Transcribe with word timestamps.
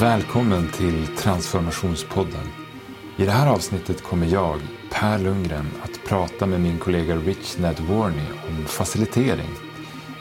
Välkommen 0.00 0.68
till 0.68 1.06
Transformationspodden. 1.06 2.46
I 3.16 3.24
det 3.24 3.30
här 3.30 3.52
avsnittet 3.52 4.02
kommer 4.02 4.26
jag, 4.26 4.60
Per 4.92 5.18
Lundgren, 5.18 5.66
att 5.82 6.08
prata 6.08 6.46
med 6.46 6.60
min 6.60 6.78
kollega 6.78 7.16
Rich 7.16 7.58
Nedwarney 7.58 8.26
om 8.48 8.64
facilitering. 8.64 9.50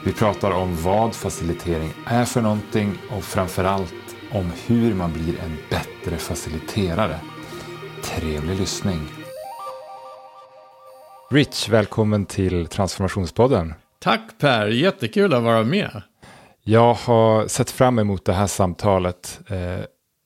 Vi 0.06 0.14
pratar 0.14 0.52
om 0.52 0.84
vad 0.84 1.16
facilitering 1.16 1.94
är 2.06 2.26
för 2.26 2.42
någonting 2.42 2.98
och 3.12 3.24
framförallt 3.24 4.16
om 4.32 4.52
hur 4.68 4.94
man 4.94 5.14
blir 5.14 5.40
en 5.40 5.58
bättre 5.70 6.18
faciliterare. 6.18 7.20
Trevlig 8.04 8.60
lyssning. 8.60 9.00
Rich, 11.32 11.70
välkommen 11.70 12.26
till 12.26 12.68
Transformationspodden. 12.68 13.74
Tack 14.00 14.22
Per, 14.40 14.68
jättekul 14.68 15.34
att 15.34 15.44
vara 15.44 15.64
med. 15.64 16.02
Jag 16.70 16.94
har 16.94 17.48
sett 17.48 17.72
fram 17.72 18.00
emot 18.00 18.26
det 18.26 18.34
här 18.34 18.48
samtalet 18.48 19.40
eh, 19.48 19.80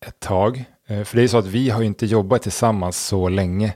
ett 0.07 0.19
tag. 0.19 0.63
Eh, 0.87 1.03
för 1.03 1.17
det 1.17 1.23
är 1.23 1.27
så 1.27 1.37
att 1.37 1.47
vi 1.47 1.69
har 1.69 1.83
inte 1.83 2.05
jobbat 2.05 2.41
tillsammans 2.41 3.07
så 3.07 3.29
länge. 3.29 3.73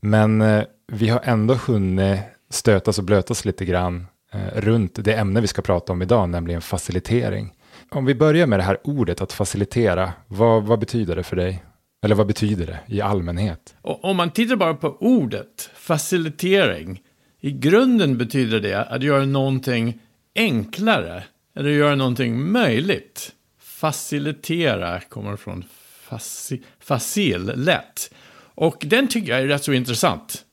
Men 0.00 0.40
eh, 0.40 0.64
vi 0.92 1.08
har 1.08 1.20
ändå 1.24 1.54
hunnit 1.54 2.20
stötas 2.50 2.98
och 2.98 3.04
blötas 3.04 3.44
lite 3.44 3.64
grann 3.64 4.06
eh, 4.32 4.60
runt 4.60 5.04
det 5.04 5.14
ämne 5.14 5.40
vi 5.40 5.46
ska 5.46 5.62
prata 5.62 5.92
om 5.92 6.02
idag, 6.02 6.28
nämligen 6.28 6.60
facilitering. 6.60 7.54
Om 7.90 8.04
vi 8.04 8.14
börjar 8.14 8.46
med 8.46 8.58
det 8.58 8.64
här 8.64 8.78
ordet 8.84 9.20
att 9.20 9.32
facilitera, 9.32 10.12
vad, 10.26 10.62
vad 10.62 10.78
betyder 10.78 11.16
det 11.16 11.22
för 11.22 11.36
dig? 11.36 11.64
Eller 12.04 12.14
vad 12.14 12.26
betyder 12.26 12.66
det 12.66 12.80
i 12.86 13.00
allmänhet? 13.00 13.74
Om 13.82 14.16
man 14.16 14.30
tittar 14.30 14.56
bara 14.56 14.74
på 14.74 14.96
ordet, 15.00 15.70
facilitering, 15.74 17.02
i 17.40 17.50
grunden 17.50 18.18
betyder 18.18 18.60
det 18.60 18.84
att 18.84 19.02
göra 19.02 19.24
någonting 19.24 19.98
enklare, 20.34 21.24
eller 21.56 21.70
göra 21.70 21.94
någonting 21.94 22.52
möjligt. 22.52 23.32
Facilitera 23.58 25.00
kommer 25.00 25.36
från 25.36 25.64
faci, 26.08 26.62
facil, 26.80 27.52
lätt. 27.56 28.14
Och 28.38 28.76
den 28.86 29.08
tycker 29.08 29.32
jag 29.32 29.40
är 29.40 29.46
rätt 29.46 29.64
så 29.64 29.72
intressant. 29.72 30.44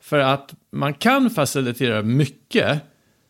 För 0.00 0.18
att 0.18 0.54
man 0.70 0.94
kan 0.94 1.30
facilitera 1.30 2.02
mycket. 2.02 2.80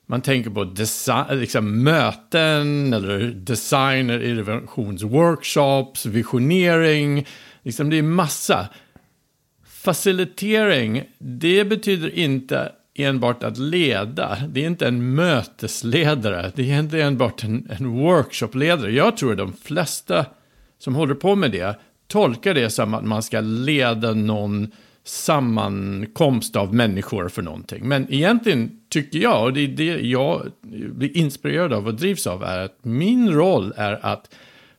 Man 0.07 0.21
tänker 0.21 0.51
på 0.51 0.65
design, 0.65 1.41
liksom 1.41 1.83
möten 1.83 2.93
eller 2.93 3.27
designer, 3.27 4.23
innovationsworkshops, 4.23 6.07
visionering. 6.07 7.27
Liksom 7.63 7.91
det 7.91 7.99
är 7.99 8.03
massa. 8.03 8.69
Facilitering, 9.67 11.03
det 11.19 11.65
betyder 11.65 12.11
inte 12.19 12.73
enbart 12.95 13.43
att 13.43 13.59
leda. 13.59 14.39
Det 14.49 14.63
är 14.63 14.67
inte 14.67 14.89
en 14.89 15.15
mötesledare. 15.15 16.53
Det 16.55 16.71
är 16.71 16.79
inte 16.79 17.03
enbart 17.03 17.45
en, 17.45 17.69
en 17.79 17.89
workshopledare. 17.89 18.93
Jag 18.93 19.17
tror 19.17 19.33
att 19.33 19.39
de 19.39 19.53
flesta 19.53 20.27
som 20.79 20.95
håller 20.95 21.15
på 21.15 21.35
med 21.35 21.51
det 21.51 21.79
tolkar 22.09 22.55
det 22.55 22.71
som 22.71 22.95
att 22.95 23.05
man 23.05 23.23
ska 23.23 23.41
leda 23.41 24.15
någon 24.15 24.71
sammankomst 25.05 26.57
av 26.57 26.75
människor 26.75 27.29
för 27.29 27.43
någonting. 27.43 27.89
Men 27.89 28.13
egentligen 28.13 28.81
tycker 28.89 29.19
jag, 29.19 29.45
och 29.45 29.53
det 29.53 29.61
är 29.61 29.69
det 29.69 30.01
jag 30.01 30.47
blir 30.71 31.17
inspirerad 31.17 31.73
av 31.73 31.87
och 31.87 31.95
drivs 31.95 32.27
av, 32.27 32.45
är 32.45 32.59
att 32.59 32.79
min 32.83 33.33
roll 33.33 33.73
är 33.77 34.07
att 34.07 34.35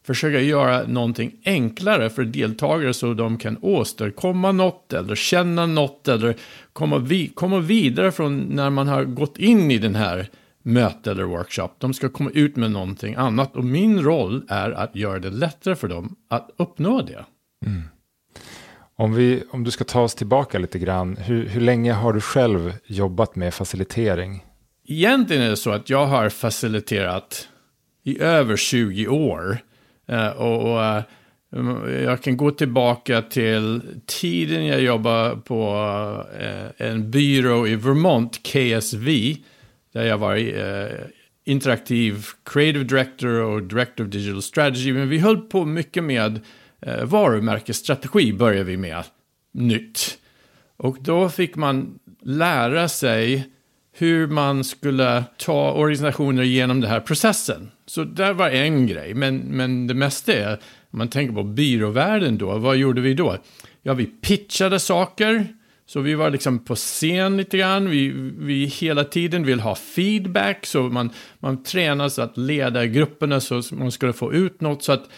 försöka 0.05 0.39
göra 0.39 0.87
någonting 0.87 1.35
enklare 1.45 2.09
för 2.09 2.23
deltagare 2.23 2.93
så 2.93 3.13
de 3.13 3.37
kan 3.37 3.57
åstadkomma 3.61 4.51
något 4.51 4.93
eller 4.93 5.15
känna 5.15 5.65
något 5.65 6.07
eller 6.07 6.35
komma, 6.73 6.97
vi 6.97 7.27
komma 7.27 7.59
vidare 7.59 8.11
från 8.11 8.39
när 8.39 8.69
man 8.69 8.87
har 8.87 9.03
gått 9.03 9.37
in 9.37 9.71
i 9.71 9.77
den 9.77 9.95
här 9.95 10.29
möte 10.63 11.11
eller 11.11 11.23
workshop. 11.23 11.69
De 11.77 11.93
ska 11.93 12.09
komma 12.09 12.29
ut 12.33 12.55
med 12.55 12.71
någonting 12.71 13.15
annat 13.15 13.55
och 13.55 13.63
min 13.63 14.03
roll 14.03 14.43
är 14.49 14.71
att 14.71 14.95
göra 14.95 15.19
det 15.19 15.29
lättare 15.29 15.75
för 15.75 15.87
dem 15.87 16.15
att 16.29 16.51
uppnå 16.57 17.01
det. 17.01 17.25
Mm. 17.65 17.83
Om, 18.97 19.13
vi, 19.13 19.43
om 19.51 19.63
du 19.63 19.71
ska 19.71 19.83
ta 19.83 20.01
oss 20.01 20.15
tillbaka 20.15 20.59
lite 20.59 20.79
grann, 20.79 21.17
hur, 21.17 21.47
hur 21.47 21.61
länge 21.61 21.93
har 21.93 22.13
du 22.13 22.21
själv 22.21 22.73
jobbat 22.85 23.35
med 23.35 23.53
facilitering? 23.53 24.45
Egentligen 24.87 25.43
är 25.43 25.49
det 25.49 25.57
så 25.57 25.71
att 25.71 25.89
jag 25.89 26.05
har 26.05 26.29
faciliterat 26.29 27.47
i 28.03 28.21
över 28.21 28.55
20 28.55 29.07
år. 29.07 29.59
Uh, 30.09 30.27
och 30.27 30.83
eh, 30.83 31.03
jag 32.03 32.21
kan 32.21 32.37
gå 32.37 32.51
tillbaka 32.51 33.21
till 33.21 33.81
tiden 34.05 34.65
jag 34.65 34.81
jobbade 34.81 35.35
på 35.35 35.75
eh, 36.39 36.87
en 36.87 37.11
byrå 37.11 37.67
i 37.67 37.75
Vermont, 37.75 38.43
KSV, 38.43 39.37
där 39.93 40.03
jag 40.03 40.17
var 40.17 40.35
interaktiv 41.45 42.25
creative 42.43 42.83
director 42.83 43.29
och 43.29 43.63
director 43.63 44.03
of 44.03 44.09
digital 44.09 44.41
strategy. 44.41 44.93
Men 44.93 45.09
vi 45.09 45.17
höll 45.17 45.37
på 45.37 45.65
mycket 45.65 46.03
med 46.03 46.39
eh, 46.81 47.03
varumärkesstrategi 47.03 48.33
började 48.33 48.63
vi 48.63 48.77
med 48.77 49.03
nytt. 49.51 50.17
Och 50.77 50.97
då 51.01 51.29
fick 51.29 51.55
man 51.55 51.99
lära 52.21 52.89
sig 52.89 53.49
hur 53.91 54.27
man 54.27 54.63
skulle 54.63 55.23
ta 55.37 55.71
organisationer 55.71 56.43
genom 56.43 56.81
den 56.81 56.89
här 56.89 56.99
processen. 56.99 57.71
Så 57.85 58.03
där 58.03 58.33
var 58.33 58.49
en 58.49 58.87
grej, 58.87 59.13
men, 59.13 59.37
men 59.37 59.87
det 59.87 59.93
mesta 59.93 60.33
är, 60.33 60.53
om 60.91 60.97
man 60.97 61.09
tänker 61.09 61.33
på 61.33 61.43
byråvärlden 61.43 62.37
då, 62.37 62.57
vad 62.57 62.77
gjorde 62.77 63.01
vi 63.01 63.13
då? 63.13 63.37
Ja, 63.81 63.93
vi 63.93 64.05
pitchade 64.05 64.79
saker, 64.79 65.47
så 65.85 65.99
vi 65.99 66.15
var 66.15 66.29
liksom 66.29 66.59
på 66.59 66.75
scen 66.75 67.37
lite 67.37 67.57
grann, 67.57 67.89
vi, 67.89 68.09
vi 68.37 68.65
hela 68.65 69.03
tiden 69.03 69.45
vill 69.45 69.59
ha 69.59 69.75
feedback, 69.75 70.65
så 70.65 70.83
man, 70.83 71.09
man 71.39 71.63
tränas 71.63 72.19
att 72.19 72.37
leda 72.37 72.85
grupperna 72.85 73.39
så 73.39 73.61
man 73.71 73.91
skulle 73.91 74.13
få 74.13 74.33
ut 74.33 74.61
något, 74.61 74.83
så 74.83 74.91
att 74.91 75.09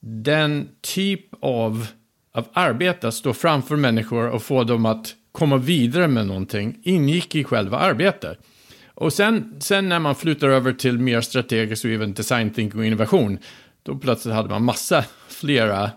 den 0.00 0.68
typ 0.80 1.26
av, 1.40 1.86
av 2.32 2.46
arbete, 2.52 3.08
att 3.08 3.14
stå 3.14 3.32
framför 3.32 3.76
människor 3.76 4.28
och 4.28 4.42
få 4.42 4.64
dem 4.64 4.86
att 4.86 5.14
komma 5.32 5.56
vidare 5.56 6.08
med 6.08 6.26
någonting, 6.26 6.78
ingick 6.82 7.34
i 7.34 7.44
själva 7.44 7.78
arbetet. 7.78 8.38
Och 9.00 9.12
sen, 9.12 9.54
sen 9.58 9.88
när 9.88 9.98
man 9.98 10.14
flyttar 10.14 10.48
över 10.48 10.72
till 10.72 10.98
mer 10.98 11.20
strategiskt 11.20 11.84
och 11.84 11.90
även 11.90 12.14
design 12.14 12.50
thinking 12.50 12.80
och 12.80 12.86
innovation, 12.86 13.38
då 13.82 13.96
plötsligt 13.96 14.34
hade 14.34 14.48
man 14.48 14.64
massa 14.64 15.04
flera 15.28 15.90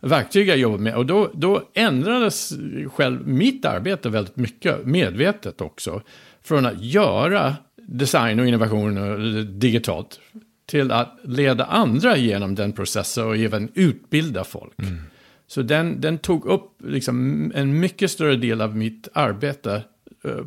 verktyg 0.00 0.48
jag 0.48 0.58
jobbade 0.58 0.82
med. 0.82 0.94
Och 0.94 1.06
då, 1.06 1.30
då 1.34 1.62
ändrades 1.74 2.52
själv 2.94 3.28
mitt 3.28 3.64
arbete 3.64 4.08
väldigt 4.08 4.36
mycket, 4.36 4.86
medvetet 4.86 5.60
också. 5.60 6.02
Från 6.42 6.66
att 6.66 6.84
göra 6.84 7.56
design 7.76 8.40
och 8.40 8.46
innovation 8.46 9.58
digitalt 9.58 10.20
till 10.66 10.92
att 10.92 11.18
leda 11.24 11.64
andra 11.64 12.16
genom 12.16 12.54
den 12.54 12.72
processen 12.72 13.24
och 13.24 13.36
även 13.36 13.68
utbilda 13.74 14.44
folk. 14.44 14.72
Mm. 14.78 15.00
Så 15.46 15.62
den, 15.62 16.00
den 16.00 16.18
tog 16.18 16.46
upp 16.46 16.70
liksom 16.84 17.52
en 17.54 17.80
mycket 17.80 18.10
större 18.10 18.36
del 18.36 18.60
av 18.60 18.76
mitt 18.76 19.08
arbete 19.12 19.82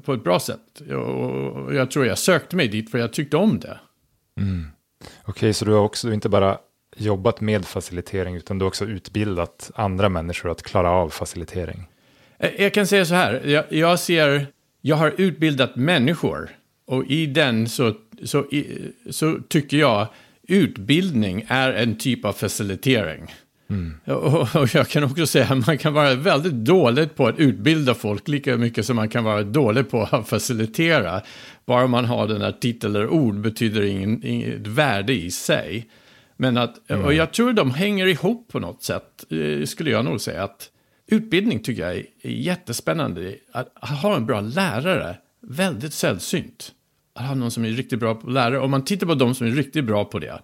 på 0.05 0.13
ett 0.13 0.23
bra 0.23 0.39
sätt. 0.39 0.79
Och 0.79 1.75
jag 1.75 1.91
tror 1.91 2.05
jag 2.05 2.17
sökte 2.17 2.55
mig 2.55 2.67
dit 2.67 2.91
för 2.91 2.97
jag 2.97 3.13
tyckte 3.13 3.37
om 3.37 3.59
det. 3.59 3.79
Mm. 4.37 4.67
Okej, 5.01 5.31
okay, 5.31 5.53
så 5.53 5.65
du 5.65 5.71
har 5.71 5.79
också 5.79 6.13
inte 6.13 6.29
bara 6.29 6.57
jobbat 6.95 7.41
med 7.41 7.65
facilitering 7.65 8.35
utan 8.35 8.59
du 8.59 8.65
har 8.65 8.67
också 8.67 8.85
utbildat 8.85 9.71
andra 9.75 10.09
människor 10.09 10.51
att 10.51 10.63
klara 10.63 10.91
av 10.91 11.09
facilitering? 11.09 11.87
Eh, 12.37 12.61
jag 12.61 12.73
kan 12.73 12.87
säga 12.87 13.05
så 13.05 13.13
här, 13.13 13.41
jag, 13.45 13.65
jag 13.69 13.99
ser, 13.99 14.47
jag 14.81 14.95
har 14.95 15.13
utbildat 15.17 15.75
människor 15.75 16.49
och 16.85 17.05
i 17.05 17.25
den 17.25 17.69
så 17.69 17.93
så, 18.23 18.45
så 19.09 19.39
tycker 19.47 19.77
jag 19.77 20.07
utbildning 20.47 21.45
är 21.47 21.73
en 21.73 21.97
typ 21.97 22.25
av 22.25 22.33
facilitering. 22.33 23.33
Mm. 23.73 23.93
Och, 24.05 24.55
och, 24.55 24.75
jag 24.75 24.87
kan 24.87 25.03
också 25.03 25.27
säga 25.27 25.45
att 25.45 25.67
man 25.67 25.77
kan 25.77 25.93
vara 25.93 26.15
väldigt 26.15 26.53
dålig 26.53 27.15
på 27.15 27.27
att 27.27 27.39
utbilda 27.39 27.93
folk 27.93 28.27
lika 28.27 28.57
mycket 28.57 28.85
som 28.85 28.95
man 28.95 29.09
kan 29.09 29.23
vara 29.23 29.43
dålig 29.43 29.89
på 29.89 30.07
att 30.11 30.27
facilitera. 30.27 31.21
Bara 31.65 31.87
man 31.87 32.05
har 32.05 32.27
den 32.27 32.41
här 32.41 32.51
titel 32.51 32.95
eller 32.95 33.07
ord 33.07 33.35
betyder 33.35 33.81
ingen, 33.81 34.25
inget 34.25 34.67
värde 34.67 35.13
i 35.13 35.31
sig. 35.31 35.87
Men 36.37 36.57
att, 36.57 36.89
mm. 36.89 37.05
och 37.05 37.13
jag 37.13 37.33
tror 37.33 37.53
de 37.53 37.71
hänger 37.71 38.07
ihop 38.07 38.47
på 38.51 38.59
något 38.59 38.83
sätt, 38.83 39.25
eh, 39.29 39.65
skulle 39.65 39.89
jag 39.89 40.05
nog 40.05 40.21
säga. 40.21 40.43
att 40.43 40.69
Utbildning 41.07 41.59
tycker 41.59 41.81
jag 41.81 41.95
är 41.95 42.05
jättespännande. 42.21 43.35
Att 43.51 43.69
ha 44.01 44.15
en 44.15 44.25
bra 44.25 44.41
lärare, 44.41 45.17
väldigt 45.41 45.93
sällsynt 45.93 46.71
att 47.13 47.25
ha 47.25 47.35
någon 47.35 47.51
som 47.51 47.65
är 47.65 47.69
riktigt 47.69 47.99
bra 47.99 48.15
på 48.15 48.29
lärare. 48.29 48.59
Om 48.59 48.71
man 48.71 48.85
tittar 48.85 49.07
på 49.07 49.15
de 49.15 49.35
som 49.35 49.47
är 49.47 49.51
riktigt 49.51 49.85
bra 49.85 50.05
på 50.05 50.19
det. 50.19 50.41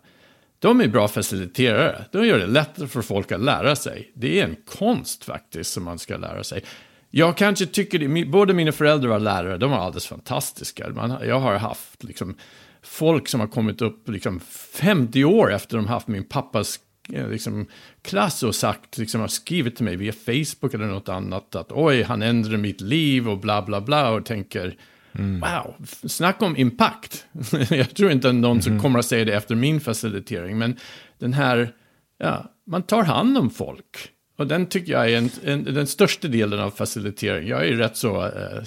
De 0.60 0.82
är 0.82 0.88
bra 0.88 1.08
faciliterare. 1.08 2.06
De 2.12 2.28
gör 2.28 2.40
det 2.40 2.48
lättare 2.48 2.88
för 2.88 3.02
folk 3.02 3.32
att 3.32 3.42
lära 3.42 3.76
sig. 3.76 4.12
Det 4.16 4.40
är 4.40 4.44
en 4.44 4.56
konst 4.66 5.24
faktiskt 5.24 5.74
som 5.74 5.84
man 5.84 6.00
ska 6.00 6.18
lära 6.18 6.44
sig. 6.44 6.64
Jag 7.10 7.38
kanske 7.38 7.66
tycker 7.66 8.00
det, 8.00 8.26
både 8.26 8.54
mina 8.54 8.72
föräldrar 8.72 9.10
och 9.10 9.22
lärare, 9.22 9.58
de 9.58 9.72
var 9.72 9.78
alldeles 9.78 10.08
fantastiska. 10.08 10.90
Man, 10.90 11.18
jag 11.28 11.40
har 11.40 11.56
haft 11.56 12.04
liksom, 12.04 12.36
folk 12.82 13.28
som 13.28 13.40
har 13.40 13.48
kommit 13.48 13.82
upp 13.82 14.10
liksom, 14.10 14.40
50 14.40 15.24
år 15.24 15.54
efter 15.54 15.78
de 15.78 15.88
haft 15.88 16.08
min 16.08 16.24
pappas 16.24 16.80
eh, 17.14 17.30
liksom, 17.30 17.68
klass 18.02 18.44
och 18.44 18.56
sagt, 18.56 18.98
liksom, 18.98 19.22
har 19.22 19.28
skrivit 19.28 19.76
till 19.76 19.86
mig 19.86 19.96
via 19.96 20.14
Facebook 20.14 20.74
eller 20.74 20.86
något 20.86 21.10
annat 21.10 21.56
att 21.56 21.72
oj, 21.72 22.04
han 22.04 22.22
ändrade 22.22 22.58
mitt 22.58 22.82
liv 22.82 23.30
och 23.30 23.40
bla 23.40 23.62
bla 23.62 23.82
bla 23.82 24.10
och 24.10 24.26
tänker 24.26 24.76
Mm. 25.14 25.40
Wow, 25.40 25.76
snacka 26.08 26.46
om 26.46 26.58
impact. 26.58 27.26
jag 27.70 27.96
tror 27.96 28.12
inte 28.12 28.32
någon 28.32 28.62
som 28.62 28.72
mm. 28.72 28.82
kommer 28.82 29.00
att 29.00 29.06
säga 29.06 29.26
det 29.26 29.34
efter 29.34 29.56
min 29.56 29.82
facilitering, 29.82 30.58
men 30.58 30.76
den 31.18 31.34
här 31.34 31.74
ja, 32.18 32.52
man 32.66 32.84
tar 32.84 33.04
hand 33.04 33.38
om 33.38 33.50
folk. 33.50 34.12
Och 34.38 34.48
den 34.48 34.66
tycker 34.66 34.92
jag 34.92 35.12
är 35.12 35.18
en, 35.18 35.30
en, 35.44 35.64
den 35.64 35.88
största 35.88 36.28
delen 36.28 36.60
av 36.60 36.72
facilitering. 36.72 37.48
Jag 37.48 37.68
är 37.68 37.74
rätt 37.74 37.98
så 37.98 38.26
eh, 38.26 38.64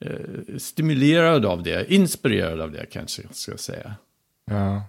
eh, 0.00 0.58
stimulerad 0.58 1.46
av 1.46 1.62
det, 1.62 1.92
inspirerad 1.92 2.60
av 2.60 2.72
det 2.72 2.86
kanske 2.86 3.22
jag 3.22 3.34
ska 3.34 3.56
säga. 3.56 3.94
Ja. 4.50 4.82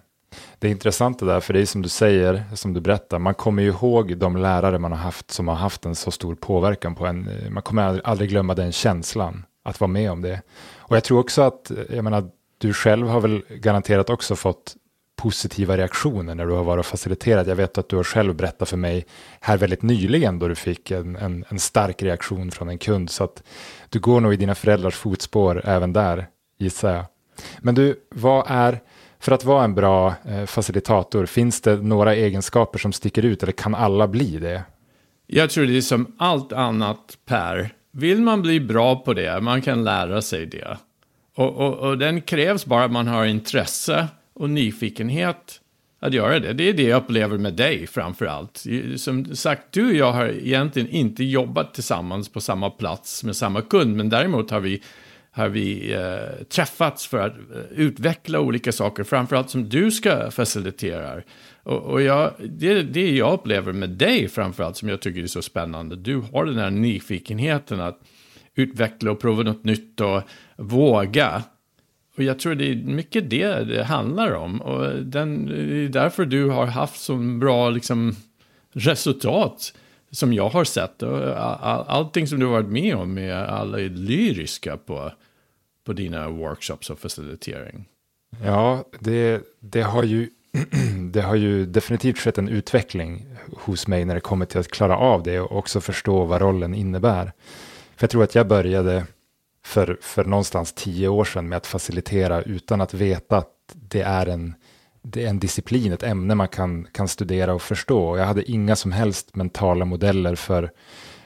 Det 0.58 0.66
är 0.66 0.70
intressant 0.70 1.18
det 1.18 1.26
där, 1.26 1.40
för 1.40 1.52
det 1.52 1.60
är 1.60 1.66
som 1.66 1.82
du 1.82 1.88
säger, 1.88 2.44
som 2.54 2.72
du 2.72 2.80
berättar, 2.80 3.18
man 3.18 3.34
kommer 3.34 3.62
ju 3.62 3.68
ihåg 3.68 4.16
de 4.16 4.36
lärare 4.36 4.78
man 4.78 4.92
har 4.92 4.98
haft 4.98 5.30
som 5.30 5.48
har 5.48 5.54
haft 5.54 5.84
en 5.84 5.94
så 5.94 6.10
stor 6.10 6.34
påverkan 6.34 6.94
på 6.94 7.06
en. 7.06 7.30
Man 7.50 7.62
kommer 7.62 8.00
aldrig 8.04 8.30
glömma 8.30 8.54
den 8.54 8.72
känslan, 8.72 9.44
att 9.68 9.80
vara 9.80 9.88
med 9.88 10.10
om 10.10 10.22
det. 10.22 10.42
Och 10.76 10.96
jag 10.96 11.04
tror 11.04 11.18
också 11.18 11.42
att, 11.42 11.70
jag 11.90 12.04
menar, 12.04 12.30
du 12.58 12.72
själv 12.72 13.08
har 13.08 13.20
väl 13.20 13.42
garanterat 13.48 14.10
också 14.10 14.36
fått 14.36 14.76
positiva 15.16 15.76
reaktioner 15.76 16.34
när 16.34 16.46
du 16.46 16.52
har 16.52 16.64
varit 16.64 16.80
och 16.80 16.86
faciliterat. 16.86 17.46
Jag 17.46 17.56
vet 17.56 17.78
att 17.78 17.88
du 17.88 17.96
har 17.96 18.04
själv 18.04 18.34
berättat 18.34 18.68
för 18.68 18.76
mig 18.76 19.06
här 19.40 19.56
väldigt 19.56 19.82
nyligen 19.82 20.38
då 20.38 20.48
du 20.48 20.54
fick 20.54 20.90
en, 20.90 21.16
en, 21.16 21.44
en 21.48 21.58
stark 21.58 22.02
reaktion 22.02 22.50
från 22.50 22.68
en 22.68 22.78
kund. 22.78 23.10
Så 23.10 23.24
att 23.24 23.42
du 23.88 24.00
går 24.00 24.20
nog 24.20 24.34
i 24.34 24.36
dina 24.36 24.54
föräldrars 24.54 24.94
fotspår 24.94 25.62
även 25.64 25.92
där, 25.92 26.26
gissar 26.58 26.94
jag. 26.94 27.04
Men 27.58 27.74
du, 27.74 28.00
vad 28.10 28.44
är, 28.48 28.80
för 29.20 29.32
att 29.32 29.44
vara 29.44 29.64
en 29.64 29.74
bra 29.74 30.14
eh, 30.24 30.44
facilitator, 30.44 31.26
finns 31.26 31.60
det 31.60 31.76
några 31.76 32.14
egenskaper 32.14 32.78
som 32.78 32.92
sticker 32.92 33.24
ut 33.24 33.42
eller 33.42 33.52
kan 33.52 33.74
alla 33.74 34.08
bli 34.08 34.38
det? 34.38 34.62
Jag 35.26 35.50
tror 35.50 35.66
det 35.66 35.76
är 35.76 35.80
som 35.80 36.16
allt 36.18 36.52
annat 36.52 37.18
Per. 37.26 37.74
Vill 37.92 38.20
man 38.22 38.42
bli 38.42 38.60
bra 38.60 38.96
på 38.96 39.14
det, 39.14 39.40
man 39.40 39.62
kan 39.62 39.84
lära 39.84 40.22
sig 40.22 40.46
det. 40.46 40.78
Och, 41.34 41.56
och, 41.56 41.74
och 41.74 41.98
den 41.98 42.20
krävs 42.20 42.66
bara 42.66 42.84
att 42.84 42.92
man 42.92 43.06
har 43.06 43.24
intresse 43.24 44.08
och 44.34 44.50
nyfikenhet 44.50 45.60
att 46.00 46.14
göra 46.14 46.38
det. 46.38 46.52
Det 46.52 46.68
är 46.68 46.72
det 46.72 46.82
jag 46.82 47.02
upplever 47.02 47.38
med 47.38 47.54
dig 47.54 47.86
framför 47.86 48.26
allt. 48.26 48.64
Som 48.96 49.36
sagt, 49.36 49.62
du 49.70 49.86
och 49.86 49.94
jag 49.94 50.12
har 50.12 50.28
egentligen 50.28 50.88
inte 50.88 51.24
jobbat 51.24 51.74
tillsammans 51.74 52.28
på 52.28 52.40
samma 52.40 52.70
plats 52.70 53.24
med 53.24 53.36
samma 53.36 53.62
kund, 53.62 53.96
men 53.96 54.08
däremot 54.08 54.50
har 54.50 54.60
vi, 54.60 54.82
har 55.30 55.48
vi 55.48 55.92
eh, 55.92 56.44
träffats 56.44 57.06
för 57.06 57.18
att 57.18 57.36
eh, 57.36 57.62
utveckla 57.70 58.40
olika 58.40 58.72
saker, 58.72 59.04
framförallt 59.04 59.50
som 59.50 59.68
du 59.68 59.90
ska 59.90 60.30
facilitera. 60.30 61.22
Och, 61.68 61.82
och 61.82 62.02
jag, 62.02 62.32
det, 62.38 62.82
det 62.82 63.10
jag 63.10 63.32
upplever 63.32 63.72
med 63.72 63.90
dig 63.90 64.28
framförallt 64.28 64.76
som 64.76 64.88
jag 64.88 65.00
tycker 65.00 65.22
är 65.22 65.26
så 65.26 65.42
spännande, 65.42 65.96
du 65.96 66.16
har 66.16 66.44
den 66.44 66.58
här 66.58 66.70
nyfikenheten 66.70 67.80
att 67.80 68.00
utveckla 68.54 69.10
och 69.10 69.20
prova 69.20 69.42
något 69.42 69.64
nytt 69.64 70.00
och 70.00 70.22
våga. 70.56 71.42
Och 72.16 72.22
jag 72.22 72.38
tror 72.38 72.54
det 72.54 72.72
är 72.72 72.76
mycket 72.76 73.30
det 73.30 73.64
det 73.64 73.84
handlar 73.84 74.32
om. 74.32 74.62
Och 74.62 75.04
den, 75.04 75.46
det 75.46 75.84
är 75.84 75.88
därför 75.88 76.24
du 76.24 76.48
har 76.48 76.66
haft 76.66 77.00
så 77.00 77.16
bra 77.16 77.70
liksom, 77.70 78.16
resultat 78.72 79.74
som 80.10 80.32
jag 80.32 80.48
har 80.48 80.64
sett. 80.64 81.02
Och 81.02 81.18
all, 81.40 81.84
allting 81.88 82.26
som 82.26 82.40
du 82.40 82.46
har 82.46 82.52
varit 82.52 82.72
med 82.72 82.94
om 82.94 83.18
är 83.18 83.32
alla 83.32 83.76
lyriska 83.76 84.76
på, 84.76 85.12
på 85.84 85.92
dina 85.92 86.28
workshops 86.28 86.90
och 86.90 86.98
facilitering. 86.98 87.84
Ja, 88.44 88.84
det, 89.00 89.42
det, 89.60 89.82
har 89.82 90.02
ju, 90.02 90.30
det 91.12 91.22
har 91.22 91.34
ju 91.34 91.66
definitivt 91.66 92.18
skett 92.18 92.38
en 92.38 92.48
utveckling 92.48 93.26
hos 93.56 93.86
mig 93.86 94.04
när 94.04 94.14
det 94.14 94.20
kommer 94.20 94.46
till 94.46 94.60
att 94.60 94.70
klara 94.70 94.96
av 94.96 95.22
det 95.22 95.40
och 95.40 95.58
också 95.58 95.80
förstå 95.80 96.24
vad 96.24 96.40
rollen 96.40 96.74
innebär. 96.74 97.32
För 97.96 98.04
jag 98.04 98.10
tror 98.10 98.24
att 98.24 98.34
jag 98.34 98.48
började 98.48 99.06
för, 99.64 99.98
för 100.00 100.24
någonstans 100.24 100.72
tio 100.72 101.08
år 101.08 101.24
sedan 101.24 101.48
med 101.48 101.56
att 101.56 101.66
facilitera 101.66 102.42
utan 102.42 102.80
att 102.80 102.94
veta 102.94 103.36
att 103.36 103.52
det 103.74 104.00
är 104.00 104.26
en, 104.26 104.54
det 105.02 105.24
är 105.24 105.28
en 105.28 105.38
disciplin, 105.38 105.92
ett 105.92 106.02
ämne 106.02 106.34
man 106.34 106.48
kan, 106.48 106.86
kan 106.92 107.08
studera 107.08 107.54
och 107.54 107.62
förstå. 107.62 108.18
Jag 108.18 108.24
hade 108.24 108.50
inga 108.50 108.76
som 108.76 108.92
helst 108.92 109.36
mentala 109.36 109.84
modeller 109.84 110.34
för, 110.34 110.70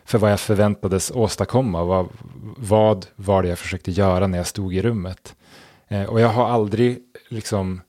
för 0.05 0.19
vad 0.19 0.33
jag 0.33 0.41
förväntades 0.41 1.11
åstadkomma. 1.11 1.85
Vad, 1.85 2.09
vad 2.57 3.07
var 3.17 3.43
det 3.43 3.49
jag 3.49 3.59
försökte 3.59 3.91
göra 3.91 4.27
när 4.27 4.39
jag 4.39 4.47
stod 4.47 4.75
i 4.75 4.83
rummet? 4.83 5.35
Eh, 5.89 6.05
och 6.05 6.21
jag 6.21 6.29
har 6.29 6.49
aldrig 6.49 6.99
liksom 7.29 7.81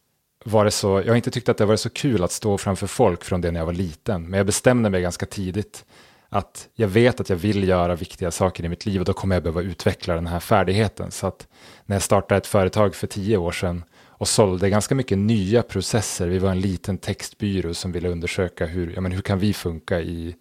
varit 0.44 0.74
så, 0.74 1.02
jag 1.02 1.08
har 1.08 1.16
inte 1.16 1.32
tyckt 1.32 1.50
att 1.50 1.58
det 1.58 1.66
varit 1.66 1.80
så 1.80 1.90
kul 1.90 2.24
att 2.24 2.32
stå 2.32 2.58
framför 2.58 2.88
folk 2.88 3.24
från 3.24 3.42
det 3.42 3.52
när 3.52 3.60
jag 3.60 3.66
var 3.66 3.74
liten. 3.74 4.24
Men 4.30 4.38
jag 4.38 4.46
bestämde 4.46 4.90
mig 4.90 5.02
ganska 5.02 5.26
tidigt 5.26 5.86
att 6.30 6.70
jag 6.74 6.88
vet 6.88 7.20
att 7.20 7.30
jag 7.30 7.38
vill 7.38 7.68
göra 7.68 7.96
viktiga 7.96 8.32
saker 8.32 8.66
i 8.66 8.70
mitt 8.70 8.86
liv 8.86 9.00
och 9.00 9.06
då 9.06 9.14
kommer 9.14 9.36
jag 9.36 9.44
behöva 9.44 9.62
utveckla 9.62 10.16
den 10.16 10.28
här 10.28 10.40
färdigheten. 10.40 11.12
Så 11.12 11.28
att 11.28 11.48
när 11.86 11.96
jag 11.96 12.04
startade 12.04 12.38
ett 12.38 12.48
företag 12.48 12.96
för 12.96 13.08
tio 13.08 13.38
år 13.38 13.52
sedan 13.52 13.84
och 14.02 14.28
sålde 14.28 14.70
ganska 14.70 14.96
mycket 14.96 15.18
nya 15.18 15.64
processer, 15.64 16.28
vi 16.28 16.40
var 16.40 16.52
en 16.52 16.62
liten 16.62 16.98
textbyrå 16.98 17.74
som 17.74 17.92
ville 17.92 18.10
undersöka 18.10 18.66
hur, 18.66 18.94
ja, 18.96 19.02
men 19.02 19.12
hur 19.12 19.22
kan 19.22 19.40
vi 19.40 19.54
funka 19.54 20.02
i, 20.02 20.36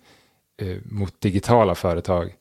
eh, 0.63 0.77
mot 0.85 1.21
digitala 1.21 1.75
företag. 1.75 2.35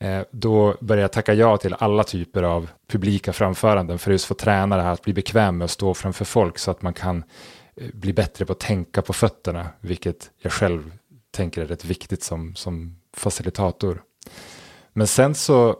Eh, 0.00 0.22
då 0.30 0.76
började 0.80 1.02
jag 1.02 1.12
tacka 1.12 1.34
ja 1.34 1.56
till 1.56 1.74
alla 1.78 2.04
typer 2.04 2.42
av 2.42 2.70
publika 2.88 3.32
framföranden 3.32 3.98
för 3.98 4.10
att 4.10 4.14
just 4.14 4.24
få 4.24 4.34
träna 4.34 4.76
det 4.76 4.82
här 4.82 4.92
att 4.92 5.02
bli 5.02 5.12
bekväm 5.12 5.58
med 5.58 5.64
att 5.64 5.70
stå 5.70 5.94
framför 5.94 6.24
folk 6.24 6.58
så 6.58 6.70
att 6.70 6.82
man 6.82 6.94
kan 6.94 7.24
eh, 7.76 7.88
bli 7.94 8.12
bättre 8.12 8.46
på 8.46 8.52
att 8.52 8.60
tänka 8.60 9.02
på 9.02 9.12
fötterna, 9.12 9.68
vilket 9.80 10.30
jag 10.42 10.52
själv 10.52 10.92
tänker 11.30 11.62
är 11.62 11.66
rätt 11.66 11.84
viktigt 11.84 12.22
som, 12.22 12.54
som 12.54 12.96
facilitator. 13.16 14.02
Men 14.92 15.06
sen 15.06 15.34
så, 15.34 15.76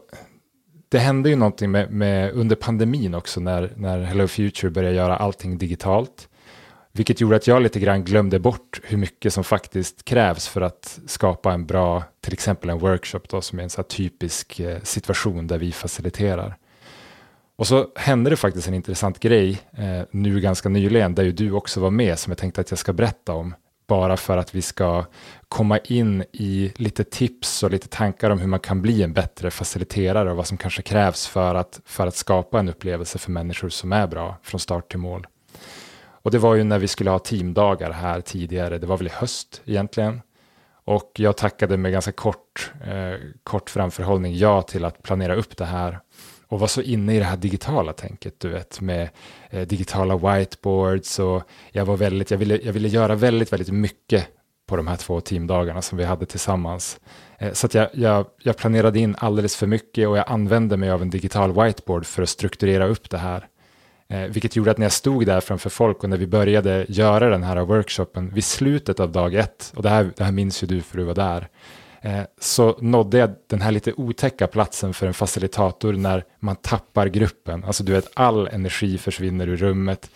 det 0.89 0.99
hände 0.99 1.29
ju 1.29 1.35
någonting 1.35 1.71
med, 1.71 1.91
med, 1.91 2.33
under 2.33 2.55
pandemin 2.55 3.13
också 3.13 3.39
när, 3.39 3.73
när 3.75 4.01
Hello 4.01 4.27
Future 4.27 4.71
började 4.71 4.95
göra 4.95 5.17
allting 5.17 5.57
digitalt. 5.57 6.29
Vilket 6.93 7.21
gjorde 7.21 7.35
att 7.35 7.47
jag 7.47 7.61
lite 7.61 7.79
grann 7.79 8.03
glömde 8.03 8.39
bort 8.39 8.81
hur 8.83 8.97
mycket 8.97 9.33
som 9.33 9.43
faktiskt 9.43 10.05
krävs 10.05 10.47
för 10.47 10.61
att 10.61 10.99
skapa 11.05 11.53
en 11.53 11.65
bra, 11.65 12.03
till 12.21 12.33
exempel 12.33 12.69
en 12.69 12.79
workshop 12.79 13.21
då, 13.29 13.41
som 13.41 13.59
är 13.59 13.63
en 13.63 13.69
så 13.69 13.83
typisk 13.83 14.59
eh, 14.59 14.81
situation 14.81 15.47
där 15.47 15.57
vi 15.57 15.71
faciliterar. 15.71 16.57
Och 17.55 17.67
så 17.67 17.87
hände 17.95 18.29
det 18.29 18.35
faktiskt 18.35 18.67
en 18.67 18.73
intressant 18.73 19.19
grej 19.19 19.61
eh, 19.77 20.01
nu 20.11 20.39
ganska 20.39 20.69
nyligen, 20.69 21.15
där 21.15 21.23
ju 21.23 21.31
du 21.31 21.51
också 21.51 21.79
var 21.79 21.91
med, 21.91 22.19
som 22.19 22.31
jag 22.31 22.37
tänkte 22.37 22.61
att 22.61 22.71
jag 22.71 22.79
ska 22.79 22.93
berätta 22.93 23.33
om 23.33 23.53
bara 23.87 24.17
för 24.17 24.37
att 24.37 24.55
vi 24.55 24.61
ska 24.61 25.05
komma 25.47 25.77
in 25.77 26.23
i 26.31 26.71
lite 26.75 27.03
tips 27.03 27.63
och 27.63 27.71
lite 27.71 27.87
tankar 27.87 28.29
om 28.29 28.39
hur 28.39 28.47
man 28.47 28.59
kan 28.59 28.81
bli 28.81 29.03
en 29.03 29.13
bättre 29.13 29.51
faciliterare 29.51 30.31
och 30.31 30.37
vad 30.37 30.47
som 30.47 30.57
kanske 30.57 30.81
krävs 30.81 31.27
för 31.27 31.55
att, 31.55 31.79
för 31.85 32.07
att 32.07 32.15
skapa 32.15 32.59
en 32.59 32.69
upplevelse 32.69 33.17
för 33.17 33.31
människor 33.31 33.69
som 33.69 33.93
är 33.93 34.07
bra 34.07 34.37
från 34.43 34.59
start 34.59 34.89
till 34.91 34.99
mål. 34.99 35.27
Och 36.21 36.31
det 36.31 36.37
var 36.37 36.55
ju 36.55 36.63
när 36.63 36.79
vi 36.79 36.87
skulle 36.87 37.09
ha 37.09 37.19
teamdagar 37.19 37.91
här 37.91 38.21
tidigare, 38.21 38.77
det 38.77 38.87
var 38.87 38.97
väl 38.97 39.07
i 39.07 39.11
höst 39.13 39.61
egentligen. 39.65 40.21
Och 40.83 41.11
jag 41.15 41.37
tackade 41.37 41.77
med 41.77 41.91
ganska 41.91 42.11
kort, 42.11 42.71
eh, 42.83 43.19
kort 43.43 43.69
framförhållning 43.69 44.37
ja 44.37 44.61
till 44.61 44.85
att 44.85 45.03
planera 45.03 45.35
upp 45.35 45.57
det 45.57 45.65
här 45.65 45.99
och 46.47 46.59
var 46.59 46.67
så 46.67 46.81
inne 46.81 47.15
i 47.15 47.19
det 47.19 47.25
här 47.25 47.37
digitala 47.37 47.93
tänket, 47.93 48.39
du 48.39 48.49
vet, 48.49 48.81
med 48.81 49.09
eh, 49.49 49.67
digitala 49.67 50.17
whiteboards 50.17 51.19
och 51.19 51.43
jag 51.71 51.85
var 51.85 51.97
väldigt, 51.97 52.31
jag 52.31 52.37
ville, 52.37 52.59
jag 52.63 52.73
ville 52.73 52.87
göra 52.87 53.15
väldigt, 53.15 53.53
väldigt 53.53 53.73
mycket 53.73 54.27
på 54.67 54.75
de 54.75 54.87
här 54.87 54.95
två 54.95 55.21
teamdagarna 55.21 55.81
som 55.81 55.97
vi 55.97 56.03
hade 56.03 56.25
tillsammans. 56.25 56.99
Eh, 57.37 57.53
så 57.53 57.65
att 57.65 57.73
jag, 57.73 57.89
jag, 57.93 58.25
jag, 58.43 58.57
planerade 58.57 58.99
in 58.99 59.15
alldeles 59.17 59.55
för 59.55 59.67
mycket 59.67 60.07
och 60.07 60.17
jag 60.17 60.25
använde 60.27 60.77
mig 60.77 60.91
av 60.91 61.01
en 61.01 61.09
digital 61.09 61.53
whiteboard 61.53 62.05
för 62.05 62.23
att 62.23 62.29
strukturera 62.29 62.87
upp 62.87 63.09
det 63.09 63.17
här. 63.17 63.47
Eh, 64.11 64.21
vilket 64.21 64.55
gjorde 64.55 64.71
att 64.71 64.77
när 64.77 64.85
jag 64.85 64.91
stod 64.91 65.25
där 65.25 65.41
framför 65.41 65.69
folk 65.69 66.03
och 66.03 66.09
när 66.09 66.17
vi 66.17 66.27
började 66.27 66.85
göra 66.89 67.29
den 67.29 67.43
här 67.43 67.61
workshopen 67.61 68.33
vid 68.33 68.43
slutet 68.43 68.99
av 68.99 69.11
dag 69.11 69.35
ett, 69.35 69.73
och 69.75 69.83
det 69.83 69.89
här, 69.89 70.11
det 70.17 70.23
här 70.23 70.31
minns 70.31 70.63
ju 70.63 70.67
du 70.67 70.81
för 70.81 70.97
du 70.97 71.03
var 71.03 71.15
där, 71.15 71.47
Eh, 72.01 72.23
så 72.39 72.77
nådde 72.81 73.17
jag 73.17 73.35
den 73.47 73.61
här 73.61 73.71
lite 73.71 73.93
otäcka 73.93 74.47
platsen 74.47 74.93
för 74.93 75.07
en 75.07 75.13
facilitator 75.13 75.93
när 75.93 76.23
man 76.39 76.55
tappar 76.55 77.07
gruppen. 77.07 77.63
Alltså 77.63 77.83
du 77.83 77.91
vet, 77.91 78.11
all 78.13 78.47
energi 78.47 78.97
försvinner 78.97 79.47
ur 79.47 79.57
rummet. 79.57 80.09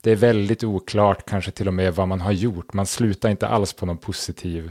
Det 0.00 0.10
är 0.10 0.16
väldigt 0.16 0.64
oklart, 0.64 1.30
kanske 1.30 1.50
till 1.50 1.68
och 1.68 1.74
med 1.74 1.94
vad 1.94 2.08
man 2.08 2.20
har 2.20 2.32
gjort. 2.32 2.72
Man 2.72 2.86
slutar 2.86 3.30
inte 3.30 3.48
alls 3.48 3.72
på 3.72 3.86
någon 3.86 3.98
positiv, 3.98 4.70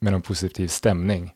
med 0.00 0.12
någon 0.12 0.22
positiv 0.22 0.68
stämning. 0.68 1.32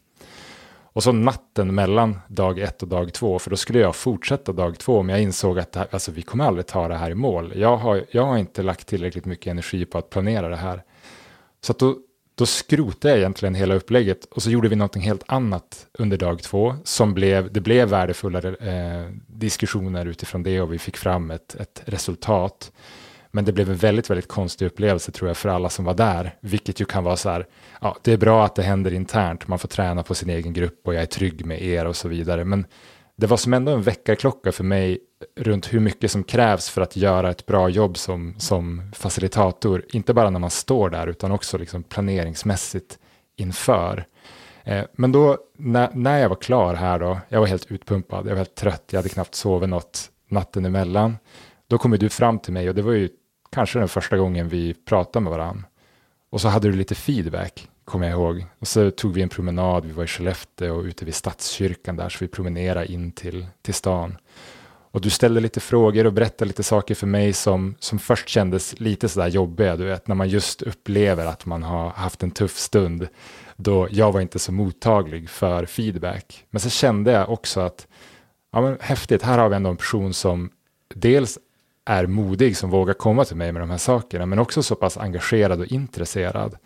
Och 0.94 1.02
så 1.02 1.12
natten 1.12 1.74
mellan 1.74 2.20
dag 2.28 2.58
ett 2.58 2.82
och 2.82 2.88
dag 2.88 3.12
två, 3.12 3.38
för 3.38 3.50
då 3.50 3.56
skulle 3.56 3.78
jag 3.78 3.96
fortsätta 3.96 4.52
dag 4.52 4.78
två, 4.78 5.02
men 5.02 5.14
jag 5.14 5.22
insåg 5.22 5.58
att 5.58 5.76
här, 5.76 5.86
alltså, 5.90 6.12
vi 6.12 6.22
kommer 6.22 6.44
aldrig 6.44 6.66
ta 6.66 6.88
det 6.88 6.96
här 6.96 7.10
i 7.10 7.14
mål. 7.14 7.52
Jag 7.56 7.76
har, 7.76 8.04
jag 8.10 8.24
har 8.24 8.38
inte 8.38 8.62
lagt 8.62 8.86
tillräckligt 8.86 9.24
mycket 9.24 9.50
energi 9.50 9.84
på 9.84 9.98
att 9.98 10.10
planera 10.10 10.48
det 10.48 10.56
här. 10.56 10.82
Så 11.60 11.72
då 11.72 11.96
då 12.36 12.46
skrotade 12.46 13.14
jag 13.14 13.18
egentligen 13.18 13.54
hela 13.54 13.74
upplägget 13.74 14.24
och 14.24 14.42
så 14.42 14.50
gjorde 14.50 14.68
vi 14.68 14.76
någonting 14.76 15.02
helt 15.02 15.22
annat 15.26 15.86
under 15.92 16.16
dag 16.16 16.42
två. 16.42 16.74
Som 16.84 17.14
blev, 17.14 17.52
det 17.52 17.60
blev 17.60 17.88
värdefulla 17.88 18.38
eh, 18.38 19.10
diskussioner 19.26 20.06
utifrån 20.06 20.42
det 20.42 20.60
och 20.60 20.72
vi 20.72 20.78
fick 20.78 20.96
fram 20.96 21.30
ett, 21.30 21.54
ett 21.54 21.82
resultat. 21.84 22.72
Men 23.34 23.44
det 23.44 23.52
blev 23.52 23.70
en 23.70 23.76
väldigt, 23.76 24.10
väldigt 24.10 24.28
konstig 24.28 24.66
upplevelse 24.66 25.12
tror 25.12 25.28
jag 25.28 25.36
för 25.36 25.48
alla 25.48 25.70
som 25.70 25.84
var 25.84 25.94
där. 25.94 26.34
Vilket 26.40 26.80
ju 26.80 26.84
kan 26.84 27.04
vara 27.04 27.16
så 27.16 27.30
här, 27.30 27.46
ja, 27.80 27.96
det 28.02 28.12
är 28.12 28.16
bra 28.16 28.44
att 28.44 28.54
det 28.54 28.62
händer 28.62 28.92
internt, 28.92 29.48
man 29.48 29.58
får 29.58 29.68
träna 29.68 30.02
på 30.02 30.14
sin 30.14 30.30
egen 30.30 30.52
grupp 30.52 30.80
och 30.84 30.94
jag 30.94 31.02
är 31.02 31.06
trygg 31.06 31.46
med 31.46 31.62
er 31.62 31.84
och 31.84 31.96
så 31.96 32.08
vidare. 32.08 32.44
Men 32.44 32.66
det 33.16 33.26
var 33.26 33.36
som 33.36 33.54
ändå 33.54 33.72
en 33.72 33.82
väckarklocka 33.82 34.52
för 34.52 34.64
mig 34.64 34.98
runt 35.36 35.72
hur 35.72 35.80
mycket 35.80 36.10
som 36.10 36.24
krävs 36.24 36.70
för 36.70 36.82
att 36.82 36.96
göra 36.96 37.30
ett 37.30 37.46
bra 37.46 37.68
jobb 37.68 37.96
som, 37.96 38.34
som 38.38 38.92
facilitator. 38.94 39.84
Inte 39.92 40.14
bara 40.14 40.30
när 40.30 40.40
man 40.40 40.50
står 40.50 40.90
där 40.90 41.06
utan 41.06 41.32
också 41.32 41.58
liksom 41.58 41.82
planeringsmässigt 41.82 42.98
inför. 43.36 44.06
Eh, 44.64 44.84
men 44.92 45.12
då 45.12 45.38
när, 45.58 45.90
när 45.94 46.18
jag 46.18 46.28
var 46.28 46.36
klar 46.36 46.74
här 46.74 46.98
då, 46.98 47.18
jag 47.28 47.40
var 47.40 47.46
helt 47.46 47.70
utpumpad, 47.70 48.26
jag 48.26 48.30
var 48.30 48.36
helt 48.36 48.54
trött, 48.54 48.84
jag 48.90 48.98
hade 48.98 49.08
knappt 49.08 49.34
sovit 49.34 49.68
något 49.68 50.10
natten 50.28 50.64
emellan. 50.64 51.16
Då 51.66 51.78
kom 51.78 51.90
du 51.90 52.08
fram 52.08 52.38
till 52.38 52.52
mig 52.52 52.68
och 52.68 52.74
det 52.74 52.82
var 52.82 52.92
ju 52.92 53.08
kanske 53.54 53.78
den 53.78 53.88
första 53.88 54.16
gången 54.16 54.48
vi 54.48 54.74
pratade 54.74 55.22
med 55.22 55.30
varandra. 55.30 55.64
Och 56.30 56.40
så 56.40 56.48
hade 56.48 56.68
du 56.68 56.76
lite 56.76 56.94
feedback, 56.94 57.68
kommer 57.84 58.06
jag 58.06 58.14
ihåg. 58.14 58.46
Och 58.58 58.68
så 58.68 58.90
tog 58.90 59.12
vi 59.12 59.22
en 59.22 59.28
promenad, 59.28 59.84
vi 59.84 59.92
var 59.92 60.04
i 60.04 60.06
Skellefteå 60.06 60.76
och 60.76 60.84
ute 60.84 61.04
vid 61.04 61.14
Stadskyrkan 61.14 61.96
där, 61.96 62.08
så 62.08 62.18
vi 62.20 62.28
promenerade 62.28 62.92
in 62.92 63.12
till, 63.12 63.46
till 63.62 63.74
stan. 63.74 64.16
Och 64.90 65.00
du 65.00 65.10
ställde 65.10 65.40
lite 65.40 65.60
frågor 65.60 66.06
och 66.06 66.12
berättade 66.12 66.48
lite 66.48 66.62
saker 66.62 66.94
för 66.94 67.06
mig 67.06 67.32
som, 67.32 67.74
som 67.78 67.98
först 67.98 68.28
kändes 68.28 68.80
lite 68.80 69.08
sådär 69.08 69.28
jobbiga, 69.28 69.76
du 69.76 69.84
vet, 69.84 70.08
när 70.08 70.14
man 70.14 70.28
just 70.28 70.62
upplever 70.62 71.26
att 71.26 71.46
man 71.46 71.62
har 71.62 71.90
haft 71.90 72.22
en 72.22 72.30
tuff 72.30 72.58
stund, 72.58 73.08
då 73.56 73.88
jag 73.90 74.12
var 74.12 74.20
inte 74.20 74.38
så 74.38 74.52
mottaglig 74.52 75.30
för 75.30 75.66
feedback. 75.66 76.44
Men 76.50 76.60
så 76.60 76.70
kände 76.70 77.12
jag 77.12 77.30
också 77.30 77.60
att, 77.60 77.86
ja 78.52 78.60
men 78.60 78.78
häftigt, 78.80 79.22
här 79.22 79.38
har 79.38 79.48
vi 79.48 79.56
ändå 79.56 79.70
en 79.70 79.76
person 79.76 80.14
som 80.14 80.50
dels 80.94 81.38
är 81.84 82.06
modig 82.06 82.56
som 82.56 82.70
vågar 82.70 82.94
komma 82.94 83.24
till 83.24 83.36
mig 83.36 83.52
med 83.52 83.62
de 83.62 83.70
här 83.70 83.78
sakerna, 83.78 84.26
men 84.26 84.38
också 84.38 84.62
så 84.62 84.74
pass 84.74 84.96
engagerad 84.96 85.60
och 85.60 85.66
intresserad 85.66 86.56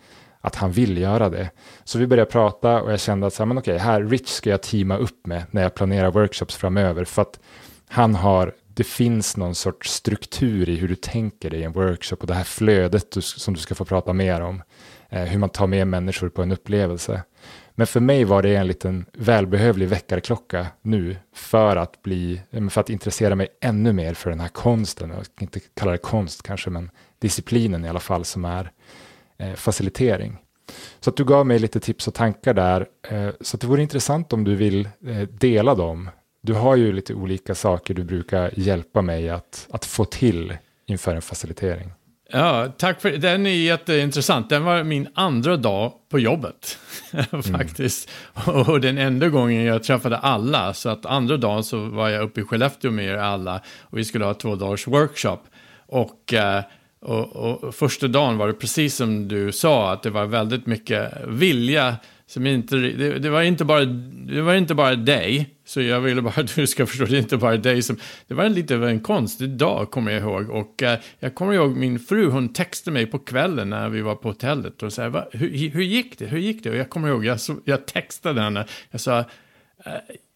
att 0.41 0.55
han 0.55 0.71
vill 0.71 0.97
göra 0.97 1.29
det. 1.29 1.49
Så 1.83 1.99
vi 1.99 2.07
började 2.07 2.31
prata 2.31 2.81
och 2.81 2.91
jag 2.91 2.99
kände 2.99 3.27
att 3.27 3.33
så 3.33 3.43
här, 3.43 3.47
men 3.47 3.57
okej, 3.57 3.77
här 3.77 4.03
Rich 4.03 4.29
ska 4.29 4.49
jag 4.49 4.61
teama 4.61 4.97
upp 4.97 5.27
med 5.27 5.43
när 5.51 5.61
jag 5.61 5.75
planerar 5.75 6.11
workshops 6.11 6.55
framöver, 6.55 7.05
för 7.05 7.21
att 7.21 7.39
han 7.87 8.15
har, 8.15 8.53
det 8.73 8.83
finns 8.83 9.37
någon 9.37 9.55
sorts 9.55 9.91
struktur 9.91 10.69
i 10.69 10.75
hur 10.75 10.87
du 10.87 10.95
tänker 10.95 11.49
dig 11.49 11.63
en 11.63 11.71
workshop 11.71 12.17
och 12.19 12.27
det 12.27 12.33
här 12.33 12.43
flödet 12.43 13.11
du, 13.11 13.21
som 13.21 13.53
du 13.53 13.59
ska 13.59 13.75
få 13.75 13.85
prata 13.85 14.13
mer 14.13 14.41
om, 14.41 14.61
eh, 15.09 15.23
hur 15.23 15.39
man 15.39 15.49
tar 15.49 15.67
med 15.67 15.87
människor 15.87 16.29
på 16.29 16.41
en 16.41 16.51
upplevelse. 16.51 17.23
Men 17.79 17.87
för 17.87 17.99
mig 17.99 18.23
var 18.23 18.41
det 18.41 18.55
en 18.55 18.67
liten 18.67 19.05
välbehövlig 19.13 19.87
väckarklocka 19.87 20.67
nu 20.81 21.15
för 21.33 21.75
att, 21.75 22.01
bli, 22.01 22.41
eh, 22.51 22.67
för 22.67 22.81
att 22.81 22.89
intressera 22.89 23.35
mig 23.35 23.47
ännu 23.61 23.93
mer 23.93 24.13
för 24.13 24.29
den 24.29 24.39
här 24.39 24.47
konsten. 24.47 25.09
Jag 25.09 25.25
ska 25.25 25.33
inte 25.37 25.59
kalla 25.59 25.91
det 25.91 25.97
konst 25.97 26.43
kanske, 26.43 26.69
men 26.69 26.91
disciplinen 27.19 27.85
i 27.85 27.89
alla 27.89 27.99
fall 27.99 28.25
som 28.25 28.45
är 28.45 28.71
eh, 29.37 29.53
facilitering. 29.53 30.37
Så 30.99 31.09
att 31.09 31.17
du 31.17 31.25
gav 31.25 31.45
mig 31.45 31.59
lite 31.59 31.79
tips 31.79 32.07
och 32.07 32.13
tankar 32.13 32.53
där. 32.53 32.87
Eh, 33.09 33.29
så 33.41 33.57
det 33.57 33.67
vore 33.67 33.81
intressant 33.81 34.33
om 34.33 34.43
du 34.43 34.55
vill 34.55 34.89
eh, 35.07 35.21
dela 35.21 35.75
dem. 35.75 36.09
Du 36.41 36.53
har 36.53 36.75
ju 36.75 36.91
lite 36.91 37.13
olika 37.13 37.55
saker 37.55 37.93
du 37.93 38.03
brukar 38.03 38.59
hjälpa 38.59 39.01
mig 39.01 39.29
att, 39.29 39.67
att 39.71 39.85
få 39.85 40.05
till 40.05 40.57
inför 40.85 41.15
en 41.15 41.21
facilitering. 41.21 41.91
Ja, 42.31 42.67
tack 42.77 43.01
för 43.01 43.11
Den 43.11 43.45
är 43.45 43.49
jätteintressant. 43.49 44.49
Den 44.49 44.63
var 44.63 44.83
min 44.83 45.07
andra 45.13 45.57
dag 45.57 45.93
på 46.09 46.19
jobbet. 46.19 46.77
faktiskt. 47.51 48.09
Mm. 48.47 48.61
Och 48.61 48.81
den 48.81 48.97
enda 48.97 49.29
gången 49.29 49.63
jag 49.63 49.83
träffade 49.83 50.17
alla. 50.17 50.73
Så 50.73 50.89
att 50.89 51.05
andra 51.05 51.37
dagen 51.37 51.63
så 51.63 51.85
var 51.85 52.09
jag 52.09 52.23
uppe 52.23 52.41
i 52.41 52.43
Skellefteå 52.43 52.91
med 52.91 53.05
er 53.05 53.17
alla. 53.17 53.61
Och 53.81 53.97
vi 53.97 54.05
skulle 54.05 54.25
ha 54.25 54.33
två 54.33 54.55
dagars 54.55 54.87
workshop. 54.87 55.39
Och, 55.87 56.33
eh, 56.33 56.63
och, 57.01 57.35
och 57.35 57.75
första 57.75 58.07
dagen 58.07 58.37
var 58.37 58.47
det 58.47 58.53
precis 58.53 58.95
som 58.95 59.27
du 59.27 59.51
sa. 59.51 59.91
Att 59.93 60.03
det 60.03 60.09
var 60.09 60.25
väldigt 60.25 60.65
mycket 60.65 61.13
vilja 61.27 61.95
som 62.29 62.47
inte, 62.47 62.75
det, 62.75 63.19
det, 63.19 63.29
var 63.29 63.41
inte 63.41 63.65
bara, 63.65 63.85
det 63.85 64.41
var 64.41 64.53
inte 64.53 64.75
bara 64.75 64.95
dig, 64.95 65.49
så 65.65 65.81
jag 65.81 66.01
ville 66.01 66.21
bara 66.21 66.41
att 66.41 66.55
du 66.55 66.67
ska 66.67 66.85
förstå, 66.85 67.05
det 67.05 67.17
är 67.17 67.19
inte 67.19 67.37
bara 67.37 67.57
dig 67.57 67.81
som... 67.81 67.97
Det 68.27 68.33
var 68.33 68.49
lite 68.49 68.75
av 68.75 68.85
en 68.85 68.99
konstig 68.99 69.49
dag, 69.49 69.91
kommer 69.91 70.11
jag 70.11 70.21
ihåg. 70.21 70.49
Och 70.49 70.81
uh, 70.81 70.93
jag 71.19 71.35
kommer 71.35 71.53
ihåg 71.53 71.75
min 71.75 71.99
fru, 71.99 72.29
hon 72.29 72.53
textade 72.53 72.93
mig 72.93 73.05
på 73.05 73.19
kvällen 73.19 73.69
när 73.69 73.89
vi 73.89 74.01
var 74.01 74.15
på 74.15 74.29
hotellet 74.29 74.83
och 74.83 74.93
sa, 74.93 75.27
hur, 75.31 75.69
hur 75.69 75.83
gick 75.83 76.19
det? 76.19 76.25
Hur 76.25 76.39
gick 76.39 76.63
det? 76.63 76.69
Och 76.69 76.75
jag 76.75 76.89
kommer 76.89 77.07
ihåg, 77.09 77.25
jag, 77.25 77.39
så, 77.39 77.55
jag 77.65 77.85
textade 77.85 78.41
henne, 78.41 78.65
jag 78.91 79.01
sa, 79.01 79.19
uh, 79.19 79.25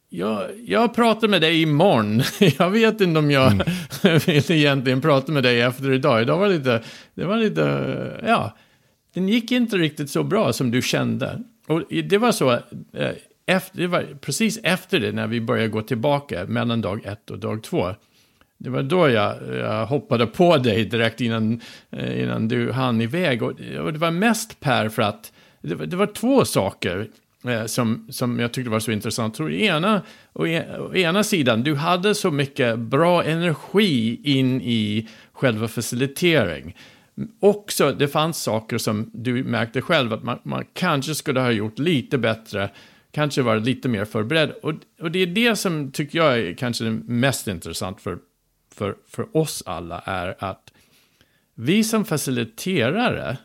jag, 0.09 0.43
jag 0.65 0.95
pratar 0.95 1.27
med 1.27 1.41
dig 1.41 1.62
imorgon. 1.62 2.21
jag 2.57 2.69
vet 2.69 3.01
inte 3.01 3.19
om 3.19 3.31
jag 3.31 3.51
mm. 3.51 3.67
vill 4.25 4.51
egentligen 4.51 5.01
prata 5.01 5.31
med 5.31 5.43
dig 5.43 5.62
efter 5.62 5.91
idag. 5.91 6.21
Idag 6.21 6.38
var 6.38 6.50
lite, 6.50 6.83
det 7.15 7.25
var 7.25 7.38
lite, 7.38 8.21
ja, 8.27 8.57
den 9.13 9.29
gick 9.29 9.51
inte 9.51 9.77
riktigt 9.77 10.10
så 10.10 10.24
bra 10.24 10.53
som 10.53 10.72
du 10.72 10.82
kände. 10.82 11.43
Och 11.67 11.84
det 12.03 12.17
var 12.17 12.32
så, 12.32 12.51
eh, 12.93 13.12
efter, 13.46 13.77
det 13.77 13.88
var 13.88 14.17
precis 14.22 14.60
efter 14.63 15.00
det 15.00 15.12
när 15.12 15.27
vi 15.27 15.41
började 15.41 15.70
gå 15.70 15.82
tillbaka 15.82 16.46
mellan 16.46 16.82
dag 16.82 17.05
ett 17.05 17.32
och 17.32 17.39
dag 17.39 17.63
två. 17.63 17.96
Det 18.58 18.70
var 18.70 18.84
då 18.84 19.10
jag, 19.10 19.36
jag 19.53 19.86
hoppade 19.86 20.27
på 20.27 20.58
dig 20.58 20.86
direkt 20.86 21.22
innan, 21.22 21.62
eh, 21.91 22.24
innan 22.24 22.48
du 22.48 22.72
hann 22.72 23.01
iväg. 23.01 23.43
Och, 23.43 23.50
och 23.79 23.93
det 23.93 24.00
var 24.00 24.12
mest 24.12 24.60
Per 24.60 24.89
för 24.89 25.01
att 25.01 25.32
det 25.62 25.75
var, 25.75 25.86
det 25.86 25.96
var 25.96 26.05
två 26.05 26.46
saker 26.46 27.08
eh, 27.48 27.65
som, 27.65 28.08
som 28.10 28.39
jag 28.39 28.51
tyckte 28.51 28.70
var 28.70 28.79
så 28.79 28.91
intressant. 28.91 29.36
Så 29.36 29.50
ena, 29.50 30.01
å, 30.34 30.48
e, 30.48 30.77
å 30.79 30.96
ena 30.96 31.24
sidan, 31.24 31.63
du 31.63 31.75
hade 31.75 32.15
så 32.15 32.32
mycket 32.32 32.79
bra 32.79 33.24
energi 33.24 34.22
in 34.24 34.62
i 34.62 35.08
själva 35.34 35.67
facilitering 35.67 36.75
också, 37.39 37.91
det 37.91 38.08
fanns 38.08 38.43
saker 38.43 38.77
som 38.77 39.12
du 39.13 39.43
märkte 39.43 39.82
själv 39.82 40.13
att 40.13 40.24
man, 40.24 40.39
man 40.43 40.65
kanske 40.74 41.15
skulle 41.15 41.39
ha 41.39 41.51
gjort 41.51 41.79
lite 41.79 42.17
bättre, 42.17 42.70
kanske 43.12 43.41
varit 43.41 43.63
lite 43.63 43.89
mer 43.89 44.05
förberedd. 44.05 44.51
Och, 44.51 44.74
och 45.01 45.12
det 45.12 45.20
är 45.20 45.27
det 45.27 45.55
som 45.55 45.91
tycker 45.91 46.20
jag 46.20 46.39
är 46.39 46.53
kanske 46.53 46.84
det 46.84 46.91
mest 46.91 47.48
intressant 47.48 48.01
för, 48.01 48.17
för, 48.75 48.96
för 49.08 49.38
oss 49.38 49.63
alla, 49.65 50.00
är 50.00 50.36
att 50.39 50.74
vi 51.55 51.84
som 51.84 52.05
faciliterare, 52.05 53.38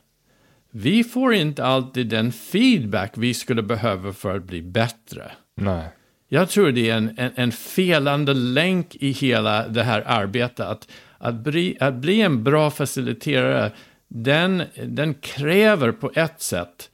vi 0.70 1.04
får 1.04 1.34
inte 1.34 1.64
alltid 1.64 2.06
den 2.06 2.32
feedback 2.32 3.12
vi 3.16 3.34
skulle 3.34 3.62
behöva 3.62 4.12
för 4.12 4.36
att 4.36 4.44
bli 4.44 4.62
bättre. 4.62 5.32
Nej. 5.54 5.88
Jag 6.28 6.48
tror 6.48 6.72
det 6.72 6.90
är 6.90 6.96
en, 6.96 7.14
en, 7.16 7.30
en 7.34 7.52
felande 7.52 8.34
länk 8.34 8.96
i 8.96 9.10
hela 9.10 9.68
det 9.68 9.82
här 9.82 10.02
arbetet. 10.06 10.66
Att, 10.66 10.88
att, 11.18 11.34
bli, 11.34 11.76
att 11.80 11.94
bli 11.94 12.20
en 12.20 12.44
bra 12.44 12.70
faciliterare, 12.70 13.72
den, 14.08 14.62
den 14.86 15.14
kräver 15.14 15.92
på 15.92 16.10
ett 16.14 16.42
sätt 16.42 16.90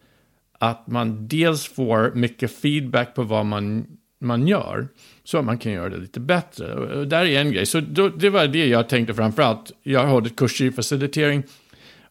att 0.58 0.86
man 0.86 1.28
dels 1.28 1.66
får 1.66 2.12
mycket 2.14 2.50
feedback 2.50 3.14
på 3.14 3.22
vad 3.22 3.46
man, 3.46 3.86
man 4.20 4.48
gör, 4.48 4.88
så 5.24 5.38
att 5.38 5.44
man 5.44 5.58
kan 5.58 5.72
göra 5.72 5.88
det 5.88 5.96
lite 5.96 6.20
bättre. 6.20 6.74
Och 6.74 7.08
där 7.08 7.24
är 7.24 7.40
en 7.40 7.52
grej. 7.52 7.66
Så 7.66 7.80
då, 7.80 8.08
det 8.08 8.30
var 8.30 8.46
det 8.46 8.66
jag 8.66 8.88
tänkte 8.88 9.14
framför 9.14 9.42
allt. 9.42 9.72
Jag 9.82 10.00
har 10.00 10.06
hållit 10.06 10.36
kurser 10.36 10.64
i 10.64 10.72
facilitering. 10.72 11.42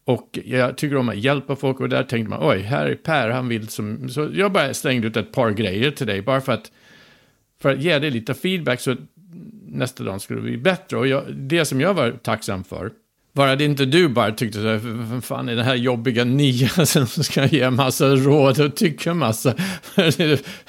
Och 0.05 0.39
jag 0.45 0.77
tycker 0.77 0.95
om 0.95 1.09
att 1.09 1.17
hjälpa 1.17 1.55
folk 1.55 1.79
och 1.79 1.89
där 1.89 2.03
tänkte 2.03 2.29
man, 2.29 2.39
oj, 2.51 2.59
här 2.59 2.85
är 2.85 2.95
Per, 2.95 3.29
han 3.29 3.47
vill 3.47 3.67
som... 3.67 4.09
Så 4.09 4.29
jag 4.33 4.51
bara 4.51 4.73
slängde 4.73 5.07
ut 5.07 5.17
ett 5.17 5.31
par 5.31 5.51
grejer 5.51 5.91
till 5.91 6.07
dig, 6.07 6.21
bara 6.21 6.41
för 6.41 6.51
att, 6.51 6.71
för 7.61 7.73
att 7.73 7.81
ge 7.81 7.99
dig 7.99 8.11
lite 8.11 8.33
feedback 8.33 8.81
så 8.81 8.91
att 8.91 8.99
nästa 9.67 10.03
dag 10.03 10.21
skulle 10.21 10.41
bli 10.41 10.57
bättre. 10.57 10.97
Och 10.97 11.07
jag, 11.07 11.23
det 11.35 11.65
som 11.65 11.81
jag 11.81 11.93
var 11.93 12.11
tacksam 12.11 12.63
för 12.63 12.91
var 13.33 13.47
att 13.47 13.61
inte 13.61 13.85
du 13.85 14.07
bara 14.07 14.31
tyckte 14.31 14.61
så 14.61 14.67
här, 14.67 14.77
vem 14.83 15.21
fan 15.21 15.49
är 15.49 15.55
det 15.55 15.63
här 15.63 15.75
jobbiga 15.75 16.23
nia 16.23 16.69
som 16.85 17.07
ska 17.07 17.45
ge 17.45 17.69
massa 17.69 18.07
råd 18.07 18.59
och 18.59 18.75
tycka 18.75 19.13
massa. 19.13 19.53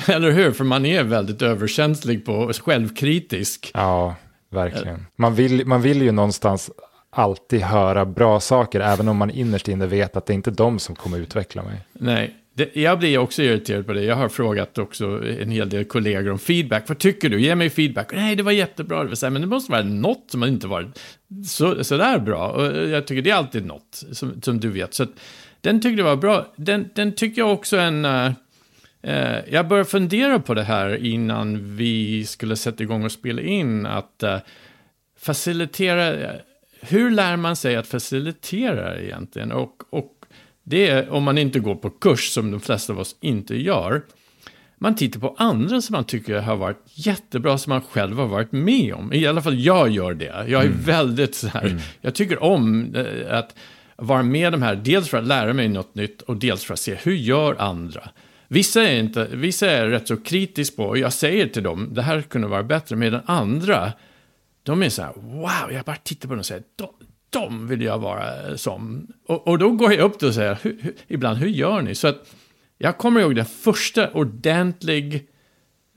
Eller 0.06 0.30
hur? 0.30 0.52
För 0.52 0.64
man 0.64 0.86
är 0.86 1.02
väldigt 1.02 1.42
överkänslig 1.42 2.24
på 2.24 2.52
självkritisk. 2.52 3.70
Ja, 3.74 4.16
verkligen. 4.50 5.06
Man 5.16 5.34
vill, 5.34 5.66
man 5.66 5.82
vill 5.82 6.02
ju 6.02 6.12
någonstans 6.12 6.70
alltid 7.10 7.60
höra 7.60 8.04
bra 8.04 8.40
saker, 8.40 8.80
även 8.80 9.08
om 9.08 9.16
man 9.16 9.30
innerst 9.30 9.68
inne 9.68 9.86
vet 9.86 10.16
att 10.16 10.26
det 10.26 10.32
är 10.32 10.34
inte 10.34 10.50
de 10.50 10.78
som 10.78 10.94
kommer 10.94 11.18
utveckla 11.18 11.62
mig. 11.62 11.80
Nej, 11.92 12.34
det, 12.56 12.76
jag 12.76 12.98
blir 12.98 13.18
också 13.18 13.42
irriterad 13.42 13.86
på 13.86 13.92
det. 13.92 14.02
Jag 14.02 14.16
har 14.16 14.28
frågat 14.28 14.78
också 14.78 15.22
en 15.40 15.50
hel 15.50 15.68
del 15.68 15.84
kollegor 15.84 16.32
om 16.32 16.38
feedback. 16.38 16.88
Vad 16.88 16.98
tycker 16.98 17.28
du? 17.28 17.40
Ge 17.40 17.54
mig 17.54 17.70
feedback. 17.70 18.12
Nej, 18.12 18.36
det 18.36 18.42
var 18.42 18.52
jättebra. 18.52 19.04
Det 19.04 19.22
var 19.22 19.30
men 19.30 19.42
det 19.42 19.48
måste 19.48 19.72
vara 19.72 19.82
något 19.82 20.24
som 20.28 20.44
inte 20.44 20.66
varit 20.66 21.00
så, 21.46 21.84
sådär 21.84 22.18
bra. 22.18 22.48
Och 22.48 22.88
jag 22.88 23.06
tycker 23.06 23.22
det 23.22 23.30
är 23.30 23.34
alltid 23.34 23.66
något, 23.66 24.04
som, 24.12 24.42
som 24.42 24.60
du 24.60 24.70
vet. 24.70 24.94
Så 24.94 25.02
att, 25.02 25.10
den 25.60 25.80
tyckte 25.80 26.00
jag 26.00 26.04
var 26.04 26.16
bra. 26.16 26.52
Den, 26.56 26.90
den 26.94 27.12
tycker 27.12 27.42
jag 27.42 27.52
också 27.52 27.76
en... 27.76 28.04
Uh, 28.04 28.30
uh, 29.06 29.38
jag 29.50 29.68
började 29.68 29.90
fundera 29.90 30.38
på 30.38 30.54
det 30.54 30.62
här 30.62 31.04
innan 31.04 31.76
vi 31.76 32.24
skulle 32.26 32.56
sätta 32.56 32.82
igång 32.82 33.04
och 33.04 33.12
spela 33.12 33.42
in. 33.42 33.86
Att 33.86 34.22
uh, 34.24 34.36
facilitera... 35.18 36.30
Hur 36.80 37.10
lär 37.10 37.36
man 37.36 37.56
sig 37.56 37.76
att 37.76 37.86
facilitera 37.86 39.00
egentligen? 39.00 39.52
Och, 39.52 39.82
och 39.90 40.23
det 40.64 40.88
är 40.88 41.10
om 41.10 41.22
man 41.22 41.38
inte 41.38 41.60
går 41.60 41.74
på 41.74 41.90
kurs, 41.90 42.28
som 42.30 42.50
de 42.50 42.60
flesta 42.60 42.92
av 42.92 43.00
oss 43.00 43.16
inte 43.20 43.56
gör. 43.56 44.02
Man 44.78 44.96
tittar 44.96 45.20
på 45.20 45.34
andra 45.38 45.80
som 45.80 45.92
man 45.92 46.04
tycker 46.04 46.40
har 46.40 46.56
varit 46.56 46.82
jättebra, 46.86 47.58
som 47.58 47.70
man 47.70 47.80
själv 47.80 48.18
har 48.18 48.26
varit 48.26 48.52
med 48.52 48.94
om. 48.94 49.12
I 49.12 49.26
alla 49.26 49.42
fall 49.42 49.58
jag 49.58 49.90
gör 49.90 50.14
det. 50.14 50.44
Jag 50.48 50.62
är 50.62 50.66
mm. 50.66 50.80
väldigt 50.80 51.34
så 51.34 51.48
här, 51.48 51.66
mm. 51.66 51.78
jag 52.00 52.14
tycker 52.14 52.42
om 52.42 52.94
eh, 52.94 53.38
att 53.38 53.54
vara 53.96 54.22
med 54.22 54.52
de 54.52 54.62
här, 54.62 54.76
dels 54.76 55.08
för 55.08 55.18
att 55.18 55.26
lära 55.26 55.52
mig 55.52 55.68
något 55.68 55.94
nytt 55.94 56.22
och 56.22 56.36
dels 56.36 56.64
för 56.64 56.74
att 56.74 56.80
se 56.80 56.94
hur 56.94 57.14
gör 57.14 57.56
andra. 57.58 58.08
Vissa 58.48 58.82
är, 58.82 59.00
inte, 59.00 59.28
vissa 59.32 59.70
är 59.70 59.88
rätt 59.88 60.08
så 60.08 60.16
kritisk 60.16 60.76
på, 60.76 60.84
och 60.84 60.98
jag 60.98 61.12
säger 61.12 61.46
till 61.46 61.62
dem, 61.62 61.88
det 61.92 62.02
här 62.02 62.22
kunde 62.22 62.48
vara 62.48 62.62
bättre, 62.62 62.96
medan 62.96 63.20
andra, 63.26 63.92
de 64.62 64.82
är 64.82 64.88
så 64.88 65.02
här, 65.02 65.12
wow, 65.16 65.72
jag 65.72 65.84
bara 65.84 65.96
tittar 65.96 66.28
på 66.28 66.34
dem 66.34 66.38
och 66.38 66.46
säger, 66.46 66.62
de, 67.34 67.66
vill 67.66 67.82
jag 67.82 67.98
vara 67.98 68.48
eh, 68.48 68.56
som. 68.56 69.06
Och, 69.26 69.48
och 69.48 69.58
då 69.58 69.70
går 69.70 69.92
jag 69.92 70.00
upp 70.00 70.22
och 70.22 70.34
säger, 70.34 70.58
hur, 70.62 70.78
hur, 70.80 70.94
ibland, 71.08 71.38
hur 71.38 71.48
gör 71.48 71.82
ni? 71.82 71.94
Så 71.94 72.08
att 72.08 72.34
jag 72.78 72.98
kommer 72.98 73.20
ihåg 73.20 73.36
den 73.36 73.44
första 73.44 74.10
ordentlig 74.10 75.26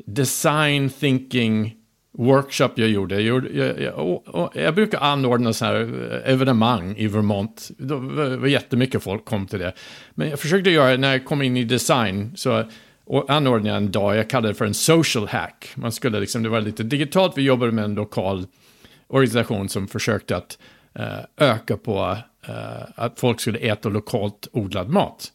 design 0.05 0.89
thinking 0.89 1.75
workshop 2.17 2.69
jag 2.75 2.89
gjorde. 2.89 3.15
Jag, 3.15 3.23
gjorde, 3.23 3.49
jag, 3.49 3.81
jag, 3.81 3.95
och, 3.95 4.27
och 4.27 4.51
jag 4.55 4.75
brukar 4.75 4.99
anordna 4.99 5.53
så 5.53 5.65
här 5.65 5.75
eh, 5.75 6.33
evenemang 6.33 6.95
i 6.97 7.07
Vermont. 7.07 7.71
Det 7.77 7.95
var 8.37 8.47
jättemycket 8.47 9.03
folk 9.03 9.25
kom 9.25 9.47
till 9.47 9.59
det. 9.59 9.73
Men 10.11 10.29
jag 10.29 10.39
försökte 10.39 10.69
göra, 10.69 10.97
när 10.97 11.11
jag 11.11 11.25
kom 11.25 11.41
in 11.41 11.57
i 11.57 11.63
design, 11.63 12.31
så 12.35 12.65
och 13.07 13.29
anordnade 13.29 13.69
jag 13.69 13.77
en 13.77 13.91
dag, 13.91 14.15
jag 14.15 14.29
kallade 14.29 14.47
det 14.47 14.57
för 14.57 14.65
en 14.65 14.73
social 14.73 15.27
hack. 15.27 15.69
Man 15.75 15.91
skulle 15.91 16.19
liksom, 16.19 16.43
det 16.43 16.49
var 16.49 16.61
lite 16.61 16.83
digitalt, 16.83 17.37
vi 17.37 17.41
jobbade 17.41 17.71
med 17.71 17.83
en 17.83 17.95
lokal 17.95 18.45
organisation 19.07 19.69
som 19.69 19.87
försökte 19.87 20.37
att 20.37 20.57
Eh, 20.99 21.47
öka 21.49 21.77
på 21.77 22.17
eh, 22.47 22.83
att 22.95 23.19
folk 23.19 23.39
skulle 23.39 23.59
äta 23.59 23.89
lokalt 23.89 24.47
odlad 24.51 24.89
mat. 24.89 25.31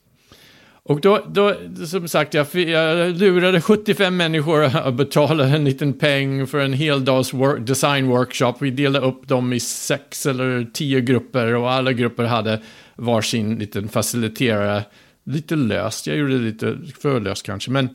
Och 0.85 1.01
då, 1.01 1.25
då 1.29 1.55
som 1.87 2.09
sagt, 2.09 2.35
jag, 2.35 2.47
jag 2.55 3.17
lurade 3.17 3.61
75 3.61 4.17
människor 4.17 4.63
att 4.65 4.95
betala 4.95 5.45
en 5.45 5.65
liten 5.65 5.93
peng 5.93 6.47
för 6.47 6.59
en 6.59 6.73
hel 6.73 7.05
dags 7.05 7.35
work, 7.35 7.67
design 7.67 8.07
workshop. 8.07 8.55
Vi 8.61 8.71
delade 8.71 9.07
upp 9.07 9.29
dem 9.29 9.53
i 9.53 9.61
sex 9.61 10.27
eller 10.27 10.67
tio 10.73 11.01
grupper 11.01 11.55
och 11.55 11.71
alla 11.71 11.93
grupper 11.93 12.25
hade 12.25 12.63
varsin 12.97 13.59
liten 13.59 13.89
faciliterare. 13.89 14.85
Lite 15.25 15.57
löst, 15.57 16.07
jag 16.07 16.17
gjorde 16.17 16.39
det 16.39 16.45
lite 16.45 16.79
för 17.03 17.21
löst 17.21 17.47
kanske, 17.47 17.71
men 17.71 17.89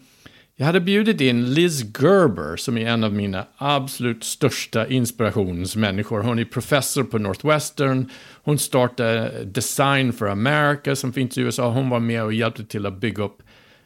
jag 0.60 0.66
hade 0.66 0.80
bjudit 0.80 1.22
in 1.22 1.54
Liz 1.54 1.84
Gerber 2.00 2.56
som 2.56 2.78
är 2.78 2.88
en 2.88 3.04
av 3.04 3.14
mina 3.14 3.46
absolut 3.58 4.24
största 4.24 4.88
inspirationsmänniskor. 4.88 6.20
Hon 6.20 6.40
är 6.40 6.46
professor 6.46 7.04
på 7.04 7.18
Northwestern. 7.18 8.10
Hon 8.44 8.58
startade 8.58 9.44
Design 9.46 10.14
for 10.14 10.30
America 10.30 10.96
som 10.96 11.14
finns 11.14 11.38
i 11.38 11.42
USA. 11.42 11.70
Hon 11.70 11.90
var 11.90 12.00
med 12.00 12.24
och 12.24 12.34
hjälpte 12.34 12.66
till 12.66 12.86
att 12.86 13.00
bygga 13.00 13.24
upp 13.24 13.42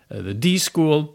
eh, 0.10 0.18
The 0.18 0.34
D-School. 0.34 1.06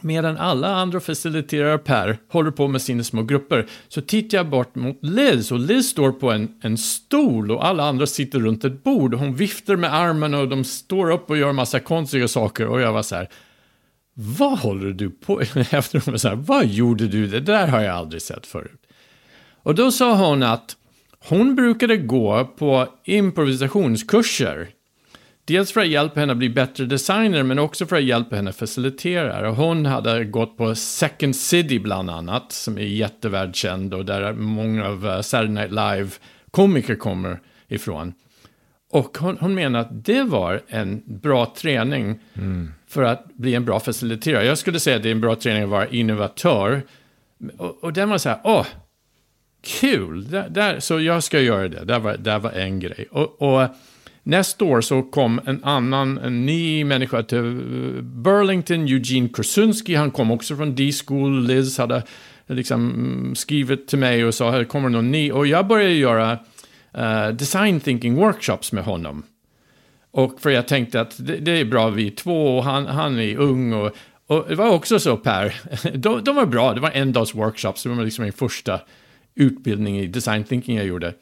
Medan 0.00 0.36
alla 0.36 0.68
andra 0.68 1.00
faciliterare 1.00 1.78
Per 1.78 2.18
håller 2.28 2.50
på 2.50 2.68
med 2.68 2.82
sina 2.82 3.04
små 3.04 3.22
grupper 3.22 3.66
så 3.88 4.00
tittar 4.00 4.38
jag 4.38 4.48
bort 4.48 4.74
mot 4.74 4.98
Liz 5.02 5.52
och 5.52 5.58
Liz 5.58 5.90
står 5.90 6.12
på 6.12 6.30
en, 6.30 6.54
en 6.62 6.78
stol 6.78 7.50
och 7.50 7.66
alla 7.66 7.84
andra 7.88 8.06
sitter 8.06 8.38
runt 8.38 8.64
ett 8.64 8.84
bord. 8.84 9.14
Hon 9.14 9.34
viftar 9.34 9.76
med 9.76 9.94
armen 9.94 10.34
och 10.34 10.48
de 10.48 10.64
står 10.64 11.10
upp 11.10 11.30
och 11.30 11.36
gör 11.36 11.52
massa 11.52 11.80
konstiga 11.80 12.28
saker 12.28 12.66
och 12.66 12.80
jag 12.80 12.92
var 12.92 13.02
så 13.02 13.16
här 13.16 13.28
vad 14.20 14.58
håller 14.58 14.90
du 14.90 15.10
på 15.10 15.40
Efteråt 15.70 16.20
så 16.20 16.28
här, 16.28 16.36
vad 16.36 16.66
gjorde 16.66 17.08
du? 17.08 17.26
Det 17.26 17.40
där 17.40 17.66
har 17.68 17.80
jag 17.80 17.94
aldrig 17.94 18.22
sett 18.22 18.46
förut. 18.46 18.86
Och 19.62 19.74
då 19.74 19.90
sa 19.92 20.28
hon 20.28 20.42
att 20.42 20.76
hon 21.28 21.54
brukade 21.54 21.96
gå 21.96 22.44
på 22.44 22.88
improvisationskurser. 23.04 24.68
Dels 25.44 25.72
för 25.72 25.80
att 25.80 25.88
hjälpa 25.88 26.20
henne 26.20 26.32
att 26.32 26.38
bli 26.38 26.48
bättre 26.48 26.84
designer, 26.84 27.42
men 27.42 27.58
också 27.58 27.86
för 27.86 27.96
att 27.96 28.02
hjälpa 28.02 28.36
henne 28.36 28.50
att 28.50 28.56
facilitera. 28.56 29.50
Och 29.50 29.56
hon 29.56 29.86
hade 29.86 30.24
gått 30.24 30.56
på 30.56 30.74
Second 30.74 31.36
City 31.36 31.78
bland 31.78 32.10
annat, 32.10 32.52
som 32.52 32.78
är 32.78 32.82
jättevärldskänd 32.82 33.94
och 33.94 34.04
där 34.04 34.32
många 34.32 34.86
av 34.86 35.06
eh, 35.06 35.20
Saturday 35.20 35.54
Night 35.54 35.70
Live-komiker 35.70 36.94
kommer 36.94 37.40
ifrån. 37.68 38.12
Och 38.90 39.18
hon, 39.18 39.36
hon 39.40 39.54
menar 39.54 39.80
att 39.80 40.04
det 40.04 40.22
var 40.22 40.62
en 40.68 41.02
bra 41.06 41.54
träning 41.56 42.20
mm 42.34 42.72
för 42.88 43.02
att 43.02 43.34
bli 43.34 43.54
en 43.54 43.64
bra 43.64 43.80
faciliterare. 43.80 44.46
Jag 44.46 44.58
skulle 44.58 44.80
säga 44.80 44.96
att 44.96 45.02
det 45.02 45.08
är 45.08 45.12
en 45.12 45.20
bra 45.20 45.34
träning 45.34 45.62
att 45.62 45.68
vara 45.68 45.88
innovatör. 45.88 46.82
Och, 47.56 47.84
och 47.84 47.92
den 47.92 48.10
var 48.10 48.18
så 48.18 48.28
här, 48.28 48.40
åh, 48.44 48.66
kul, 49.80 50.30
där, 50.30 50.48
där, 50.48 50.80
så 50.80 51.00
jag 51.00 51.22
ska 51.22 51.40
göra 51.40 51.68
det. 51.68 51.84
Det 51.84 51.98
var, 51.98 52.16
det 52.16 52.38
var 52.38 52.50
en 52.50 52.80
grej. 52.80 53.08
Och, 53.10 53.42
och 53.42 53.68
nästa 54.22 54.64
år 54.64 54.80
så 54.80 55.02
kom 55.02 55.40
en 55.46 55.64
annan, 55.64 56.18
en 56.18 56.46
ny 56.46 56.84
människa 56.84 57.22
till 57.22 57.38
eh, 57.38 58.02
Burlington, 58.02 58.88
Eugene 58.88 59.28
Kursunski. 59.28 59.94
Han 59.94 60.10
kom 60.10 60.30
också 60.30 60.56
från 60.56 60.74
D-School. 60.74 61.46
Liz 61.46 61.78
hade 61.78 61.96
eh, 62.46 62.56
liksom 62.56 62.90
mm, 62.90 63.34
skrivit 63.34 63.88
till 63.88 63.98
mig 63.98 64.24
och 64.24 64.34
sa, 64.34 64.50
här 64.50 64.64
kommer 64.64 64.88
någon 64.88 65.10
ny. 65.10 65.32
Och 65.32 65.46
jag 65.46 65.66
började 65.66 65.94
göra 65.94 66.38
uh, 66.98 67.28
design 67.28 67.80
thinking 67.80 68.14
workshops 68.14 68.72
med 68.72 68.84
honom. 68.84 69.22
Och 70.10 70.40
för 70.40 70.50
jag 70.50 70.68
tänkte 70.68 71.00
att 71.00 71.26
det, 71.26 71.36
det 71.36 71.50
är 71.50 71.64
bra 71.64 71.88
vi 71.88 72.10
två 72.10 72.56
och 72.58 72.64
han, 72.64 72.86
han 72.86 73.18
är 73.18 73.36
ung 73.36 73.72
och, 73.72 73.92
och 74.26 74.44
det 74.48 74.54
var 74.54 74.70
också 74.70 74.98
så 74.98 75.16
Per, 75.16 75.54
de, 75.98 76.24
de 76.24 76.36
var 76.36 76.46
bra, 76.46 76.74
det 76.74 76.80
var 76.80 76.90
en 76.90 77.12
dags 77.12 77.34
workshops, 77.34 77.82
det 77.82 77.88
var 77.88 78.04
liksom 78.04 78.22
min 78.22 78.32
första 78.32 78.80
utbildning 79.34 79.98
i 79.98 80.06
design 80.06 80.44
thinking 80.44 80.76
jag 80.76 80.86
gjorde. 80.86 81.14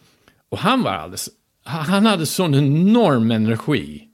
Och 0.49 0.59
han 0.59 0.83
var 0.83 0.91
alldeles, 0.91 1.29
han 1.65 2.07
hade 2.07 2.27
sån 2.27 2.55
enorm 2.55 3.31
energi. 3.31 4.09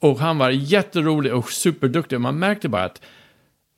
Och 0.00 0.18
han 0.18 0.38
var 0.38 0.50
jätterolig 0.50 1.34
och 1.34 1.52
superduktig. 1.52 2.20
Man 2.20 2.38
märkte 2.38 2.68
bara 2.68 2.84
att 2.84 3.02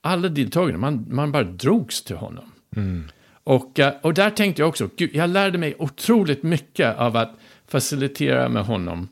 alla 0.01 0.29
deltagare, 0.29 0.77
man, 0.77 1.07
man 1.11 1.33
bara 1.33 1.45
drogs 1.45 2.03
till 2.03 2.17
honom. 2.17 2.45
Mm. 2.77 3.09
Och, 3.45 3.79
eh, 3.79 3.95
och 4.03 4.15
där 4.15 4.31
tänkte 4.31 4.63
jag 4.63 4.69
också, 4.69 4.89
gud, 4.97 5.11
jag 5.15 5.31
lärde 5.31 5.59
mig 5.59 5.75
otroligt 5.79 6.43
mycket 6.43 6.97
av 6.97 7.17
att 7.17 7.35
facilitera 7.67 8.49
med 8.49 8.65
honom. 8.65 9.09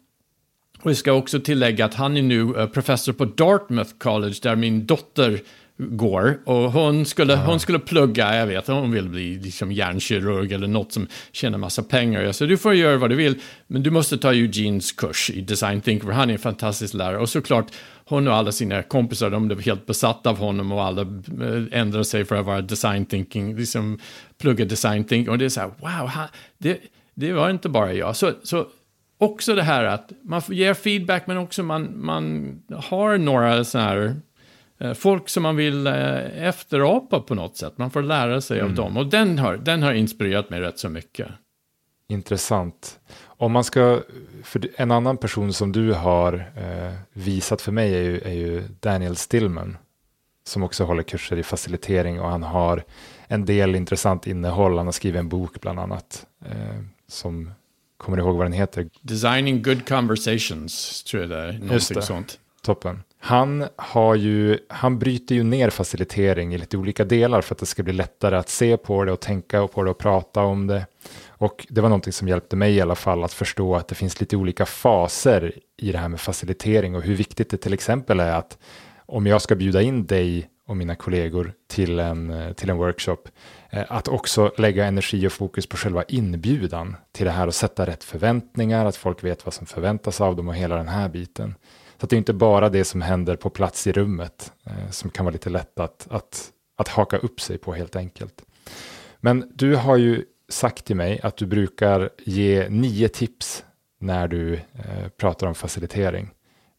Och 0.83 0.91
jag 0.91 0.97
ska 0.97 1.13
också 1.13 1.41
tillägga 1.41 1.85
att 1.85 1.95
han 1.95 2.17
är 2.17 2.23
nu 2.23 2.55
eh, 2.57 2.67
professor 2.67 3.13
på 3.13 3.25
Dartmouth 3.25 3.91
College 3.99 4.37
där 4.43 4.57
min 4.57 4.87
dotter 4.87 5.41
går. 5.77 6.39
Och 6.45 6.73
hon 6.73 7.07
skulle, 7.07 7.37
hon 7.37 7.61
skulle 7.61 7.79
plugga, 7.79 8.37
jag 8.37 8.47
vet, 8.47 8.67
hon 8.67 8.91
vill 8.91 9.09
bli 9.09 9.39
liksom 9.39 9.73
hjärnkirurg 9.73 10.53
eller 10.53 10.67
något 10.67 10.93
som 10.93 11.07
tjänar 11.33 11.59
massa 11.59 11.83
pengar. 11.83 12.23
Jag 12.23 12.35
sa, 12.35 12.47
du 12.47 12.59
får 12.59 12.75
göra 12.75 12.97
vad 12.97 13.11
du 13.11 13.17
vill, 13.17 13.41
men 13.67 13.83
du 13.83 13.91
måste 13.91 14.19
ta 14.19 14.33
Eugenes 14.33 14.93
kurs 14.93 15.31
i 15.31 15.41
design 15.41 15.81
thinking, 15.81 16.07
för 16.09 16.13
han 16.13 16.31
är 16.31 16.35
en 16.35 16.39
fantastisk 16.39 16.95
lärare. 16.95 17.19
Och 17.19 17.29
såklart, 17.29 17.67
hon 18.05 18.29
och 18.29 18.35
alla 18.35 18.53
sina 18.53 18.83
kompisar, 18.83 19.31
de 19.31 19.47
blev 19.47 19.61
helt 19.61 19.87
besatta 19.87 20.31
av 20.31 20.39
honom 20.39 20.73
och 20.73 20.85
alla 20.85 21.03
eh, 21.03 21.81
ändrade 21.81 22.05
sig 22.05 22.25
för 22.25 22.37
att 22.37 22.47
vara 22.47 22.61
design 22.61 23.07
thinking, 23.07 23.57
liksom 23.57 23.99
plugga 24.39 24.65
design 24.65 25.05
thinking. 25.05 25.31
Och 25.31 25.39
det 25.39 25.45
är 25.45 25.49
så 25.49 25.61
här, 25.61 25.71
wow, 25.79 26.11
det, 26.59 26.79
det 27.15 27.33
var 27.33 27.51
inte 27.51 27.69
bara 27.69 27.93
jag. 27.93 28.17
Så, 28.17 28.33
så 28.43 28.67
också 29.23 29.55
det 29.55 29.63
här 29.63 29.85
att 29.85 30.13
man 30.23 30.43
ger 30.49 30.75
feedback, 30.75 31.27
men 31.27 31.37
också 31.37 31.63
man, 31.63 32.05
man 32.05 32.57
har 32.71 33.19
några 33.19 33.65
så 33.65 33.79
här 33.79 34.17
Eh, 34.83 34.95
folk 34.95 35.29
som 35.29 35.43
man 35.43 35.57
vill 35.57 35.87
eh, 35.87 36.47
efterapa 36.49 37.21
på 37.21 37.35
något 37.35 37.57
sätt. 37.57 37.79
Man 37.79 37.91
får 37.91 38.03
lära 38.03 38.41
sig 38.41 38.59
mm. 38.59 38.71
av 38.71 38.77
dem. 38.77 38.97
Och 38.97 39.07
den 39.07 39.39
har, 39.39 39.57
den 39.57 39.83
har 39.83 39.93
inspirerat 39.93 40.51
mig 40.51 40.61
rätt 40.61 40.79
så 40.79 40.89
mycket. 40.89 41.29
Intressant. 42.09 43.01
Om 43.25 43.53
man 43.53 43.65
ska, 43.65 44.01
för 44.43 44.69
en 44.77 44.91
annan 44.91 45.17
person 45.17 45.53
som 45.53 45.73
du 45.73 45.93
har 45.93 46.53
eh, 46.57 46.93
visat 47.13 47.63
för 47.63 47.73
mig 47.73 47.95
är 47.95 48.03
ju, 48.03 48.21
är 48.21 48.33
ju, 48.33 48.63
Daniel 48.81 49.17
Stillman. 49.17 49.77
Som 50.45 50.63
också 50.63 50.85
håller 50.85 51.03
kurser 51.03 51.37
i 51.37 51.43
facilitering 51.43 52.21
och 52.21 52.31
han 52.31 52.43
har 52.43 52.85
en 53.27 53.45
del 53.45 53.75
intressant 53.75 54.27
innehåll. 54.27 54.77
Han 54.77 54.87
har 54.87 54.93
skrivit 54.93 55.19
en 55.19 55.29
bok 55.29 55.61
bland 55.61 55.81
annat. 55.81 56.27
Eh, 56.45 56.83
som, 57.09 57.51
kommer 58.03 58.17
du 58.17 58.23
ihåg 58.23 58.37
vad 58.37 58.47
den 58.47 58.53
heter? 58.53 58.89
Designing 59.01 59.63
good 59.63 59.89
conversations, 59.89 61.03
tror 61.03 61.23
jag 61.23 61.31
det 61.31 61.37
är. 61.37 61.53
Någonting 61.53 62.03
sånt. 62.03 62.39
Toppen. 62.63 63.03
Han, 63.19 63.65
har 63.77 64.15
ju, 64.15 64.59
han 64.69 64.99
bryter 64.99 65.35
ju 65.35 65.43
ner 65.43 65.71
facilitering 65.71 66.55
i 66.55 66.59
lite 66.59 66.77
olika 66.77 67.05
delar 67.05 67.41
för 67.41 67.55
att 67.55 67.59
det 67.59 67.67
ska 67.67 67.83
bli 67.83 67.93
lättare 67.93 68.37
att 68.37 68.49
se 68.49 68.77
på 68.77 69.05
det 69.05 69.13
och 69.13 69.21
tänka 69.21 69.67
på 69.67 69.83
det 69.83 69.91
och 69.91 69.99
prata 69.99 70.41
om 70.41 70.67
det. 70.67 70.87
Och 71.29 71.67
det 71.69 71.81
var 71.81 71.89
någonting 71.89 72.13
som 72.13 72.29
hjälpte 72.29 72.57
mig 72.57 72.75
i 72.75 72.81
alla 72.81 72.95
fall 72.95 73.25
att 73.25 73.33
förstå 73.33 73.77
att 73.77 73.89
det 73.89 73.95
finns 73.95 74.21
lite 74.21 74.37
olika 74.37 74.67
faser 74.67 75.53
i 75.77 75.93
det 75.93 75.99
här 75.99 76.09
med 76.09 76.21
facilitering 76.21 76.95
och 76.95 77.03
hur 77.03 77.15
viktigt 77.15 77.51
det 77.51 77.57
till 77.57 77.73
exempel 77.73 78.21
är 78.21 78.33
att 78.33 78.59
om 79.07 79.27
jag 79.27 79.43
ska 79.43 79.55
bjuda 79.55 79.83
in 79.83 80.07
dig 80.07 80.49
och 80.73 80.77
mina 80.77 80.95
kollegor 80.95 81.53
till 81.67 81.99
en, 81.99 82.31
eh, 82.31 82.53
till 82.53 82.71
en 82.71 82.77
workshop, 82.77 83.19
eh, 83.71 83.85
att 83.89 84.09
också 84.09 84.53
lägga 84.59 84.85
energi 84.85 85.27
och 85.27 85.33
fokus 85.33 85.67
på 85.67 85.77
själva 85.77 86.03
inbjudan 86.03 86.97
till 87.13 87.27
det 87.27 87.33
här 87.33 87.47
och 87.47 87.55
sätta 87.55 87.87
rätt 87.87 88.05
förväntningar, 88.05 88.87
att 88.87 88.97
folk 88.97 89.25
vet 89.25 89.45
vad 89.47 89.55
som 89.55 89.67
förväntas 89.67 90.21
av 90.21 90.37
dem 90.37 90.49
och 90.49 90.55
hela 90.55 90.77
den 90.77 90.89
här 90.89 91.09
biten. 91.09 91.55
Så 92.01 92.07
det 92.07 92.17
är 92.17 92.19
inte 92.19 92.33
bara 92.33 92.69
det 92.69 92.85
som 92.85 93.03
händer 93.03 93.37
på 93.37 93.51
plats 93.51 93.87
i 93.87 93.93
rummet 93.93 94.53
eh, 94.67 94.91
som 94.91 95.11
kan 95.11 95.25
vara 95.25 95.33
lite 95.33 95.51
lätt 95.51 95.81
att, 95.81 96.07
att, 96.11 96.51
att 96.77 96.89
haka 96.89 97.19
upp 97.19 97.41
sig 97.41 97.59
på 97.59 97.73
helt 97.73 97.97
enkelt. 97.97 98.43
Men 99.21 99.53
du 99.55 99.77
har 99.77 99.97
ju 99.97 100.25
sagt 100.49 100.85
till 100.85 100.97
mig 100.97 101.21
att 101.23 101.37
du 101.37 101.47
brukar 101.47 102.11
ge 102.19 102.69
nio 102.69 103.09
tips 103.09 103.65
när 104.01 104.29
du 104.29 104.61
pratar 105.17 105.47
om 105.47 105.55
facilitering. 105.55 106.31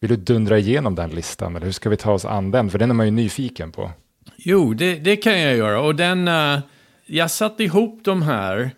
Vill 0.04 0.10
du 0.10 0.16
dundra 0.16 0.60
igenom 0.60 0.96
den 0.96 1.10
listan 1.10 1.56
eller 1.56 1.66
hur 1.66 1.74
ska 1.74 1.90
vi 1.90 1.98
ta 1.98 2.12
oss 2.12 2.26
an 2.26 2.52
den? 2.52 2.70
För 2.70 2.80
den 2.80 2.90
är 2.90 2.94
man 2.94 3.06
ju 3.06 3.12
nyfiken 3.12 3.72
på. 3.72 3.92
Jo, 4.38 4.74
det, 4.74 4.96
det 4.96 5.16
kan 5.16 5.40
jag 5.40 5.58
göra 5.58 5.82
och 5.82 5.96
den, 5.96 6.28
uh, 6.28 6.60
jag 7.06 7.32
satte 7.32 7.64
ihop 7.64 8.00
de 8.04 8.22
här 8.22 8.72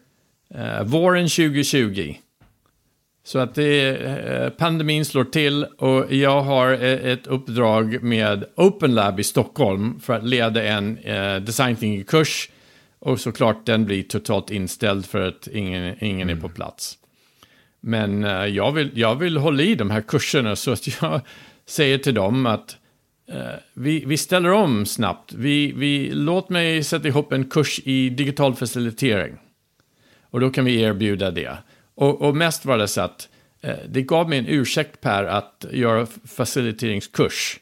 uh, 0.56 0.84
våren 0.84 1.28
2020. 1.28 2.16
Så 3.24 3.40
att 3.40 3.56
det, 3.56 3.96
eh, 3.96 4.50
pandemin 4.50 5.06
slår 5.06 5.24
till 5.24 5.64
och 5.64 6.14
jag 6.14 6.42
har 6.42 6.72
ett 6.72 7.28
uppdrag 7.28 8.04
med 8.04 8.46
Open 8.56 8.96
Lab 8.96 9.20
i 9.20 9.24
Stockholm 9.24 10.00
för 10.00 10.14
att 10.14 10.28
leda 10.28 10.64
en 10.64 10.96
design 11.46 11.76
thinking-kurs. 11.76 12.50
Och 13.00 13.20
såklart 13.20 13.66
den 13.66 13.86
blir 13.86 14.04
totalt 14.04 14.52
inställd 14.52 15.06
för 15.06 15.28
att 15.28 15.48
ingen, 15.48 16.04
ingen 16.04 16.30
är 16.30 16.36
på 16.36 16.50
plats. 16.50 16.98
Men 17.88 18.24
eh, 18.24 18.46
jag, 18.46 18.72
vill, 18.72 18.92
jag 18.94 19.16
vill 19.16 19.38
hålla 19.38 19.64
i 19.64 19.76
de 19.76 19.92
här 19.92 20.02
kurserna 20.02 20.56
så 20.56 20.72
att 20.72 21.02
jag 21.02 21.22
säger 21.66 21.98
till 21.98 22.14
dem 22.14 22.46
att 22.46 22.78
eh, 23.32 23.60
vi, 23.74 24.04
vi 24.06 24.18
ställer 24.18 24.52
om 24.52 24.86
snabbt. 24.86 25.34
Vi, 25.34 25.72
vi, 25.72 26.12
låt 26.12 26.50
mig 26.50 26.84
sätta 26.84 27.08
ihop 27.08 27.34
en 27.34 27.46
kurs 27.46 27.80
i 27.84 28.10
digital 28.10 28.56
facilitering. 28.56 29.34
Och 30.22 30.40
då 30.40 30.50
kan 30.50 30.66
vi 30.66 30.82
erbjuda 30.82 31.32
det. 31.32 31.58
Och, 31.96 32.22
och 32.22 32.36
mest 32.36 32.66
var 32.66 32.78
det 32.78 32.88
så 32.88 33.02
att 33.02 33.30
eh, 33.62 33.76
det 33.90 34.02
gav 34.02 34.30
mig 34.30 34.40
en 34.40 34.48
ursäkt 34.48 35.02
Per 35.02 35.24
att 35.24 35.66
göra 35.72 36.08
faciliteringskurs. 36.28 37.60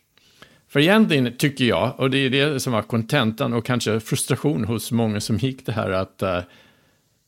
För 0.69 0.79
egentligen 0.79 1.37
tycker 1.37 1.65
jag, 1.65 1.93
och 1.97 2.09
det 2.09 2.17
är 2.17 2.29
det 2.29 2.59
som 2.59 2.73
var 2.73 2.81
kontentan 2.81 3.53
och 3.53 3.65
kanske 3.65 3.99
frustration 3.99 4.65
hos 4.65 4.91
många 4.91 5.19
som 5.19 5.37
gick 5.37 5.65
det 5.65 5.71
här, 5.71 5.89
att 5.89 6.23
uh, 6.23 6.39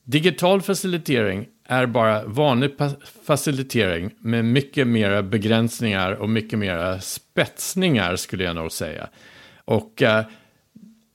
digital 0.06 0.62
facilitering 0.62 1.48
är 1.68 1.86
bara 1.86 2.26
vanlig 2.26 2.72
facilitering 3.24 4.12
med 4.20 4.46
mycket 4.46 4.88
mera 4.88 5.24
begränsningar 5.24 6.12
och 6.12 6.30
mycket 6.30 6.60
mera 6.60 7.02
spetsningar 7.02 8.15
skulle 8.15 8.44
jag 8.44 8.56
nog 8.56 8.72
säga. 8.72 9.10
Och 9.65 10.02
eh, 10.02 10.26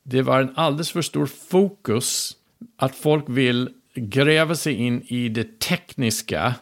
det 0.03 0.23
var 0.23 0.41
en 0.41 0.53
alldeles 0.57 0.91
för 0.91 1.03
stor 1.03 1.27
fokus 1.27 2.37
att 2.77 2.95
folk 2.95 3.25
vill 3.29 3.69
gräva 3.95 4.55
sig 4.55 4.75
in 4.75 5.03
i 5.03 5.29
det 5.29 5.59
tekniska 5.59 6.55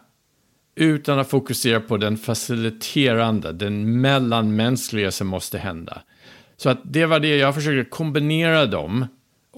utan 0.74 1.18
att 1.18 1.30
fokusera 1.30 1.80
på 1.80 1.96
den 1.96 2.16
faciliterande, 2.16 3.52
den 3.52 4.00
mellanmänskliga 4.00 5.10
som 5.10 5.26
måste 5.26 5.58
hända. 5.58 6.02
Så 6.56 6.70
att 6.70 6.80
det 6.84 7.06
var 7.06 7.20
det 7.20 7.36
jag 7.36 7.54
försökte 7.54 7.90
kombinera 7.90 8.66
dem. 8.66 9.06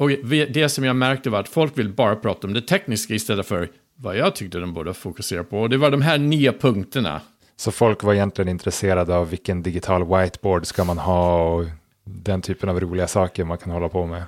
Och 0.00 0.10
det 0.50 0.68
som 0.68 0.84
jag 0.84 0.96
märkte 0.96 1.30
var 1.30 1.40
att 1.40 1.48
folk 1.48 1.78
vill 1.78 1.88
bara 1.88 2.16
prata 2.16 2.46
om 2.46 2.52
det 2.52 2.62
tekniska 2.62 3.14
istället 3.14 3.46
för 3.46 3.68
vad 3.96 4.16
jag 4.16 4.34
tyckte 4.34 4.58
de 4.58 4.74
borde 4.74 4.94
fokusera 4.94 5.44
på. 5.44 5.60
Och 5.60 5.70
det 5.70 5.76
var 5.76 5.90
de 5.90 6.02
här 6.02 6.18
nio 6.18 6.52
punkterna. 6.52 7.20
Så 7.56 7.72
folk 7.72 8.02
var 8.02 8.14
egentligen 8.14 8.48
intresserade 8.48 9.16
av 9.16 9.30
vilken 9.30 9.62
digital 9.62 10.04
whiteboard 10.04 10.66
ska 10.66 10.84
man 10.84 10.98
ha 10.98 11.42
och 11.42 11.64
den 12.04 12.42
typen 12.42 12.68
av 12.68 12.80
roliga 12.80 13.06
saker 13.06 13.44
man 13.44 13.58
kan 13.58 13.72
hålla 13.72 13.88
på 13.88 14.06
med. 14.06 14.22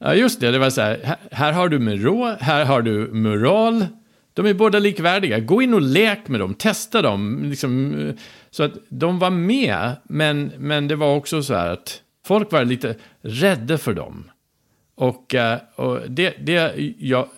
Ja, 0.00 0.14
just 0.14 0.40
det. 0.40 0.50
Det 0.50 0.58
var 0.58 0.70
så 0.70 0.80
här, 0.80 1.16
här 1.30 1.52
har 1.52 1.68
du 1.68 1.78
Miro, 1.78 2.36
här 2.40 2.64
har 2.64 2.82
du 2.82 3.08
Mural. 3.12 3.86
De 4.34 4.46
är 4.46 4.54
båda 4.54 4.78
likvärdiga. 4.78 5.38
Gå 5.40 5.62
in 5.62 5.74
och 5.74 5.82
lek 5.82 6.28
med 6.28 6.40
dem, 6.40 6.54
testa 6.54 7.02
dem. 7.02 7.44
Liksom, 7.44 8.12
så 8.50 8.62
att 8.62 8.72
de 8.88 9.18
var 9.18 9.30
med, 9.30 9.96
men, 10.04 10.52
men 10.58 10.88
det 10.88 10.96
var 10.96 11.16
också 11.16 11.42
så 11.42 11.54
här 11.54 11.70
att 11.70 12.00
folk 12.26 12.52
var 12.52 12.64
lite 12.64 12.94
rädda 13.22 13.78
för 13.78 13.92
dem. 13.94 14.30
Och, 14.98 15.34
eh, 15.34 15.58
och 15.74 16.00
det, 16.08 16.34
det 16.40 16.74
jag, 16.98 17.28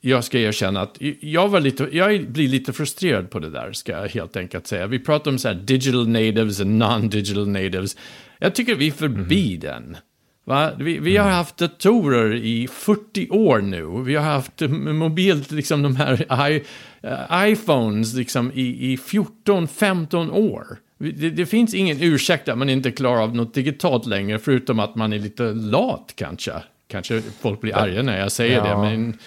jag 0.00 0.24
ska 0.24 0.38
erkänna 0.38 0.80
att 0.80 0.96
jag, 1.20 1.48
var 1.48 1.60
lite, 1.60 1.88
jag 1.92 2.30
blir 2.30 2.48
lite 2.48 2.72
frustrerad 2.72 3.30
på 3.30 3.38
det 3.38 3.50
där, 3.50 3.72
ska 3.72 3.92
jag 3.92 4.08
helt 4.08 4.36
enkelt 4.36 4.66
säga. 4.66 4.86
Vi 4.86 4.98
pratar 4.98 5.30
om 5.30 5.38
så 5.38 5.52
digital 5.52 6.08
natives 6.08 6.60
och 6.60 6.66
non-digital 6.66 7.48
natives. 7.48 7.96
Jag 8.38 8.54
tycker 8.54 8.74
vi 8.74 8.86
är 8.86 8.92
förbi 8.92 9.48
mm. 9.48 9.60
den. 9.60 9.96
Va? 10.44 10.72
Vi, 10.78 10.98
vi 10.98 11.16
har 11.16 11.26
mm. 11.26 11.36
haft 11.36 11.56
datorer 11.56 12.34
i 12.34 12.68
40 12.68 13.28
år 13.30 13.58
nu. 13.60 14.02
Vi 14.04 14.14
har 14.14 14.24
haft 14.24 14.60
mobilt, 14.70 15.50
liksom 15.50 15.82
de 15.82 15.96
här 15.96 16.48
I, 16.50 16.64
uh, 17.04 17.50
iPhones 17.52 18.14
liksom 18.14 18.52
i, 18.54 18.92
i 18.92 18.96
14-15 18.96 20.30
år. 20.30 20.66
Det, 20.98 21.30
det, 21.30 21.46
finns 21.46 21.74
ingen 21.74 22.02
ursäkt 22.02 22.48
att 22.48 22.58
man 22.58 22.70
inte 22.70 22.90
klarar 22.90 23.22
av 23.22 23.36
något 23.36 23.54
digitalt 23.54 24.06
längre, 24.06 24.38
förutom 24.38 24.80
att 24.80 24.94
man 24.94 25.12
är 25.12 25.18
lite 25.18 25.42
lat 25.52 26.12
kanske. 26.16 26.52
Kanske 26.88 27.22
folk 27.40 27.60
blir 27.60 27.76
arga 27.76 28.02
när 28.02 28.20
jag 28.20 28.32
säger 28.32 28.56
ja. 28.56 28.64
det, 28.64 28.76
men 28.76 29.18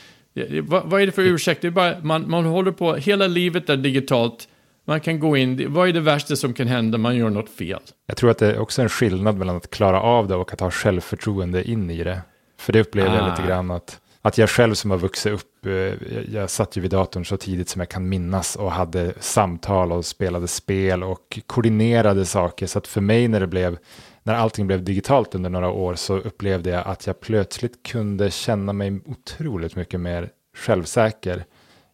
vad, 0.63 0.85
vad, 0.85 1.01
är 1.01 1.05
det 1.05 1.11
för 1.11 1.21
ursäkt? 1.21 1.61
Det 1.61 1.67
är 1.67 1.71
bara, 1.71 1.99
man, 2.01 2.29
man 2.29 2.45
håller 2.45 2.71
på, 2.71 2.95
hela 2.95 3.27
livet 3.27 3.69
är 3.69 3.77
digitalt. 3.77 4.47
Man 4.85 4.99
kan 4.99 5.19
gå 5.19 5.37
in, 5.37 5.73
vad 5.73 5.89
är 5.89 5.93
det 5.93 5.99
värsta 5.99 6.35
som 6.35 6.53
kan 6.53 6.67
hända 6.67 6.97
man 6.97 7.15
gör 7.15 7.29
något 7.29 7.49
fel? 7.49 7.79
Jag 8.07 8.17
tror 8.17 8.29
att 8.31 8.37
det 8.37 8.47
är 8.47 8.59
också 8.59 8.81
en 8.81 8.89
skillnad 8.89 9.37
mellan 9.37 9.57
att 9.57 9.69
klara 9.69 10.01
av 10.01 10.27
det 10.27 10.35
och 10.35 10.53
att 10.53 10.59
ha 10.59 10.71
självförtroende 10.71 11.69
in 11.69 11.89
i 11.89 12.03
det. 12.03 12.21
För 12.59 12.73
det 12.73 12.79
upplever 12.79 13.09
ah. 13.09 13.15
jag 13.15 13.29
lite 13.29 13.47
grann 13.47 13.71
att, 13.71 13.99
att 14.21 14.37
jag 14.37 14.49
själv 14.49 14.73
som 14.73 14.91
har 14.91 14.97
vuxit 14.97 15.31
upp, 15.31 15.65
eh, 15.65 15.71
jag, 15.71 15.95
jag 16.31 16.49
satt 16.49 16.77
ju 16.77 16.81
vid 16.81 16.91
datorn 16.91 17.25
så 17.25 17.37
tidigt 17.37 17.69
som 17.69 17.79
jag 17.79 17.89
kan 17.89 18.09
minnas 18.09 18.55
och 18.55 18.71
hade 18.71 19.13
samtal 19.19 19.91
och 19.91 20.05
spelade 20.05 20.47
spel 20.47 21.03
och 21.03 21.39
koordinerade 21.47 22.25
saker. 22.25 22.67
Så 22.67 22.77
att 22.77 22.87
för 22.87 23.01
mig 23.01 23.27
när 23.27 23.39
det 23.39 23.47
blev, 23.47 23.77
när 24.23 24.33
allting 24.33 24.67
blev 24.67 24.83
digitalt 24.83 25.35
under 25.35 25.49
några 25.49 25.69
år 25.69 25.95
så 25.95 26.17
upplevde 26.17 26.69
jag 26.69 26.87
att 26.87 27.07
jag 27.07 27.19
plötsligt 27.19 27.83
kunde 27.83 28.31
känna 28.31 28.73
mig 28.73 28.99
otroligt 29.05 29.75
mycket 29.75 29.99
mer 29.99 30.29
självsäker 30.55 31.45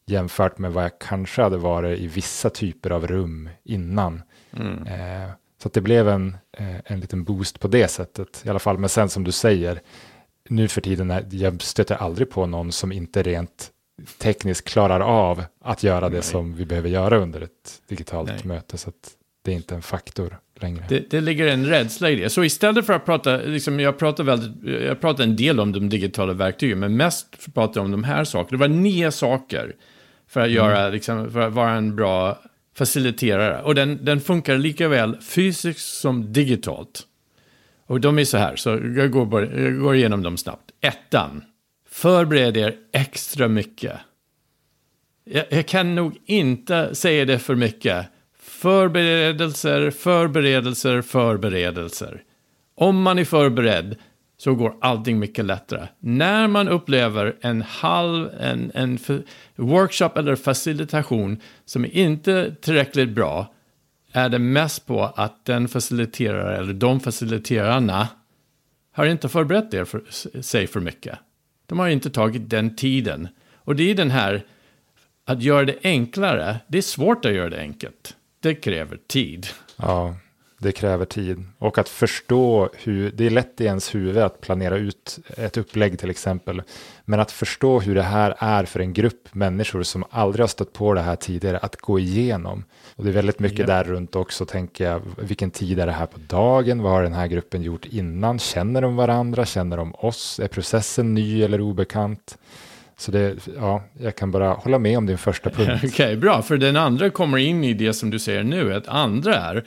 jämfört 0.05 0.57
med 0.57 0.73
vad 0.73 0.83
jag 0.83 0.99
kanske 0.99 1.41
hade 1.41 1.57
varit 1.57 1.99
i 1.99 2.07
vissa 2.07 2.49
typer 2.49 2.89
av 2.89 3.07
rum 3.07 3.49
innan. 3.63 4.21
Mm. 4.51 4.87
Eh, 4.87 5.29
så 5.63 5.69
det 5.69 5.81
blev 5.81 6.09
en, 6.09 6.37
eh, 6.57 6.77
en 6.85 6.99
liten 6.99 7.23
boost 7.23 7.59
på 7.59 7.67
det 7.67 7.87
sättet 7.87 8.43
i 8.45 8.49
alla 8.49 8.59
fall. 8.59 8.77
Men 8.77 8.89
sen 8.89 9.09
som 9.09 9.23
du 9.23 9.31
säger, 9.31 9.81
nu 10.49 10.67
för 10.67 10.81
tiden, 10.81 11.11
är, 11.11 11.25
jag 11.31 11.61
stöter 11.61 11.95
aldrig 11.95 12.29
på 12.29 12.45
någon 12.45 12.71
som 12.71 12.91
inte 12.91 13.23
rent 13.23 13.71
tekniskt 14.17 14.67
klarar 14.67 14.99
av 14.99 15.43
att 15.61 15.83
göra 15.83 16.09
det 16.09 16.21
som 16.21 16.53
vi 16.55 16.65
behöver 16.65 16.89
göra 16.89 17.17
under 17.17 17.41
ett 17.41 17.81
digitalt 17.87 18.29
Nej. 18.29 18.41
möte. 18.43 18.77
Så 18.77 18.91
det 19.41 19.51
är 19.51 19.55
inte 19.55 19.75
en 19.75 19.81
faktor 19.81 20.39
längre. 20.61 20.85
Det, 20.89 21.09
det 21.09 21.21
ligger 21.21 21.47
en 21.47 21.65
rädsla 21.65 22.09
i 22.09 22.15
det. 22.15 22.29
Så 22.29 22.43
istället 22.43 22.85
för 22.85 22.93
att 22.93 23.05
prata, 23.05 23.37
liksom 23.37 23.79
jag, 23.79 23.97
pratar 23.97 24.23
väldigt, 24.23 24.81
jag 24.83 25.01
pratar 25.01 25.23
en 25.23 25.35
del 25.35 25.59
om 25.59 25.71
de 25.71 25.89
digitala 25.89 26.33
verktygen, 26.33 26.79
men 26.79 26.97
mest 26.97 27.53
pratar 27.53 27.79
jag 27.79 27.85
om 27.85 27.91
de 27.91 28.03
här 28.03 28.23
sakerna. 28.23 28.57
Det 28.57 28.69
var 28.69 28.75
nio 28.75 29.11
saker 29.11 29.75
för 30.27 30.41
att, 30.41 30.49
göra, 30.49 30.79
mm. 30.79 30.93
liksom, 30.93 31.31
för 31.31 31.39
att 31.39 31.53
vara 31.53 31.71
en 31.71 31.95
bra 31.95 32.37
faciliterare. 32.75 33.61
Och 33.61 33.75
den, 33.75 34.05
den 34.05 34.21
funkar 34.21 34.57
lika 34.57 34.87
väl 34.87 35.17
fysiskt 35.21 35.99
som 35.99 36.33
digitalt. 36.33 37.03
Och 37.85 38.01
de 38.01 38.19
är 38.19 38.25
så 38.25 38.37
här, 38.37 38.55
så 38.55 38.69
jag 38.69 39.11
går, 39.11 39.45
jag 39.59 39.79
går 39.79 39.95
igenom 39.95 40.23
dem 40.23 40.37
snabbt. 40.37 40.71
Ettan, 40.81 41.43
förbered 41.89 42.57
er 42.57 42.75
extra 42.91 43.47
mycket. 43.47 43.93
Jag, 45.23 45.45
jag 45.49 45.65
kan 45.65 45.95
nog 45.95 46.17
inte 46.25 46.95
säga 46.95 47.25
det 47.25 47.39
för 47.39 47.55
mycket. 47.55 48.07
Förberedelser, 48.57 49.91
förberedelser, 49.91 51.01
förberedelser. 51.01 52.23
Om 52.75 53.01
man 53.01 53.19
är 53.19 53.25
förberedd 53.25 53.95
så 54.37 54.55
går 54.55 54.75
allting 54.81 55.19
mycket 55.19 55.45
lättare. 55.45 55.87
När 55.99 56.47
man 56.47 56.67
upplever 56.67 57.35
en 57.41 57.61
halv, 57.61 58.29
en, 58.39 58.71
en 58.73 58.99
workshop 59.55 60.09
eller 60.15 60.35
facilitation 60.35 61.41
som 61.65 61.85
är 61.85 61.95
inte 61.95 62.55
tillräckligt 62.61 63.09
bra 63.09 63.53
är 64.11 64.29
det 64.29 64.39
mest 64.39 64.85
på 64.85 65.03
att 65.03 65.45
den 65.45 65.67
faciliterare 65.67 66.57
eller 66.57 66.73
de 66.73 66.99
faciliterarna 66.99 68.07
har 68.91 69.05
inte 69.05 69.29
förberett 69.29 69.73
er 69.73 69.85
för, 69.85 70.03
sig 70.41 70.67
för 70.67 70.79
mycket. 70.79 71.19
De 71.65 71.79
har 71.79 71.87
inte 71.87 72.09
tagit 72.09 72.49
den 72.49 72.75
tiden. 72.75 73.27
Och 73.55 73.75
det 73.75 73.91
är 73.91 73.95
den 73.95 74.11
här, 74.11 74.45
att 75.25 75.41
göra 75.41 75.65
det 75.65 75.77
enklare, 75.83 76.57
det 76.67 76.77
är 76.77 76.81
svårt 76.81 77.25
att 77.25 77.33
göra 77.33 77.49
det 77.49 77.59
enkelt. 77.59 78.16
Det 78.47 78.55
kräver 78.55 78.97
tid. 79.07 79.47
Ja 79.75 80.15
det 80.59 80.71
kräver 80.71 81.05
tid. 81.05 81.43
Och 81.57 81.77
att 81.77 81.89
förstå 81.89 82.69
hur, 82.73 83.11
det 83.11 83.25
är 83.25 83.29
lätt 83.29 83.61
i 83.61 83.65
ens 83.65 83.95
huvud 83.95 84.17
att 84.17 84.41
planera 84.41 84.77
ut 84.77 85.19
ett 85.37 85.57
upplägg 85.57 85.99
till 85.99 86.09
exempel. 86.09 86.61
Men 87.05 87.19
att 87.19 87.31
förstå 87.31 87.79
hur 87.79 87.95
det 87.95 88.01
här 88.01 88.35
är 88.37 88.65
för 88.65 88.79
en 88.79 88.93
grupp 88.93 89.35
människor 89.35 89.83
som 89.83 90.03
aldrig 90.09 90.43
har 90.43 90.47
stött 90.47 90.73
på 90.73 90.93
det 90.93 91.01
här 91.01 91.15
tidigare 91.15 91.57
att 91.57 91.75
gå 91.75 91.99
igenom. 91.99 92.63
Och 92.95 93.03
det 93.03 93.09
är 93.09 93.13
väldigt 93.13 93.39
mycket 93.39 93.59
ja. 93.59 93.65
där 93.65 93.83
runt 93.83 94.15
också, 94.15 94.45
tänker 94.45 94.85
jag. 94.85 95.01
Vilken 95.17 95.51
tid 95.51 95.79
är 95.79 95.85
det 95.85 95.91
här 95.91 96.05
på 96.05 96.19
dagen? 96.27 96.81
Vad 96.81 96.91
har 96.91 97.03
den 97.03 97.13
här 97.13 97.27
gruppen 97.27 97.61
gjort 97.61 97.85
innan? 97.85 98.39
Känner 98.39 98.81
de 98.81 98.95
varandra? 98.95 99.45
Känner 99.45 99.77
de 99.77 99.95
oss? 99.95 100.39
Är 100.39 100.47
processen 100.47 101.13
ny 101.13 101.43
eller 101.43 101.61
obekant? 101.61 102.37
Så 102.97 103.11
det, 103.11 103.47
ja, 103.55 103.83
jag 103.99 104.15
kan 104.15 104.31
bara 104.31 104.53
hålla 104.53 104.79
med 104.79 104.97
om 104.97 105.05
din 105.05 105.17
första 105.17 105.49
punkt. 105.49 105.71
Okej, 105.77 105.89
okay, 105.89 106.15
bra. 106.15 106.41
För 106.41 106.57
den 106.57 106.75
andra 106.75 107.09
kommer 107.09 107.37
in 107.37 107.63
i 107.63 107.73
det 107.73 107.93
som 107.93 108.09
du 108.09 108.19
säger 108.19 108.43
nu. 108.43 108.73
Ett 108.73 108.87
andra 108.87 109.35
är 109.35 109.65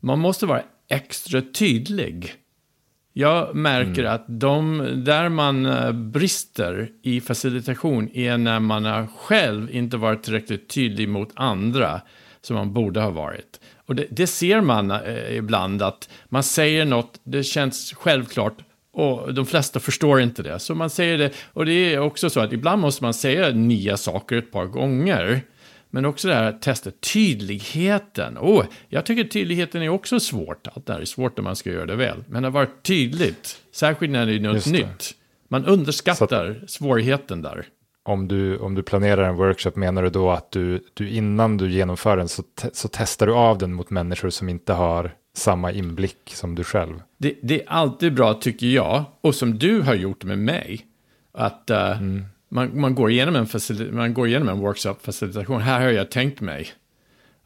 man 0.00 0.18
måste 0.18 0.46
vara 0.46 0.62
extra 0.88 1.42
tydlig. 1.42 2.34
Jag 3.12 3.54
märker 3.54 4.02
mm. 4.02 4.14
att 4.14 4.24
de, 4.28 4.88
där 5.04 5.28
man 5.28 5.66
eh, 5.66 5.92
brister 5.92 6.88
i 7.02 7.20
facilitation 7.20 8.10
är 8.14 8.38
när 8.38 8.60
man 8.60 9.08
själv 9.08 9.70
inte 9.70 9.96
varit 9.96 10.22
tillräckligt 10.22 10.68
tydlig 10.68 11.08
mot 11.08 11.30
andra 11.34 12.00
som 12.40 12.56
man 12.56 12.72
borde 12.72 13.00
ha 13.00 13.10
varit. 13.10 13.60
Och 13.86 13.94
det, 13.94 14.06
det 14.10 14.26
ser 14.26 14.60
man 14.60 14.90
eh, 14.90 15.36
ibland 15.36 15.82
att 15.82 16.08
man 16.28 16.42
säger 16.42 16.84
något, 16.84 17.20
det 17.24 17.42
känns 17.42 17.94
självklart 17.96 18.58
och 18.96 19.34
de 19.34 19.46
flesta 19.46 19.80
förstår 19.80 20.20
inte 20.20 20.42
det. 20.42 20.58
Så 20.58 20.74
man 20.74 20.90
säger 20.90 21.18
det, 21.18 21.30
och 21.52 21.66
det 21.66 21.94
är 21.94 21.98
också 21.98 22.30
så 22.30 22.40
att 22.40 22.52
ibland 22.52 22.82
måste 22.82 23.04
man 23.04 23.14
säga 23.14 23.50
nya 23.50 23.96
saker 23.96 24.36
ett 24.36 24.52
par 24.52 24.66
gånger. 24.66 25.42
Men 25.90 26.04
också 26.04 26.28
det 26.28 26.34
här 26.34 26.44
att 26.44 26.62
testa 26.62 26.90
tydligheten. 27.12 28.38
Oh, 28.38 28.64
jag 28.88 29.06
tycker 29.06 29.24
tydligheten 29.24 29.82
är 29.82 29.88
också 29.88 30.20
svårt. 30.20 30.66
Allt 30.74 30.86
det 30.86 30.92
här 30.92 31.00
är 31.00 31.04
svårt 31.04 31.36
när 31.36 31.44
man 31.44 31.56
ska 31.56 31.70
göra 31.70 31.86
det 31.86 31.96
väl. 31.96 32.24
Men 32.28 32.44
att 32.44 32.52
vara 32.52 32.66
tydligt, 32.82 33.56
särskilt 33.72 34.12
när 34.12 34.26
det 34.26 34.34
är 34.34 34.40
något 34.40 34.66
nytt. 34.66 35.14
Man 35.48 35.64
underskattar 35.64 36.60
att, 36.62 36.70
svårigheten 36.70 37.42
där. 37.42 37.66
Om 38.04 38.28
du, 38.28 38.58
om 38.58 38.74
du 38.74 38.82
planerar 38.82 39.28
en 39.28 39.36
workshop 39.36 39.72
menar 39.74 40.02
du 40.02 40.10
då 40.10 40.30
att 40.30 40.50
du, 40.50 40.84
du 40.94 41.08
innan 41.08 41.56
du 41.56 41.70
genomför 41.70 42.16
den 42.16 42.28
så, 42.28 42.42
te, 42.42 42.68
så 42.72 42.88
testar 42.92 43.26
du 43.26 43.32
av 43.32 43.58
den 43.58 43.72
mot 43.72 43.90
människor 43.90 44.30
som 44.30 44.48
inte 44.48 44.72
har 44.72 45.14
samma 45.36 45.72
inblick 45.72 46.18
som 46.26 46.54
du 46.54 46.64
själv? 46.64 47.02
Det, 47.18 47.34
det 47.42 47.62
är 47.62 47.68
alltid 47.68 48.14
bra 48.14 48.34
tycker 48.34 48.66
jag, 48.66 49.04
och 49.20 49.34
som 49.34 49.58
du 49.58 49.80
har 49.80 49.94
gjort 49.94 50.24
med 50.24 50.38
mig, 50.38 50.86
att 51.32 51.70
uh, 51.70 52.02
mm 52.02 52.24
man, 52.48 52.80
man, 52.80 52.94
går 52.94 53.10
igenom 53.10 53.36
en 53.36 53.46
man 53.94 54.14
går 54.14 54.28
igenom 54.28 54.48
en 54.48 54.60
workshop-facilitation. 54.60 55.60
Här 55.60 55.80
har 55.80 55.90
jag 55.90 56.10
tänkt 56.10 56.40
mig. 56.40 56.68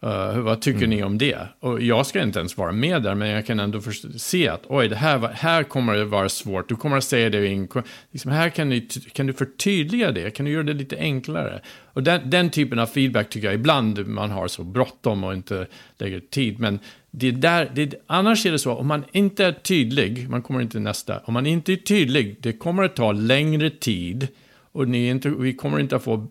Uh, 0.05 0.39
vad 0.41 0.61
tycker 0.61 0.85
mm. 0.85 0.91
ni 0.91 1.03
om 1.03 1.19
det? 1.19 1.39
Och 1.61 1.83
jag 1.83 2.07
ska 2.07 2.23
inte 2.23 2.39
ens 2.39 2.57
vara 2.57 2.73
med 2.73 3.03
där, 3.03 3.15
men 3.15 3.29
jag 3.29 3.47
kan 3.47 3.61
ändå 3.61 3.81
se 4.17 4.49
att 4.49 4.63
oj, 4.69 4.89
det 4.89 4.97
här, 4.97 5.19
här 5.35 5.63
kommer 5.63 5.95
det 5.95 6.05
vara 6.05 6.29
svårt. 6.29 6.69
Du 6.69 6.77
kommer 6.77 6.97
att 6.97 7.05
säga 7.05 7.31
det 7.31 7.47
in, 7.47 7.69
liksom, 8.11 8.31
här 8.31 8.49
kan, 8.49 8.69
ni, 8.69 8.81
kan 9.13 9.27
du 9.27 9.33
förtydliga 9.33 10.13
det, 10.13 10.31
kan 10.31 10.47
du 10.47 10.53
göra 10.53 10.63
det 10.63 10.73
lite 10.73 10.97
enklare? 10.97 11.61
Och 11.93 12.03
den, 12.03 12.31
den 12.31 12.51
typen 12.51 12.79
av 12.79 12.87
feedback 12.87 13.31
tycker 13.31 13.47
jag 13.47 13.55
ibland 13.55 14.07
man 14.07 14.31
har 14.31 14.49
så 14.49 14.65
bråttom 14.65 15.25
och 15.25 15.35
inte 15.35 15.67
lägger 15.99 16.21
tid. 16.21 16.59
Men 16.59 16.79
det 17.11 17.31
där, 17.31 17.71
det, 17.75 17.95
annars 18.07 18.47
är 18.47 18.53
det 18.53 18.59
så, 18.59 18.75
om 18.75 18.87
man 18.87 19.05
inte 19.13 19.45
är 19.45 19.53
tydlig, 19.53 20.31
man 20.31 20.43
kommer 20.43 20.61
inte 20.61 20.81
nästa, 20.81 21.19
om 21.25 21.35
man 21.35 21.47
inte 21.47 21.73
är 21.73 21.77
tydlig, 21.77 22.37
det 22.41 22.53
kommer 22.53 22.83
att 22.83 22.97
ta 22.97 23.13
längre 23.13 23.71
tid 23.71 24.29
och 24.73 24.89
ni 24.89 25.09
inte, 25.09 25.29
vi 25.29 25.55
kommer 25.55 25.79
inte 25.79 25.97
att 25.97 26.03
få 26.03 26.27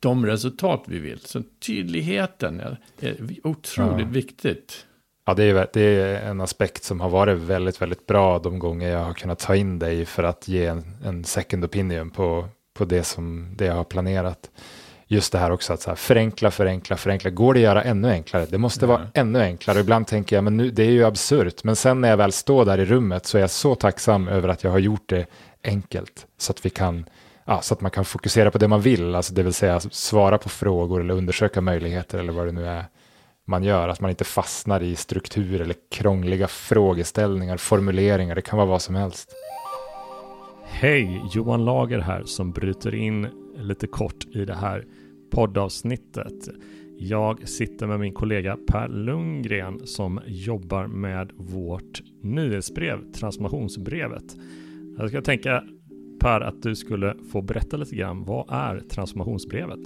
de 0.00 0.26
resultat 0.26 0.84
vi 0.86 0.98
vill. 0.98 1.20
Så 1.20 1.42
tydligheten 1.66 2.60
är, 2.60 2.78
är 3.00 3.16
otroligt 3.44 4.06
ja. 4.06 4.12
viktigt. 4.12 4.86
Ja, 5.26 5.34
det 5.34 5.44
är, 5.44 5.66
det 5.72 5.82
är 5.82 6.30
en 6.30 6.40
aspekt 6.40 6.84
som 6.84 7.00
har 7.00 7.08
varit 7.08 7.38
väldigt, 7.38 7.82
väldigt 7.82 8.06
bra 8.06 8.38
de 8.38 8.58
gånger 8.58 8.88
jag 8.88 9.04
har 9.04 9.14
kunnat 9.14 9.38
ta 9.38 9.56
in 9.56 9.78
dig 9.78 10.04
för 10.04 10.22
att 10.22 10.48
ge 10.48 10.66
en, 10.66 10.84
en 11.04 11.24
second 11.24 11.64
opinion 11.64 12.10
på, 12.10 12.48
på 12.74 12.84
det 12.84 13.04
som 13.04 13.54
det 13.56 13.64
jag 13.64 13.74
har 13.74 13.84
planerat. 13.84 14.50
Just 15.10 15.32
det 15.32 15.38
här 15.38 15.50
också 15.50 15.72
att 15.72 15.80
så 15.80 15.90
här, 15.90 15.96
förenkla, 15.96 16.50
förenkla, 16.50 16.96
förenkla. 16.96 17.30
Går 17.30 17.54
det 17.54 17.60
att 17.60 17.64
göra 17.64 17.82
ännu 17.82 18.10
enklare? 18.10 18.46
Det 18.50 18.58
måste 18.58 18.84
ja. 18.84 18.88
vara 18.88 19.06
ännu 19.14 19.42
enklare. 19.42 19.80
Ibland 19.80 20.06
tänker 20.06 20.36
jag, 20.36 20.44
men 20.44 20.56
nu, 20.56 20.70
det 20.70 20.82
är 20.82 20.90
ju 20.90 21.04
absurt. 21.04 21.64
Men 21.64 21.76
sen 21.76 22.00
när 22.00 22.08
jag 22.08 22.16
väl 22.16 22.32
står 22.32 22.64
där 22.64 22.78
i 22.78 22.84
rummet 22.84 23.26
så 23.26 23.36
är 23.38 23.40
jag 23.40 23.50
så 23.50 23.74
tacksam 23.74 24.28
över 24.28 24.48
att 24.48 24.64
jag 24.64 24.70
har 24.70 24.78
gjort 24.78 25.08
det 25.08 25.26
enkelt. 25.64 26.26
Så 26.38 26.52
att 26.52 26.66
vi 26.66 26.70
kan 26.70 27.04
ja, 27.44 27.60
så 27.60 27.74
att 27.74 27.80
man 27.80 27.90
kan 27.90 28.04
fokusera 28.04 28.50
på 28.50 28.58
det 28.58 28.68
man 28.68 28.80
vill, 28.80 29.14
alltså 29.14 29.34
det 29.34 29.42
vill 29.42 29.54
säga 29.54 29.80
svara 29.80 30.38
på 30.38 30.48
frågor 30.48 31.00
eller 31.00 31.14
undersöka 31.14 31.60
möjligheter 31.60 32.18
eller 32.18 32.32
vad 32.32 32.46
det 32.46 32.52
nu 32.52 32.66
är 32.66 32.84
man 33.48 33.64
gör, 33.64 33.88
att 33.88 34.00
man 34.00 34.10
inte 34.10 34.24
fastnar 34.24 34.82
i 34.82 34.96
struktur 34.96 35.60
eller 35.60 35.74
krångliga 35.90 36.48
frågeställningar, 36.48 37.56
formuleringar, 37.56 38.34
det 38.34 38.42
kan 38.42 38.56
vara 38.56 38.68
vad 38.68 38.82
som 38.82 38.94
helst. 38.94 39.32
Hej, 40.64 41.22
Johan 41.32 41.64
Lager 41.64 41.98
här 41.98 42.22
som 42.24 42.52
bryter 42.52 42.94
in 42.94 43.28
lite 43.56 43.86
kort 43.86 44.24
i 44.34 44.44
det 44.44 44.54
här 44.54 44.84
poddavsnittet. 45.30 46.48
Jag 46.98 47.48
sitter 47.48 47.86
med 47.86 48.00
min 48.00 48.12
kollega 48.12 48.56
Per 48.66 48.88
Lundgren 48.88 49.86
som 49.86 50.20
jobbar 50.26 50.86
med 50.86 51.30
vårt 51.36 52.02
nyhetsbrev, 52.22 53.12
transformationsbrevet. 53.12 54.36
Jag 54.98 55.08
ska 55.08 55.22
tänka 55.22 55.64
Per 56.20 56.40
att 56.40 56.62
du 56.62 56.76
skulle 56.76 57.14
få 57.32 57.42
berätta 57.42 57.76
lite 57.76 57.96
grann. 57.96 58.24
Vad 58.24 58.46
är 58.50 58.80
transformationsbrevet? 58.80 59.80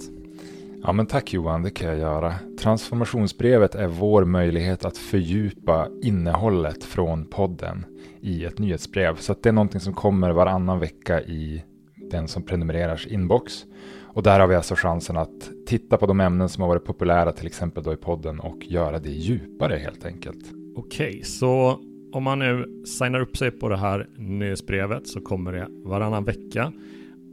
Ja 0.83 0.93
men 0.93 1.05
tack 1.05 1.33
Johan, 1.33 1.63
det 1.63 1.69
kan 1.69 1.87
jag 1.87 1.97
göra. 1.97 2.33
Transformationsbrevet 2.59 3.75
är 3.75 3.87
vår 3.87 4.25
möjlighet 4.25 4.85
att 4.85 4.97
fördjupa 4.97 5.87
innehållet 6.01 6.83
från 6.83 7.25
podden 7.25 7.85
i 8.21 8.45
ett 8.45 8.59
nyhetsbrev. 8.59 9.15
Så 9.15 9.35
det 9.41 9.49
är 9.49 9.53
någonting 9.53 9.79
som 9.79 9.93
kommer 9.93 10.31
varannan 10.31 10.79
vecka 10.79 11.21
i 11.21 11.63
den 12.11 12.27
som 12.27 12.43
prenumereras 12.43 13.07
inbox. 13.07 13.65
Och 14.13 14.23
där 14.23 14.39
har 14.39 14.47
vi 14.47 14.55
alltså 14.55 14.75
chansen 14.75 15.17
att 15.17 15.49
titta 15.67 15.97
på 15.97 16.05
de 16.05 16.19
ämnen 16.19 16.49
som 16.49 16.61
har 16.61 16.67
varit 16.67 16.85
populära 16.85 17.31
till 17.31 17.47
exempel 17.47 17.83
då 17.83 17.93
i 17.93 17.97
podden 17.97 18.39
och 18.39 18.57
göra 18.61 18.99
det 18.99 19.09
djupare 19.09 19.75
helt 19.75 20.05
enkelt. 20.05 20.51
Okej, 20.75 21.23
så 21.23 21.79
om 22.13 22.23
man 22.23 22.39
nu 22.39 22.83
signar 22.85 23.19
upp 23.19 23.37
sig 23.37 23.51
på 23.51 23.69
det 23.69 23.77
här 23.77 24.07
nyhetsbrevet 24.17 25.07
så 25.07 25.21
kommer 25.21 25.51
det 25.51 25.67
varannan 25.69 26.23
vecka. 26.23 26.73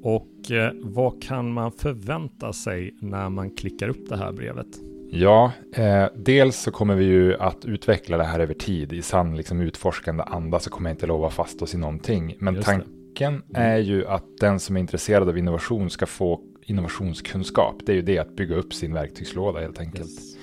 Och 0.02 0.50
eh, 0.50 0.72
vad 0.82 1.22
kan 1.22 1.52
man 1.52 1.72
förvänta 1.72 2.52
sig 2.52 2.94
när 3.00 3.28
man 3.28 3.50
klickar 3.50 3.88
upp 3.88 4.08
det 4.08 4.16
här 4.16 4.32
brevet? 4.32 4.66
Ja, 5.10 5.52
eh, 5.74 6.06
dels 6.16 6.56
så 6.56 6.70
kommer 6.70 6.94
vi 6.94 7.04
ju 7.04 7.36
att 7.36 7.64
utveckla 7.64 8.16
det 8.16 8.24
här 8.24 8.40
över 8.40 8.54
tid. 8.54 8.92
I 8.92 9.02
sann 9.02 9.36
liksom, 9.36 9.60
utforskande 9.60 10.22
anda 10.22 10.58
så 10.58 10.70
kommer 10.70 10.90
jag 10.90 10.94
inte 10.94 11.06
lova 11.06 11.30
fast 11.30 11.62
oss 11.62 11.74
i 11.74 11.78
någonting. 11.78 12.34
Men 12.38 12.62
tanken 12.62 13.32
mm. 13.32 13.42
är 13.52 13.78
ju 13.78 14.06
att 14.06 14.24
den 14.40 14.60
som 14.60 14.76
är 14.76 14.80
intresserad 14.80 15.28
av 15.28 15.38
innovation 15.38 15.90
ska 15.90 16.06
få 16.06 16.40
innovationskunskap. 16.70 17.76
Det 17.86 17.92
är 17.92 17.96
ju 17.96 18.02
det 18.02 18.18
att 18.18 18.36
bygga 18.36 18.56
upp 18.56 18.74
sin 18.74 18.94
verktygslåda 18.94 19.60
helt 19.60 19.80
enkelt. 19.80 20.10
Yes. 20.10 20.36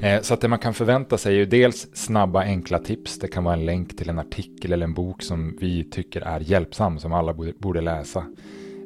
Eh, 0.00 0.20
så 0.20 0.34
att 0.34 0.40
det 0.40 0.48
man 0.48 0.58
kan 0.58 0.74
förvänta 0.74 1.18
sig 1.18 1.34
är 1.34 1.38
ju 1.38 1.46
dels 1.46 1.88
snabba 1.92 2.40
enkla 2.40 2.78
tips. 2.78 3.18
Det 3.18 3.28
kan 3.28 3.44
vara 3.44 3.54
en 3.54 3.66
länk 3.66 3.96
till 3.96 4.08
en 4.08 4.18
artikel 4.18 4.72
eller 4.72 4.84
en 4.84 4.94
bok 4.94 5.22
som 5.22 5.56
vi 5.60 5.84
tycker 5.84 6.20
är 6.20 6.40
hjälpsam 6.40 6.98
som 6.98 7.12
alla 7.12 7.34
borde 7.58 7.80
läsa. 7.80 8.26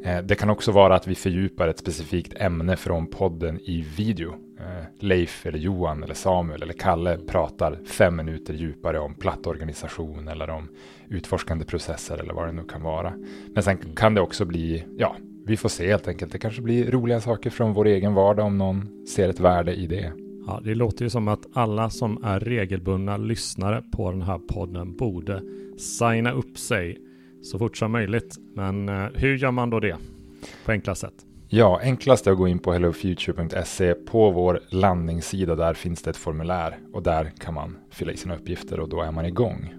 Eh, 0.05 0.19
det 0.19 0.35
kan 0.35 0.51
också 0.51 0.73
vara 0.73 0.95
att 0.95 1.07
vi 1.07 1.15
fördjupar 1.15 1.69
ett 1.69 1.79
specifikt 1.79 2.35
ämne 2.37 2.77
från 2.77 3.07
podden 3.07 3.61
i 3.61 3.85
video. 3.97 4.35
Eh, 4.61 4.85
Leif 4.99 5.47
eller 5.47 5.59
Johan 5.59 6.03
eller 6.03 6.15
Samuel 6.15 6.63
eller 6.63 6.73
Kalle 6.73 7.19
pratar 7.19 7.79
fem 7.87 8.17
minuter 8.17 8.55
djupare 8.55 8.99
om 8.99 9.15
plattorganisation 9.15 10.29
eller 10.29 10.51
om 10.51 10.69
utforskande 11.09 11.65
processer 11.65 12.19
eller 12.19 12.35
vad 12.35 12.47
det 12.47 12.53
nu 12.53 12.65
kan 12.65 12.83
vara. 12.83 13.13
Men 13.55 13.63
sen 13.63 13.79
kan 13.97 14.15
det 14.15 14.21
också 14.21 14.45
bli, 14.45 14.85
ja, 14.97 15.17
vi 15.49 15.57
får 15.57 15.69
se 15.69 15.91
helt 15.91 16.09
enkelt. 16.09 16.33
Det 16.33 16.39
kanske 16.39 16.63
blir 16.63 16.91
roliga 16.91 17.21
saker 17.21 17.51
från 17.51 17.73
vår 17.73 17.87
egen 17.87 18.15
vardag 18.15 18.47
om 18.47 18.59
någon 18.59 19.07
ser 19.07 19.29
ett 19.29 19.41
värde 19.41 19.75
i 19.75 19.87
det. 19.87 20.13
Ja, 20.47 20.61
det 20.65 20.75
låter 20.75 21.05
ju 21.05 21.11
som 21.11 21.29
att 21.29 21.47
alla 21.53 21.91
som 21.91 22.25
är 22.25 22.41
regelbundna 22.41 23.17
lyssnare 23.17 23.83
på 23.93 24.11
den 24.11 24.23
här 24.23 24.39
podden 24.39 24.97
borde 24.97 25.43
signa 25.79 26.33
upp 26.33 26.59
sig 26.59 26.99
så 27.43 27.59
fort 27.59 27.77
som 27.77 27.93
möjligt. 27.93 28.37
Men 28.55 28.89
eh, 28.89 29.07
hur 29.15 29.37
gör 29.37 29.51
man 29.51 29.71
då 29.71 29.81
det 29.81 29.97
på 30.65 30.73
enklast 30.73 31.01
sätt? 31.01 31.15
Ja, 31.49 31.81
enklast 31.83 32.27
är 32.27 32.31
att 32.31 32.39
gå 32.39 32.49
in 32.49 32.59
på 32.59 32.73
hellofuture.se. 32.73 33.95
På 33.95 34.31
vår 34.31 34.61
landningssida 34.69 35.57
där 35.57 35.75
finns 35.75 36.03
det 36.03 36.11
ett 36.11 36.17
formulär 36.17 36.79
och 36.93 37.03
där 37.03 37.33
kan 37.39 37.55
man 37.55 37.77
fylla 37.91 38.13
i 38.13 38.17
sina 38.17 38.37
uppgifter 38.37 38.81
och 38.81 38.89
då 38.89 39.03
är 39.03 39.13
man 39.13 39.27
igång. 39.27 39.75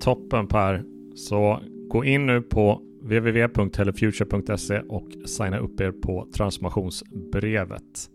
Toppen 0.00 0.46
Per. 0.46 0.84
Så 1.14 1.60
gå 1.88 2.04
in 2.04 2.26
nu 2.26 2.42
på 2.42 2.82
www.hellofuture.se 3.06 4.80
och 4.88 5.08
signa 5.26 5.58
upp 5.58 5.80
er 5.80 5.92
på 5.92 6.28
transformationsbrevet. 6.36 8.10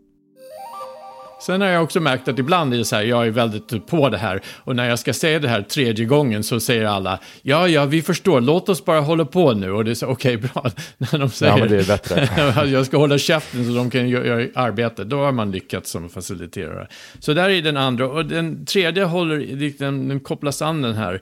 Sen 1.42 1.62
har 1.62 1.68
jag 1.68 1.84
också 1.84 2.00
märkt 2.00 2.28
att 2.28 2.40
ibland 2.40 2.74
är 2.74 2.78
det 2.78 2.86
så 2.86 2.96
här, 2.96 3.04
jag 3.04 3.28
är 3.28 3.32
väldigt 3.32 3.88
på 3.88 4.10
det 4.10 4.18
här 4.18 4.42
och 4.58 4.76
när 4.76 4.90
jag 4.90 5.00
ska 5.00 5.14
säga 5.14 5.40
det 5.40 5.48
här 5.48 5.62
tredje 5.62 6.06
gången 6.06 6.44
så 6.44 6.60
säger 6.60 6.86
alla, 6.86 7.20
ja, 7.42 7.68
ja, 7.68 7.86
vi 7.86 8.02
förstår, 8.02 8.42
låt 8.42 8.70
oss 8.70 8.86
bara 8.86 9.00
hålla 9.00 9.26
på 9.26 9.54
nu. 9.54 9.72
Och 9.72 9.86
det 9.86 9.92
är 9.92 9.96
så, 9.96 10.06
okej, 10.08 10.38
okay, 10.38 10.50
bra. 10.54 10.72
när 10.98 11.20
de 11.20 11.30
säger, 11.30 11.52
ja, 11.52 11.58
men 11.58 11.70
det 11.70 11.80
är 11.80 11.88
bättre. 11.88 12.66
jag 12.68 12.86
ska 12.86 12.98
hålla 12.98 13.18
käften 13.18 13.66
så 13.66 13.72
de 13.72 13.90
kan 13.90 14.10
göra 14.10 14.48
arbetet, 14.56 15.10
då 15.10 15.18
har 15.18 15.32
man 15.32 15.52
lyckats 15.52 15.92
som 15.92 16.10
faciliterare. 16.10 16.88
Så 17.20 17.34
där 17.34 17.50
är 17.50 17.62
den 17.62 17.78
andra, 17.78 18.10
och 18.10 18.26
den 18.26 18.66
tredje 18.66 19.04
håller, 19.04 19.78
den, 19.78 20.08
den 20.08 20.20
kopplas 20.20 20.62
an 20.62 20.82
den 20.82 20.96
här, 20.96 21.22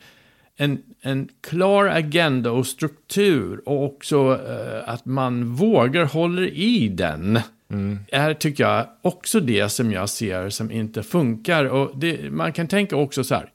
en, 0.61 0.81
en 1.01 1.29
klar 1.41 1.85
agenda 1.85 2.51
och 2.51 2.67
struktur 2.67 3.61
och 3.65 3.85
också 3.85 4.31
uh, 4.31 4.89
att 4.89 5.05
man 5.05 5.55
vågar 5.55 6.05
hålla 6.05 6.41
i 6.41 6.87
den. 6.89 7.39
Mm. 7.71 7.99
är, 8.11 8.33
tycker 8.33 8.63
jag, 8.63 8.87
också 9.01 9.39
det 9.39 9.69
som 9.69 9.91
jag 9.91 10.09
ser 10.09 10.49
som 10.49 10.71
inte 10.71 11.03
funkar. 11.03 11.65
Och 11.65 11.99
det, 11.99 12.31
man 12.31 12.53
kan 12.53 12.67
tänka 12.67 12.95
också 12.95 13.23
så 13.23 13.35
här. 13.35 13.51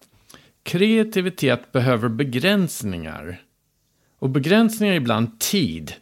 Kreativitet 0.62 1.73
behöver 1.73 2.09
begränsningar. 2.09 3.43
Och 4.19 4.31
begränsningar 4.31 4.93
är 4.93 4.97
ibland 4.97 5.40
tid. 5.40 5.93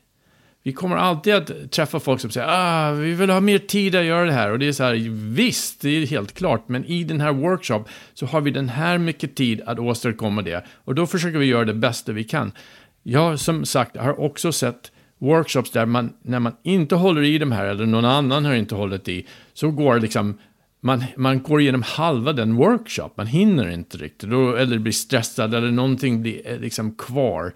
Vi 0.63 0.73
kommer 0.73 0.97
alltid 0.97 1.35
att 1.35 1.71
träffa 1.71 2.01
folk 2.01 2.21
som 2.21 2.31
säger 2.31 2.47
ah, 2.51 2.93
vi 2.93 3.15
vill 3.15 3.31
ha 3.31 3.41
mer 3.41 3.59
tid 3.59 3.95
att 3.95 4.05
göra 4.05 4.25
det 4.25 4.33
här. 4.33 4.51
Och 4.51 4.59
det 4.59 4.69
är 4.69 4.73
så 4.73 4.85
här, 4.85 4.95
visst, 5.35 5.81
det 5.81 5.89
är 5.89 6.07
helt 6.07 6.35
klart. 6.35 6.69
Men 6.69 6.85
i 6.85 7.05
den 7.05 7.21
här 7.21 7.33
workshop 7.33 7.85
så 8.15 8.27
har 8.27 8.41
vi 8.41 8.51
den 8.51 8.69
här 8.69 8.99
mycket 8.99 9.35
tid 9.35 9.61
att 9.67 9.79
åstadkomma 9.79 10.43
det. 10.43 10.65
Och 10.85 10.95
då 10.95 11.07
försöker 11.07 11.39
vi 11.39 11.47
göra 11.47 11.65
det 11.65 11.75
bästa 11.75 12.13
vi 12.13 12.25
kan. 12.25 12.53
Jag 13.03 13.41
som 13.41 13.65
sagt 13.65 13.97
har 13.97 14.21
också 14.21 14.53
sett 14.53 14.93
workshops 15.19 15.71
där 15.71 15.87
man, 15.87 16.13
när 16.23 16.41
man 16.41 16.53
inte 16.63 16.95
håller 16.95 17.23
i 17.23 17.39
de 17.39 17.53
här, 17.53 17.67
eller 17.67 17.87
någon 17.87 18.05
annan 18.05 18.45
har 18.45 18.55
inte 18.55 18.75
hållit 18.75 19.09
i, 19.09 19.27
så 19.53 19.71
går 19.71 20.01
liksom, 20.01 20.39
man, 20.81 21.05
man 21.17 21.43
går 21.43 21.61
igenom 21.61 21.83
halva 21.83 22.33
den 22.33 22.57
workshop, 22.57 23.11
man 23.15 23.27
hinner 23.27 23.71
inte 23.71 23.97
riktigt, 23.97 24.31
då, 24.31 24.57
eller 24.57 24.79
blir 24.79 24.93
stressad, 24.93 25.55
eller 25.55 25.71
någonting 25.71 26.23
blir 26.23 26.41
eh, 26.45 26.59
liksom 26.59 26.95
kvar. 26.95 27.53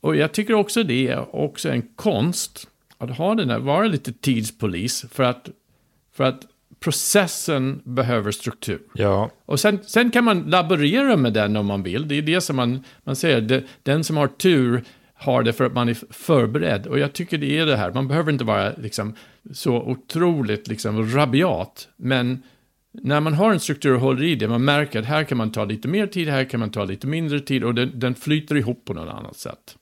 Och 0.00 0.16
jag 0.16 0.32
tycker 0.32 0.54
också 0.54 0.82
det 0.82 1.08
är 1.08 1.36
också 1.36 1.68
en 1.68 1.82
konst, 1.82 2.68
att 2.98 3.16
ha 3.16 3.34
den 3.34 3.50
här, 3.50 3.58
vara 3.58 3.86
lite 3.86 4.12
tidspolis, 4.12 5.04
för 5.10 5.22
att, 5.22 5.48
för 6.12 6.24
att 6.24 6.46
processen 6.80 7.80
behöver 7.84 8.30
struktur. 8.30 8.80
Ja, 8.94 9.30
Och 9.46 9.60
sen, 9.60 9.78
sen 9.86 10.10
kan 10.10 10.24
man 10.24 10.42
laborera 10.42 11.16
med 11.16 11.32
den 11.32 11.56
om 11.56 11.66
man 11.66 11.82
vill. 11.82 12.08
Det 12.08 12.14
är 12.14 12.22
det 12.22 12.40
som 12.40 12.56
man, 12.56 12.84
man 13.04 13.16
säger, 13.16 13.40
det, 13.40 13.64
den 13.82 14.04
som 14.04 14.16
har 14.16 14.26
tur 14.26 14.84
har 15.14 15.42
det 15.42 15.52
för 15.52 15.64
att 15.64 15.74
man 15.74 15.88
är 15.88 15.96
förberedd. 16.10 16.86
Och 16.86 16.98
jag 16.98 17.12
tycker 17.12 17.38
det 17.38 17.58
är 17.58 17.66
det 17.66 17.76
här, 17.76 17.92
man 17.92 18.08
behöver 18.08 18.32
inte 18.32 18.44
vara 18.44 18.72
liksom, 18.76 19.14
så 19.52 19.76
otroligt 19.76 20.68
liksom, 20.68 21.10
rabiat. 21.10 21.88
Men 21.96 22.42
när 22.92 23.20
man 23.20 23.34
har 23.34 23.52
en 23.52 23.60
struktur 23.60 23.94
och 23.94 24.00
håller 24.00 24.22
i 24.22 24.34
det, 24.34 24.48
man 24.48 24.64
märker 24.64 24.98
att 24.98 25.06
här 25.06 25.24
kan 25.24 25.38
man 25.38 25.52
ta 25.52 25.64
lite 25.64 25.88
mer 25.88 26.06
tid, 26.06 26.28
här 26.28 26.44
kan 26.44 26.60
man 26.60 26.70
ta 26.70 26.84
lite 26.84 27.06
mindre 27.06 27.40
tid 27.40 27.64
och 27.64 27.74
den, 27.74 27.92
den 27.94 28.14
flyter 28.14 28.56
ihop 28.56 28.84
på 28.84 28.94
något 28.94 29.14
annat 29.14 29.36
sätt 29.36 29.76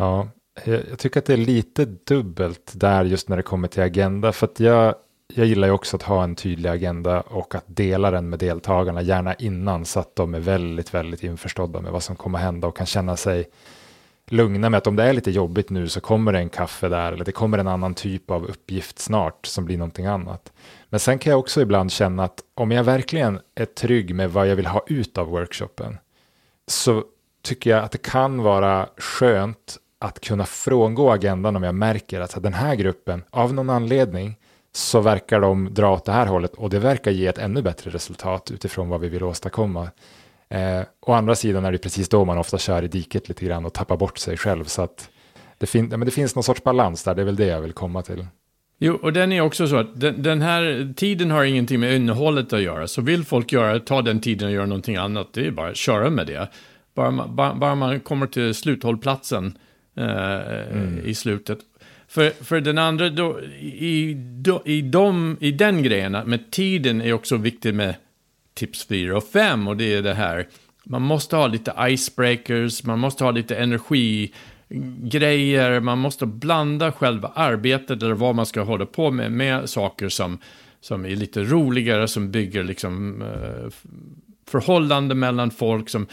ja. 0.00 0.28
Jag, 0.64 0.98
tycker 0.98 1.20
att 1.20 1.26
det 1.26 1.32
är 1.32 1.36
lite 1.36 1.84
dubbelt 1.84 2.72
där 2.74 3.04
just 3.04 3.28
när 3.28 3.36
det 3.36 3.42
kommer 3.42 3.68
till 3.68 3.82
agenda. 3.82 4.32
För 4.32 4.46
att 4.46 4.60
jag, 4.60 4.94
jag 5.34 5.46
gillar 5.46 5.68
ju 5.68 5.74
också 5.74 5.96
att 5.96 6.02
ha 6.02 6.24
en 6.24 6.34
tydlig 6.34 6.70
agenda 6.70 7.20
och 7.20 7.54
att 7.54 7.64
dela 7.66 8.10
den 8.10 8.28
med 8.28 8.38
deltagarna, 8.38 9.02
gärna 9.02 9.34
innan, 9.34 9.84
så 9.84 10.00
att 10.00 10.16
de 10.16 10.34
är 10.34 10.40
väldigt, 10.40 10.94
väldigt 10.94 11.24
införstådda 11.24 11.80
med 11.80 11.92
vad 11.92 12.02
som 12.02 12.16
kommer 12.16 12.38
hända 12.38 12.68
och 12.68 12.76
kan 12.76 12.86
känna 12.86 13.16
sig 13.16 13.48
lugna 14.30 14.70
med 14.70 14.78
att 14.78 14.86
om 14.86 14.96
det 14.96 15.02
är 15.02 15.12
lite 15.12 15.30
jobbigt 15.30 15.70
nu 15.70 15.88
så 15.88 16.00
kommer 16.00 16.32
det 16.32 16.38
en 16.38 16.48
kaffe 16.48 16.88
där 16.88 17.12
eller 17.12 17.24
det 17.24 17.32
kommer 17.32 17.58
en 17.58 17.68
annan 17.68 17.94
typ 17.94 18.30
av 18.30 18.44
uppgift 18.44 18.98
snart 18.98 19.46
som 19.46 19.64
blir 19.64 19.78
någonting 19.78 20.06
annat. 20.06 20.52
Men 20.88 21.00
sen 21.00 21.18
kan 21.18 21.30
jag 21.30 21.40
också 21.40 21.60
ibland 21.60 21.92
känna 21.92 22.24
att 22.24 22.40
om 22.54 22.70
jag 22.70 22.84
verkligen 22.84 23.40
är 23.54 23.64
trygg 23.64 24.14
med 24.14 24.32
vad 24.32 24.48
jag 24.48 24.56
vill 24.56 24.66
ha 24.66 24.84
ut 24.86 25.18
av 25.18 25.26
workshopen 25.26 25.98
så 26.66 27.04
tycker 27.42 27.70
jag 27.70 27.84
att 27.84 27.92
det 27.92 28.02
kan 28.02 28.42
vara 28.42 28.88
skönt 28.96 29.76
att 30.00 30.20
kunna 30.20 30.44
frångå 30.44 31.10
agendan 31.10 31.56
om 31.56 31.62
jag 31.62 31.74
märker 31.74 32.20
att 32.20 32.42
den 32.42 32.54
här 32.54 32.74
gruppen 32.74 33.22
av 33.30 33.54
någon 33.54 33.70
anledning 33.70 34.36
så 34.72 35.00
verkar 35.00 35.40
de 35.40 35.74
dra 35.74 35.92
åt 35.94 36.04
det 36.04 36.12
här 36.12 36.26
hållet 36.26 36.54
och 36.54 36.70
det 36.70 36.78
verkar 36.78 37.10
ge 37.10 37.26
ett 37.26 37.38
ännu 37.38 37.62
bättre 37.62 37.90
resultat 37.90 38.50
utifrån 38.50 38.88
vad 38.88 39.00
vi 39.00 39.08
vill 39.08 39.22
åstadkomma. 39.22 39.88
Eh, 40.48 40.80
å 41.00 41.12
andra 41.12 41.34
sidan 41.34 41.64
är 41.64 41.72
det 41.72 41.78
precis 41.78 42.08
då 42.08 42.24
man 42.24 42.38
ofta 42.38 42.58
kör 42.58 42.82
i 42.82 42.88
diket 42.88 43.28
lite 43.28 43.44
grann 43.44 43.64
och 43.64 43.72
tappar 43.72 43.96
bort 43.96 44.18
sig 44.18 44.36
själv. 44.36 44.64
Så 44.64 44.82
att 44.82 45.08
det, 45.58 45.66
fin 45.66 45.88
ja, 45.90 45.96
men 45.96 46.06
det 46.06 46.10
finns 46.12 46.34
någon 46.34 46.44
sorts 46.44 46.62
balans 46.62 47.04
där, 47.04 47.14
det 47.14 47.22
är 47.22 47.26
väl 47.26 47.36
det 47.36 47.46
jag 47.46 47.60
vill 47.60 47.72
komma 47.72 48.02
till. 48.02 48.26
Jo, 48.78 48.98
och 49.02 49.12
den 49.12 49.32
är 49.32 49.40
också 49.40 49.66
så 49.68 49.76
att 49.76 50.00
den, 50.00 50.22
den 50.22 50.42
här 50.42 50.92
tiden 50.96 51.30
har 51.30 51.44
ingenting 51.44 51.80
med 51.80 51.94
innehållet 51.96 52.52
att 52.52 52.62
göra. 52.62 52.86
Så 52.88 53.02
vill 53.02 53.24
folk 53.24 53.52
göra, 53.52 53.80
ta 53.80 54.02
den 54.02 54.20
tiden 54.20 54.48
och 54.48 54.54
göra 54.54 54.66
någonting 54.66 54.96
annat, 54.96 55.28
det 55.32 55.46
är 55.46 55.50
bara 55.50 55.70
att 55.70 55.76
köra 55.76 56.10
med 56.10 56.26
det. 56.26 56.48
Bara, 56.94 57.10
man- 57.10 57.36
bara, 57.36 57.54
bara 57.54 57.74
man 57.74 58.00
kommer 58.00 58.26
till 58.26 58.54
sluthållplatsen 58.54 59.58
eh, 60.00 61.04
i 61.04 61.14
slutet. 61.14 61.58
För, 62.08 62.44
för 62.44 62.60
den 62.60 62.78
andra, 62.78 63.10
då, 63.10 63.40
i, 63.60 64.14
då, 64.16 64.62
i, 64.64 64.82
de, 64.82 65.36
i 65.40 65.52
den 65.52 65.82
grejen, 65.82 66.12
med 66.12 66.50
tiden 66.50 67.02
är 67.02 67.12
också 67.12 67.36
viktigt 67.36 67.74
med 67.74 67.94
tips 68.54 68.86
4 68.86 69.16
och 69.16 69.24
5 69.24 69.68
och 69.68 69.76
det 69.76 69.94
är 69.94 70.02
det 70.02 70.14
här. 70.14 70.48
Man 70.84 71.02
måste 71.02 71.36
ha 71.36 71.46
lite 71.46 71.74
icebreakers, 71.80 72.84
man 72.84 72.98
måste 72.98 73.24
ha 73.24 73.30
lite 73.30 73.56
energigrejer, 73.56 75.80
man 75.80 75.98
måste 75.98 76.26
blanda 76.26 76.92
själva 76.92 77.32
arbetet 77.34 78.02
eller 78.02 78.14
vad 78.14 78.34
man 78.34 78.46
ska 78.46 78.62
hålla 78.62 78.86
på 78.86 79.10
med 79.10 79.32
med 79.32 79.70
saker 79.70 80.08
som, 80.08 80.38
som 80.80 81.04
är 81.04 81.16
lite 81.16 81.44
roligare, 81.44 82.08
som 82.08 82.30
bygger 82.30 82.64
liksom 82.64 83.22
eh, 83.22 83.68
förhållande 84.48 85.14
mellan 85.14 85.50
folk 85.50 85.88
som 85.88 86.06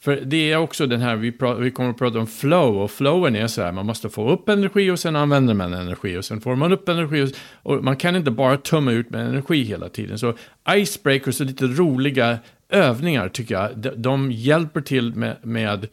för 0.00 0.16
det 0.16 0.52
är 0.52 0.56
också 0.56 0.86
den 0.86 1.00
här, 1.00 1.16
vi, 1.16 1.32
pra, 1.32 1.54
vi 1.54 1.70
kommer 1.70 1.90
att 1.90 1.98
prata 1.98 2.18
om 2.18 2.26
flow, 2.26 2.76
och 2.78 2.90
flowen 2.90 3.36
är 3.36 3.46
så 3.46 3.62
här, 3.62 3.72
man 3.72 3.86
måste 3.86 4.08
få 4.08 4.30
upp 4.30 4.48
energi 4.48 4.90
och 4.90 4.98
sen 4.98 5.16
använder 5.16 5.54
man 5.54 5.74
energi 5.74 6.16
och 6.16 6.24
sen 6.24 6.40
får 6.40 6.56
man 6.56 6.72
upp 6.72 6.88
energi 6.88 7.22
och, 7.22 7.32
och 7.72 7.84
man 7.84 7.96
kan 7.96 8.16
inte 8.16 8.30
bara 8.30 8.56
tömma 8.56 8.92
ut 8.92 9.10
med 9.10 9.26
energi 9.26 9.62
hela 9.62 9.88
tiden. 9.88 10.18
Så 10.18 10.34
icebreakers 10.70 11.40
och 11.40 11.46
lite 11.46 11.66
roliga 11.66 12.38
övningar 12.68 13.28
tycker 13.28 13.54
jag, 13.54 13.78
de, 13.78 13.90
de 13.90 14.32
hjälper 14.32 14.80
till 14.80 15.14
med, 15.14 15.36
med 15.42 15.88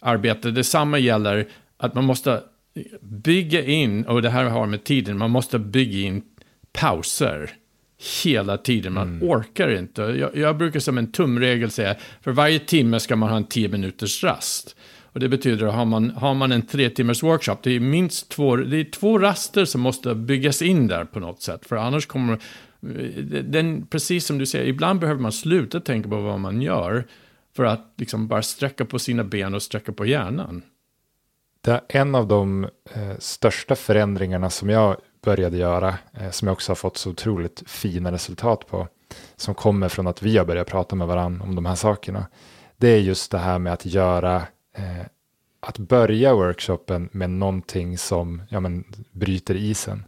arbete. 0.00 0.50
Detsamma 0.50 0.98
gäller 0.98 1.48
att 1.76 1.94
man 1.94 2.04
måste 2.04 2.42
bygga 3.00 3.64
in, 3.64 4.04
och 4.04 4.22
det 4.22 4.30
här 4.30 4.44
har 4.44 4.66
med 4.66 4.84
tiden, 4.84 5.18
man 5.18 5.30
måste 5.30 5.58
bygga 5.58 5.98
in 5.98 6.22
pauser 6.72 7.50
hela 8.24 8.56
tiden. 8.56 8.92
Man 8.92 9.18
orkar 9.22 9.78
inte. 9.78 10.02
Jag, 10.02 10.36
jag 10.36 10.56
brukar 10.56 10.80
som 10.80 10.98
en 10.98 11.12
tumregel 11.12 11.70
säga, 11.70 11.96
för 12.20 12.32
varje 12.32 12.58
timme 12.58 13.00
ska 13.00 13.16
man 13.16 13.28
ha 13.28 13.36
en 13.36 13.44
10 13.44 13.68
minuters 13.68 14.24
rast. 14.24 14.76
Och 15.12 15.20
det 15.20 15.28
betyder 15.28 15.66
att 15.66 15.74
har 15.74 15.84
man, 15.84 16.10
har 16.10 16.34
man 16.34 16.52
en 16.52 16.62
tre 16.62 16.90
timmars 16.90 17.22
workshop, 17.22 17.56
det 17.62 17.70
är 17.70 17.80
minst 17.80 18.28
två, 18.28 18.56
det 18.56 18.76
är 18.76 18.84
två 18.84 19.18
raster 19.18 19.64
som 19.64 19.80
måste 19.80 20.14
byggas 20.14 20.62
in 20.62 20.86
där 20.86 21.04
på 21.04 21.20
något 21.20 21.42
sätt. 21.42 21.66
För 21.66 21.76
annars 21.76 22.06
kommer, 22.06 22.38
den, 23.42 23.86
precis 23.86 24.26
som 24.26 24.38
du 24.38 24.46
säger, 24.46 24.66
ibland 24.66 25.00
behöver 25.00 25.20
man 25.20 25.32
sluta 25.32 25.80
tänka 25.80 26.08
på 26.08 26.20
vad 26.20 26.40
man 26.40 26.62
gör. 26.62 27.04
För 27.56 27.64
att 27.64 27.94
liksom 27.96 28.28
bara 28.28 28.42
sträcka 28.42 28.84
på 28.84 28.98
sina 28.98 29.24
ben 29.24 29.54
och 29.54 29.62
sträcka 29.62 29.92
på 29.92 30.06
hjärnan. 30.06 30.62
Det 31.60 31.70
är 31.70 31.80
en 31.88 32.14
av 32.14 32.28
de 32.28 32.64
eh, 32.64 33.18
största 33.18 33.76
förändringarna 33.76 34.50
som 34.50 34.70
jag 34.70 34.96
började 35.22 35.56
göra, 35.56 35.94
eh, 36.12 36.30
som 36.30 36.48
jag 36.48 36.52
också 36.52 36.70
har 36.70 36.76
fått 36.76 36.96
så 36.96 37.10
otroligt 37.10 37.62
fina 37.66 38.12
resultat 38.12 38.66
på, 38.66 38.88
som 39.36 39.54
kommer 39.54 39.88
från 39.88 40.06
att 40.06 40.22
vi 40.22 40.38
har 40.38 40.44
börjat 40.44 40.66
prata 40.66 40.96
med 40.96 41.06
varandra 41.06 41.44
om 41.44 41.54
de 41.54 41.66
här 41.66 41.74
sakerna. 41.74 42.26
Det 42.76 42.88
är 42.88 42.98
just 42.98 43.30
det 43.30 43.38
här 43.38 43.58
med 43.58 43.72
att 43.72 43.86
göra, 43.86 44.36
eh, 44.76 45.06
att 45.60 45.78
börja 45.78 46.34
workshopen 46.34 47.08
med 47.12 47.30
någonting 47.30 47.98
som 47.98 48.42
ja, 48.48 48.60
men, 48.60 48.84
bryter 49.12 49.54
isen. 49.54 50.04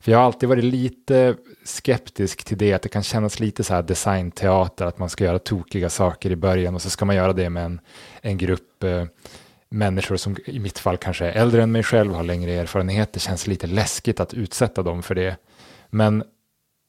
För 0.00 0.12
jag 0.12 0.18
har 0.18 0.24
alltid 0.24 0.48
varit 0.48 0.64
lite 0.64 1.36
skeptisk 1.64 2.44
till 2.44 2.58
det, 2.58 2.72
att 2.72 2.82
det 2.82 2.88
kan 2.88 3.02
kännas 3.02 3.40
lite 3.40 3.64
så 3.64 3.74
här 3.74 3.82
designteater, 3.82 4.86
att 4.86 4.98
man 4.98 5.08
ska 5.08 5.24
göra 5.24 5.38
tokiga 5.38 5.90
saker 5.90 6.30
i 6.30 6.36
början 6.36 6.74
och 6.74 6.82
så 6.82 6.90
ska 6.90 7.04
man 7.04 7.16
göra 7.16 7.32
det 7.32 7.50
med 7.50 7.64
en, 7.64 7.80
en 8.20 8.38
grupp 8.38 8.84
eh, 8.84 9.04
människor 9.68 10.16
som 10.16 10.36
i 10.44 10.58
mitt 10.58 10.78
fall 10.78 10.96
kanske 10.96 11.26
är 11.26 11.32
äldre 11.32 11.62
än 11.62 11.72
mig 11.72 11.82
själv, 11.82 12.14
har 12.14 12.22
längre 12.22 12.52
erfarenhet. 12.52 13.12
Det 13.12 13.20
känns 13.20 13.46
lite 13.46 13.66
läskigt 13.66 14.20
att 14.20 14.34
utsätta 14.34 14.82
dem 14.82 15.02
för 15.02 15.14
det. 15.14 15.36
Men 15.90 16.24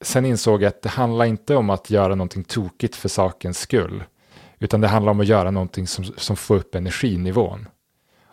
sen 0.01 0.25
insåg 0.25 0.61
jag 0.61 0.67
att 0.67 0.81
det 0.81 0.89
handlar 0.89 1.25
inte 1.25 1.55
om 1.55 1.69
att 1.69 1.89
göra 1.89 2.15
någonting 2.15 2.43
tokigt 2.43 2.95
för 2.95 3.09
sakens 3.09 3.59
skull, 3.59 4.03
utan 4.59 4.81
det 4.81 4.87
handlar 4.87 5.11
om 5.11 5.19
att 5.19 5.27
göra 5.27 5.51
någonting 5.51 5.87
som, 5.87 6.03
som 6.05 6.35
får 6.35 6.55
upp 6.55 6.75
energinivån. 6.75 7.67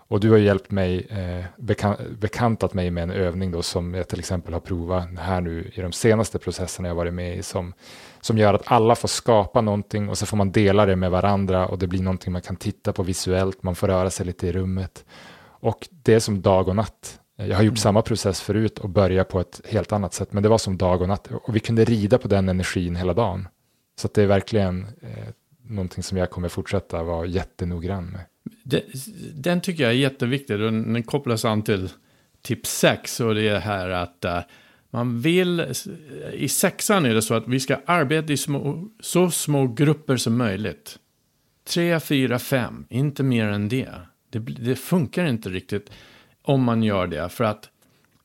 Och 0.08 0.20
du 0.20 0.30
har 0.30 0.38
hjälpt 0.38 0.70
mig, 0.70 1.06
eh, 1.10 1.44
bekan 1.56 1.96
bekantat 2.18 2.74
mig 2.74 2.90
med 2.90 3.02
en 3.02 3.10
övning 3.10 3.50
då 3.50 3.62
som 3.62 3.94
jag 3.94 4.08
till 4.08 4.18
exempel 4.18 4.52
har 4.52 4.60
provat 4.60 5.08
här 5.18 5.40
nu 5.40 5.70
i 5.74 5.80
de 5.80 5.92
senaste 5.92 6.38
processerna 6.38 6.88
jag 6.88 6.94
varit 6.94 7.14
med 7.14 7.36
i 7.36 7.42
som, 7.42 7.74
som 8.24 8.38
gör 8.38 8.54
att 8.54 8.62
alla 8.72 8.94
får 8.94 9.08
skapa 9.08 9.60
någonting 9.60 10.08
och 10.08 10.18
så 10.18 10.26
får 10.26 10.36
man 10.36 10.52
dela 10.52 10.86
det 10.86 10.96
med 10.96 11.10
varandra 11.10 11.66
och 11.66 11.78
det 11.78 11.86
blir 11.86 12.02
någonting 12.02 12.32
man 12.32 12.42
kan 12.42 12.56
titta 12.56 12.92
på 12.92 13.02
visuellt, 13.02 13.62
man 13.62 13.74
får 13.74 13.88
röra 13.88 14.10
sig 14.10 14.26
lite 14.26 14.46
i 14.46 14.52
rummet. 14.52 15.04
Och 15.46 15.88
det 15.90 16.14
är 16.14 16.20
som 16.20 16.42
dag 16.42 16.68
och 16.68 16.76
natt. 16.76 17.20
Jag 17.36 17.56
har 17.56 17.62
gjort 17.62 17.78
samma 17.78 18.02
process 18.02 18.40
förut 18.40 18.78
och 18.78 18.88
börjat 18.88 19.28
på 19.28 19.40
ett 19.40 19.60
helt 19.64 19.92
annat 19.92 20.14
sätt, 20.14 20.32
men 20.32 20.42
det 20.42 20.48
var 20.48 20.58
som 20.58 20.76
dag 20.78 21.02
och 21.02 21.08
natt 21.08 21.28
och 21.32 21.56
vi 21.56 21.60
kunde 21.60 21.84
rida 21.84 22.18
på 22.18 22.28
den 22.28 22.48
energin 22.48 22.96
hela 22.96 23.14
dagen. 23.14 23.48
Så 23.96 24.08
det 24.14 24.22
är 24.22 24.26
verkligen 24.26 24.86
eh, 25.02 25.28
någonting 25.62 26.02
som 26.02 26.18
jag 26.18 26.30
kommer 26.30 26.48
fortsätta 26.48 27.02
vara 27.02 27.26
jättenoggrann 27.26 28.06
med. 28.06 28.20
Den, 28.62 28.80
den 29.34 29.60
tycker 29.60 29.82
jag 29.82 29.92
är 29.92 29.96
jätteviktig. 29.96 30.58
Den, 30.58 30.92
den 30.92 31.02
kopplas 31.02 31.44
an 31.44 31.62
till 31.62 31.88
tips 32.42 32.78
6 32.78 33.20
och 33.20 33.34
det 33.34 33.48
är 33.48 33.60
här 33.60 33.90
att 33.90 34.24
uh, 34.24 34.38
man 34.94 35.20
vill, 35.20 35.66
i 36.32 36.48
sexan 36.48 37.06
är 37.06 37.14
det 37.14 37.22
så 37.22 37.34
att 37.34 37.48
vi 37.48 37.60
ska 37.60 37.76
arbeta 37.86 38.32
i 38.32 38.36
små, 38.36 38.88
så 39.00 39.30
små 39.30 39.66
grupper 39.66 40.16
som 40.16 40.36
möjligt. 40.36 40.98
Tre, 41.68 42.00
fyra, 42.00 42.38
fem, 42.38 42.86
inte 42.90 43.22
mer 43.22 43.46
än 43.46 43.68
det. 43.68 43.92
det. 44.30 44.38
Det 44.38 44.76
funkar 44.76 45.26
inte 45.26 45.48
riktigt 45.48 45.90
om 46.42 46.62
man 46.62 46.82
gör 46.82 47.06
det. 47.06 47.28
För 47.28 47.44
att 47.44 47.68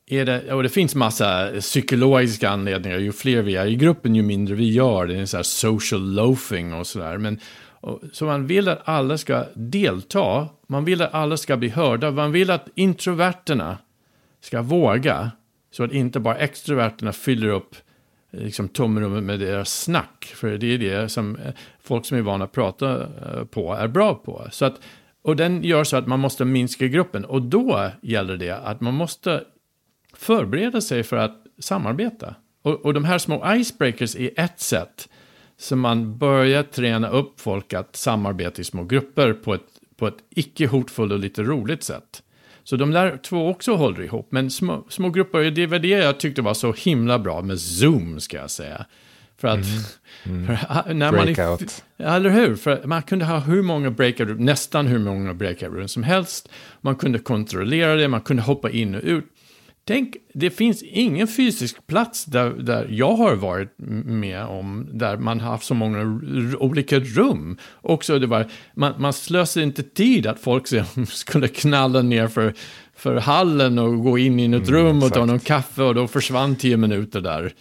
är 0.06 0.24
det, 0.24 0.52
och 0.52 0.62
det 0.62 0.68
finns 0.68 0.94
massa 0.94 1.50
psykologiska 1.60 2.50
anledningar. 2.50 2.98
Ju 2.98 3.12
fler 3.12 3.42
vi 3.42 3.56
är 3.56 3.66
i 3.66 3.76
gruppen, 3.76 4.14
ju 4.14 4.22
mindre 4.22 4.54
vi 4.54 4.72
gör. 4.72 5.06
Det 5.06 5.14
är 5.14 5.18
en 5.18 5.26
sån 5.26 5.38
här 5.38 5.42
social 5.42 6.14
loafing 6.14 6.74
och 6.74 6.86
sådär. 6.86 7.18
Men 7.18 7.40
så 8.12 8.24
man 8.24 8.46
vill 8.46 8.68
att 8.68 8.80
alla 8.84 9.18
ska 9.18 9.44
delta. 9.54 10.48
Man 10.66 10.84
vill 10.84 11.02
att 11.02 11.14
alla 11.14 11.36
ska 11.36 11.56
bli 11.56 11.68
hörda. 11.68 12.10
Man 12.10 12.32
vill 12.32 12.50
att 12.50 12.68
introverterna 12.74 13.78
ska 14.40 14.62
våga. 14.62 15.30
Så 15.70 15.84
att 15.84 15.92
inte 15.92 16.20
bara 16.20 16.36
extroverterna 16.36 17.12
fyller 17.12 17.48
upp 17.48 17.76
eh, 18.30 18.40
liksom, 18.40 18.68
tomrummet 18.68 19.22
med 19.22 19.40
deras 19.40 19.82
snack. 19.82 20.32
För 20.36 20.58
det 20.58 20.66
är 20.74 20.78
det 20.78 21.08
som 21.08 21.36
eh, 21.36 21.52
folk 21.80 22.06
som 22.06 22.18
är 22.18 22.22
vana 22.22 22.44
att 22.44 22.52
prata 22.52 23.02
eh, 23.02 23.44
på 23.44 23.74
är 23.74 23.88
bra 23.88 24.14
på. 24.14 24.48
Så 24.50 24.64
att, 24.64 24.80
och 25.22 25.36
den 25.36 25.64
gör 25.64 25.84
så 25.84 25.96
att 25.96 26.06
man 26.06 26.20
måste 26.20 26.44
minska 26.44 26.86
gruppen. 26.86 27.24
Och 27.24 27.42
då 27.42 27.90
gäller 28.02 28.36
det 28.36 28.50
att 28.50 28.80
man 28.80 28.94
måste 28.94 29.44
förbereda 30.14 30.80
sig 30.80 31.02
för 31.02 31.16
att 31.16 31.44
samarbeta. 31.58 32.34
Och, 32.62 32.84
och 32.84 32.94
de 32.94 33.04
här 33.04 33.18
små 33.18 33.54
icebreakers 33.54 34.16
är 34.16 34.30
ett 34.36 34.60
sätt 34.60 35.08
som 35.56 35.80
man 35.80 36.18
börjar 36.18 36.62
träna 36.62 37.08
upp 37.08 37.40
folk 37.40 37.72
att 37.72 37.96
samarbeta 37.96 38.60
i 38.62 38.64
små 38.64 38.84
grupper 38.84 39.32
på 39.32 39.54
ett, 39.54 39.66
på 39.96 40.06
ett 40.06 40.18
icke 40.30 40.66
hotfullt 40.66 41.12
och 41.12 41.18
lite 41.18 41.42
roligt 41.42 41.82
sätt. 41.82 42.22
Så 42.64 42.76
de 42.76 42.90
där 42.90 43.16
två 43.16 43.48
också 43.48 43.74
håller 43.74 44.02
ihop, 44.02 44.28
men 44.30 44.50
små, 44.50 44.86
små 44.88 45.10
grupper, 45.10 45.50
det 45.50 45.66
var 45.66 45.78
det 45.78 45.88
jag 45.88 46.20
tyckte 46.20 46.42
var 46.42 46.54
så 46.54 46.72
himla 46.72 47.18
bra 47.18 47.42
med 47.42 47.60
Zoom, 47.60 48.20
ska 48.20 48.36
jag 48.36 48.50
säga. 48.50 48.86
För 49.40 49.48
att, 49.48 49.66
Mm. 50.24 50.46
för, 50.56 50.94
när 50.94 51.12
man 51.12 51.24
Breakout. 51.24 51.84
Eller 51.98 52.30
hur? 52.30 52.56
För 52.56 52.82
man 52.84 53.02
kunde 53.02 53.24
ha 53.24 53.38
hur 53.38 53.62
många 53.62 53.90
breakout 53.90 54.40
nästan 54.40 54.86
hur 54.86 54.98
många 54.98 55.34
breakout 55.34 55.72
rooms 55.72 55.92
som 55.92 56.02
helst. 56.02 56.48
Man 56.80 56.96
kunde 56.96 57.18
kontrollera 57.18 57.94
det, 57.94 58.08
man 58.08 58.20
kunde 58.20 58.42
hoppa 58.42 58.70
in 58.70 58.94
och 58.94 59.02
ut. 59.04 59.24
Tänk, 59.90 60.16
det 60.34 60.50
finns 60.50 60.82
ingen 60.82 61.28
fysisk 61.28 61.86
plats 61.86 62.24
där, 62.24 62.50
där 62.50 62.86
jag 62.90 63.12
har 63.16 63.34
varit 63.34 63.74
med 64.04 64.44
om, 64.44 64.88
där 64.92 65.16
man 65.16 65.40
har 65.40 65.50
haft 65.50 65.66
så 65.66 65.74
många 65.74 66.20
olika 66.58 66.98
rum. 66.98 67.58
Också 67.80 68.18
det 68.18 68.26
var, 68.26 68.46
man, 68.74 68.94
man 68.98 69.12
slösar 69.12 69.60
inte 69.60 69.82
tid 69.82 70.26
att 70.26 70.40
folk 70.40 70.66
skulle 71.08 71.48
knalla 71.48 72.02
ner 72.02 72.28
för, 72.28 72.54
för 72.96 73.16
hallen 73.16 73.78
och 73.78 74.02
gå 74.02 74.18
in 74.18 74.40
i 74.40 74.48
något 74.48 74.68
Mm, 74.68 74.80
rum 74.80 74.96
och 74.96 75.02
ta 75.02 75.06
exakt. 75.08 75.26
någon 75.26 75.40
kaffe 75.40 75.82
och 75.82 75.94
då 75.94 76.08
försvann 76.08 76.56
tio 76.56 76.76
minuter 76.76 77.20
där. 77.20 77.52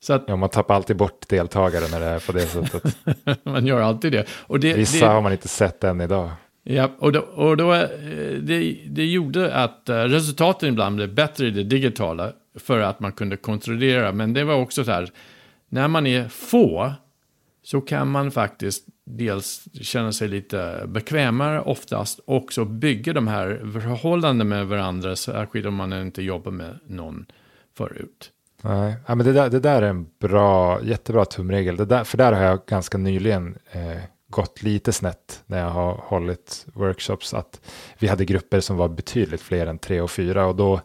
Så 0.00 0.12
att 0.12 0.24
Ja, 0.26 0.36
man 0.36 0.48
tappar 0.48 0.74
alltid 0.74 0.96
bort 0.96 1.28
deltagare 1.28 1.88
när 1.90 2.00
det 2.00 2.06
är 2.06 2.18
på 2.26 2.32
det 2.32 2.46
sättet. 2.46 2.96
man 3.44 3.66
gör 3.66 3.80
alltid 3.80 4.12
det. 4.12 4.26
Och 4.30 4.60
det 4.60 4.74
Vissa 4.74 5.06
det, 5.06 5.12
har 5.12 5.20
man 5.20 5.32
inte 5.32 5.48
sett 5.48 5.84
än 5.84 6.00
idag. 6.00 6.30
Ja, 6.70 6.90
och, 6.98 7.12
då, 7.12 7.20
och 7.20 7.56
då, 7.56 7.74
eh, 7.74 7.88
det, 8.40 8.78
det 8.86 9.04
gjorde 9.04 9.54
att 9.54 9.88
eh, 9.88 9.94
resultaten 9.94 10.68
ibland 10.68 10.96
blev 10.96 11.14
bättre 11.14 11.46
i 11.46 11.50
det 11.50 11.64
digitala 11.64 12.32
för 12.54 12.80
att 12.80 13.00
man 13.00 13.12
kunde 13.12 13.36
kontrollera. 13.36 14.12
Men 14.12 14.32
det 14.32 14.44
var 14.44 14.54
också 14.54 14.84
så 14.84 14.90
här, 14.90 15.10
när 15.68 15.88
man 15.88 16.06
är 16.06 16.28
få 16.28 16.92
så 17.62 17.80
kan 17.80 18.10
man 18.10 18.30
faktiskt 18.30 18.84
dels 19.04 19.64
känna 19.80 20.12
sig 20.12 20.28
lite 20.28 20.84
bekvämare 20.88 21.60
oftast 21.60 22.20
och 22.24 22.52
så 22.52 22.64
bygga 22.64 23.12
de 23.12 23.28
här 23.28 23.60
förhållanden 23.72 24.48
med 24.48 24.66
varandra, 24.66 25.16
särskilt 25.16 25.66
om 25.66 25.74
man 25.74 25.92
inte 25.92 26.22
jobbar 26.22 26.52
med 26.52 26.78
någon 26.86 27.26
förut. 27.76 28.30
Nej, 28.62 28.94
ja, 29.06 29.14
men 29.14 29.26
det, 29.26 29.32
där, 29.32 29.50
det 29.50 29.60
där 29.60 29.82
är 29.82 29.90
en 29.90 30.06
bra, 30.18 30.82
jättebra 30.82 31.24
tumregel. 31.24 31.76
Det 31.76 31.84
där, 31.84 32.04
för 32.04 32.18
där 32.18 32.32
har 32.32 32.42
jag 32.42 32.66
ganska 32.66 32.98
nyligen 32.98 33.58
eh, 33.72 34.02
gått 34.30 34.62
lite 34.62 34.92
snett 34.92 35.42
när 35.46 35.58
jag 35.58 35.70
har 35.70 35.92
hållit 35.94 36.66
workshops. 36.74 37.34
Att 37.34 37.60
vi 37.98 38.08
hade 38.08 38.24
grupper 38.24 38.60
som 38.60 38.76
var 38.76 38.88
betydligt 38.88 39.40
fler 39.40 39.66
än 39.66 39.78
tre 39.78 40.00
och 40.00 40.10
fyra. 40.10 40.46
Och 40.46 40.56
då 40.56 40.80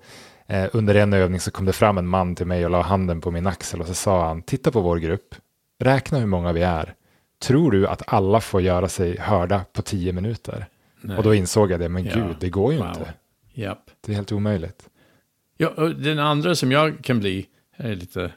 eh, 0.47 0.69
under 0.73 0.95
en 0.95 1.13
övning 1.13 1.39
så 1.39 1.51
kom 1.51 1.65
det 1.65 1.73
fram 1.73 1.97
en 1.97 2.07
man 2.07 2.35
till 2.35 2.45
mig 2.47 2.65
och 2.65 2.71
la 2.71 2.81
handen 2.81 3.21
på 3.21 3.31
min 3.31 3.47
axel. 3.47 3.81
Och 3.81 3.87
så 3.87 3.93
sa 3.93 4.27
han, 4.27 4.41
titta 4.41 4.71
på 4.71 4.81
vår 4.81 4.97
grupp, 4.97 5.35
räkna 5.79 6.19
hur 6.19 6.25
många 6.27 6.53
vi 6.53 6.61
är. 6.61 6.93
Tror 7.41 7.71
du 7.71 7.87
att 7.87 8.13
alla 8.13 8.41
får 8.41 8.61
göra 8.61 8.89
sig 8.89 9.17
hörda 9.17 9.65
på 9.73 9.81
tio 9.81 10.13
minuter? 10.13 10.65
Nej. 11.01 11.17
Och 11.17 11.23
då 11.23 11.33
insåg 11.33 11.71
jag 11.71 11.79
det, 11.79 11.89
men 11.89 12.05
Ja. 12.05 12.15
gud, 12.15 12.35
det 12.39 12.49
går 12.49 12.73
ju 12.73 12.79
Wow. 12.79 12.87
inte. 12.87 13.13
Japp. 13.53 13.89
Det 14.05 14.11
är 14.11 14.15
helt 14.15 14.31
omöjligt. 14.31 14.89
Ja, 15.57 15.69
den 15.97 16.19
andra 16.19 16.55
som 16.55 16.71
jag 16.71 17.03
kan 17.03 17.19
bli 17.19 17.45
är 17.77 17.95
lite 17.95 18.31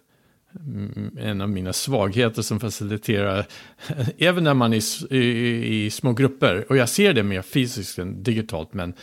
en 1.18 1.40
av 1.40 1.48
mina 1.50 1.72
svagheter 1.72 2.42
som 2.42 2.60
faciliterar, 2.60 3.46
även 4.18 4.44
när 4.44 4.54
man 4.54 4.72
är 4.72 5.12
i, 5.12 5.16
i, 5.16 5.84
i 5.84 5.90
små 5.90 6.12
grupper, 6.12 6.64
och 6.68 6.76
jag 6.76 6.88
ser 6.88 7.12
det 7.12 7.22
mer 7.22 7.42
fysiskt 7.42 7.98
än 7.98 8.22
digitalt, 8.22 8.74
men 8.74 8.94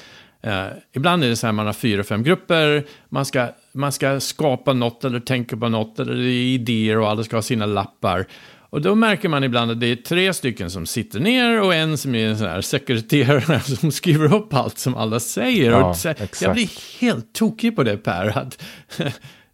eh, 0.41 0.65
ibland 0.93 1.23
är 1.23 1.29
det 1.29 1.35
så 1.35 1.47
här 1.47 1.51
man 1.51 1.65
har 1.65 1.73
fyra, 1.73 2.03
fem 2.03 2.23
grupper, 2.23 2.83
man 3.09 3.25
ska, 3.25 3.47
man 3.71 3.91
ska 3.91 4.19
skapa 4.19 4.73
något 4.73 5.05
eller 5.05 5.19
tänka 5.19 5.57
på 5.57 5.69
något, 5.69 5.99
eller 5.99 6.15
det 6.15 6.29
är 6.29 6.53
idéer 6.53 6.97
och 6.97 7.09
alla 7.09 7.23
ska 7.23 7.37
ha 7.37 7.41
sina 7.41 7.65
lappar. 7.65 8.25
Och 8.73 8.81
då 8.81 8.95
märker 8.95 9.29
man 9.29 9.43
ibland 9.43 9.71
att 9.71 9.79
det 9.79 9.87
är 9.87 9.95
tre 9.95 10.33
stycken 10.33 10.71
som 10.71 10.85
sitter 10.85 11.19
ner 11.19 11.61
och 11.61 11.73
en 11.75 11.97
som 11.97 12.15
är 12.15 12.27
en 12.27 12.37
sån 12.37 12.47
här 12.47 12.61
sekreterare 12.61 13.59
som 13.79 13.91
skriver 13.91 14.33
upp 14.33 14.53
allt 14.53 14.77
som 14.77 14.95
alla 14.95 15.19
säger. 15.19 15.71
Ja, 15.71 15.89
och 15.89 15.97
jag 16.41 16.53
blir 16.53 16.99
helt 16.99 17.33
tokig 17.33 17.75
på 17.75 17.83
det 17.83 17.97
Per. 17.97 18.37
Att 18.37 18.63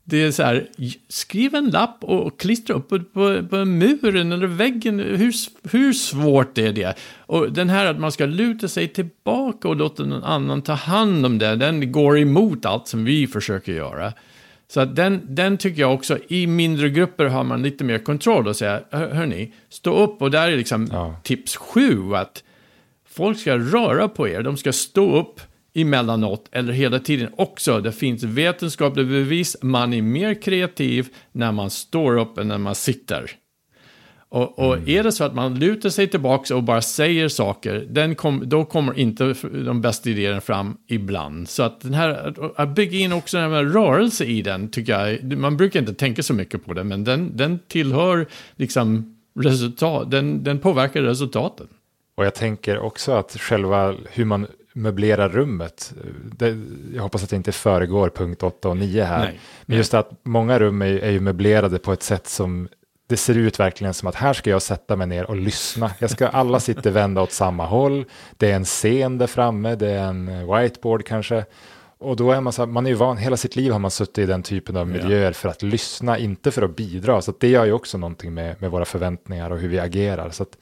det 0.10 0.24
är 0.24 0.32
så 0.32 0.44
här, 0.44 0.68
skriv 1.08 1.56
en 1.56 1.70
lapp 1.70 1.98
och 2.04 2.40
klistra 2.40 2.76
upp 2.76 2.90
på, 2.90 3.00
på, 3.00 3.48
på 3.50 3.66
muren 3.66 4.32
eller 4.32 4.48
väggen. 4.48 5.00
Hur, 5.00 5.34
hur 5.72 5.94
svårt 5.94 6.58
är 6.58 6.74
det? 6.74 6.98
Och 7.18 7.52
den 7.52 7.70
här 7.70 7.86
att 7.86 8.00
man 8.00 8.12
ska 8.12 8.26
luta 8.26 8.68
sig 8.68 8.88
tillbaka 8.88 9.68
och 9.68 9.76
låta 9.76 10.04
någon 10.06 10.24
annan 10.24 10.62
ta 10.62 10.74
hand 10.74 11.26
om 11.26 11.38
det, 11.38 11.56
den 11.56 11.92
går 11.92 12.20
emot 12.20 12.66
allt 12.66 12.88
som 12.88 13.06
vi 13.06 13.28
försöker 13.28 13.74
göra. 13.74 14.14
Så 14.68 14.80
att 14.80 14.96
den, 14.96 15.22
den 15.28 15.58
tycker 15.58 15.82
jag 15.82 15.94
också, 15.94 16.18
i 16.28 16.48
mindre 16.48 16.90
grupper 16.90 17.26
har 17.26 17.44
man 17.44 17.64
lite 17.64 17.84
mer 17.84 17.98
kontroll 17.98 18.48
och 18.48 18.56
säga, 18.56 18.82
"Hör- 18.92 19.14
hörni, 19.14 19.54
stå 19.70 20.04
upp 20.04 20.22
och 20.22 20.32
där 20.32 20.52
är 20.52 20.58
liksom 20.58 20.88
Ja. 20.92 21.16
tips 21.24 21.56
sju, 21.56 22.16
att 22.16 22.44
folk 23.10 23.40
ska 23.40 23.58
röra 23.58 24.08
på 24.08 24.28
er, 24.28 24.42
de 24.44 24.58
ska 24.58 24.74
stå 24.74 25.20
upp 25.20 25.42
emellanåt 25.74 26.50
eller 26.52 26.74
hela 26.74 27.00
tiden 27.00 27.30
också. 27.38 27.80
Det 27.82 27.92
finns 27.92 28.24
vetenskapliga 28.24 29.06
bevis, 29.06 29.58
man 29.62 29.94
är 29.94 30.02
mer 30.02 30.42
kreativ 30.42 31.08
när 31.32 31.52
man 31.52 31.70
står 31.70 32.18
upp 32.18 32.38
än 32.38 32.48
när 32.48 32.58
man 32.58 32.76
sitter. 32.76 33.32
Och, 34.32 34.60
och 34.60 34.90
är 34.90 35.04
det 35.04 35.12
så 35.12 35.24
att 35.24 35.36
man 35.36 35.60
lutar 35.60 35.90
sig 35.90 36.08
tillbaka 36.08 36.56
och 36.56 36.64
bara 36.64 36.82
säger 36.82 37.28
saker, 37.28 38.16
kom, 38.16 38.44
då 38.46 38.66
kommer 38.66 39.00
inte 39.00 39.36
de 39.66 39.82
bästa 39.82 40.10
idéerna 40.10 40.42
fram 40.42 40.78
ibland. 40.88 41.50
Så 41.50 41.64
att 41.64 41.82
den 41.82 41.94
här, 41.94 42.10
att- 42.10 42.60
att 42.60 42.76
bygga 42.76 42.98
in 43.00 43.14
också 43.14 43.38
den 43.38 43.52
här 43.52 43.64
rörelse 43.64 44.26
i 44.26 44.42
den, 44.42 44.70
tycker 44.72 45.00
jag, 45.00 45.38
man 45.38 45.58
brukar 45.58 45.80
inte 45.80 45.94
tänka 45.94 46.24
så 46.24 46.34
mycket 46.34 46.66
på 46.66 46.74
det, 46.74 46.84
men 46.84 47.04
den, 47.04 47.38
den 47.38 47.60
tillhör 47.68 48.28
liksom 48.56 49.16
resultat, 49.40 50.12
den, 50.12 50.44
den 50.44 50.60
påverkar 50.60 51.02
resultaten. 51.02 51.68
Och 52.16 52.26
jag 52.26 52.36
tänker 52.36 52.80
också 52.80 53.12
att 53.12 53.32
själva 53.40 53.96
hur 54.12 54.26
man 54.26 54.48
möblerar 54.80 55.30
rummet, 55.30 55.94
det, 56.24 56.58
jag 56.96 57.02
hoppas 57.02 57.24
att 57.24 57.30
det 57.30 57.36
inte 57.36 57.52
föregår 57.52 58.10
punkt 58.10 58.44
8 58.44 58.70
och 58.70 58.78
9 58.78 59.04
här, 59.04 59.20
Nej, 59.26 59.40
men 59.66 59.78
just 59.78 59.94
att 59.94 60.12
många 60.24 60.60
rum 60.60 60.82
är, 60.82 60.88
är 60.88 61.12
ju 61.12 61.20
möblerade 61.20 61.80
på 61.80 61.94
ett 61.94 62.04
sätt 62.04 62.28
som 62.28 62.68
det 63.10 63.18
ser 63.18 63.38
ut 63.38 63.60
verkligen 63.60 63.94
som 63.94 64.08
att 64.08 64.16
här 64.16 64.34
ska 64.34 64.50
jag 64.50 64.62
sätta 64.62 64.96
mig 64.96 65.08
ner 65.08 65.30
och 65.30 65.36
lyssna. 65.36 65.92
Jag 66.00 66.10
ska 66.10 66.28
alla 66.28 66.60
sitta 66.60 66.90
vända 66.90 67.22
åt 67.22 67.32
samma 67.32 67.66
håll. 67.66 68.06
Det 68.38 68.52
är 68.52 68.56
en 68.56 68.66
scen 68.66 69.18
där 69.18 69.28
framme, 69.28 69.76
det 69.76 69.90
är 69.90 70.04
en 70.04 70.48
whiteboard 70.56 71.06
kanske. 71.06 71.46
Och 71.98 72.16
då 72.16 72.32
är 72.32 72.42
man 72.42 72.54
så 72.54 72.62
här, 72.62 72.68
man 72.68 72.86
är 72.86 72.90
ju 72.90 72.96
van, 72.96 73.18
hela 73.18 73.38
sitt 73.38 73.56
liv 73.56 73.72
har 73.72 73.80
man 73.80 73.92
suttit 73.92 74.18
i 74.18 74.26
den 74.26 74.44
typen 74.44 74.78
av 74.78 74.92
Ja. 74.96 75.04
miljöer 75.04 75.32
för 75.32 75.50
att 75.50 75.64
lyssna, 75.64 76.18
inte 76.18 76.52
för 76.52 76.62
att 76.62 76.76
bidra. 76.76 77.22
Så 77.22 77.32
att 77.32 77.40
det 77.40 77.48
gör 77.48 77.66
ju 77.66 77.72
också 77.72 77.98
någonting 77.98 78.34
med, 78.34 78.62
med 78.62 78.72
våra 78.72 78.86
förväntningar 78.86 79.52
och 79.52 79.60
hur 79.60 79.68
vi 79.68 79.80
agerar. 79.80 80.30
Så 80.30 80.44
att, 80.44 80.58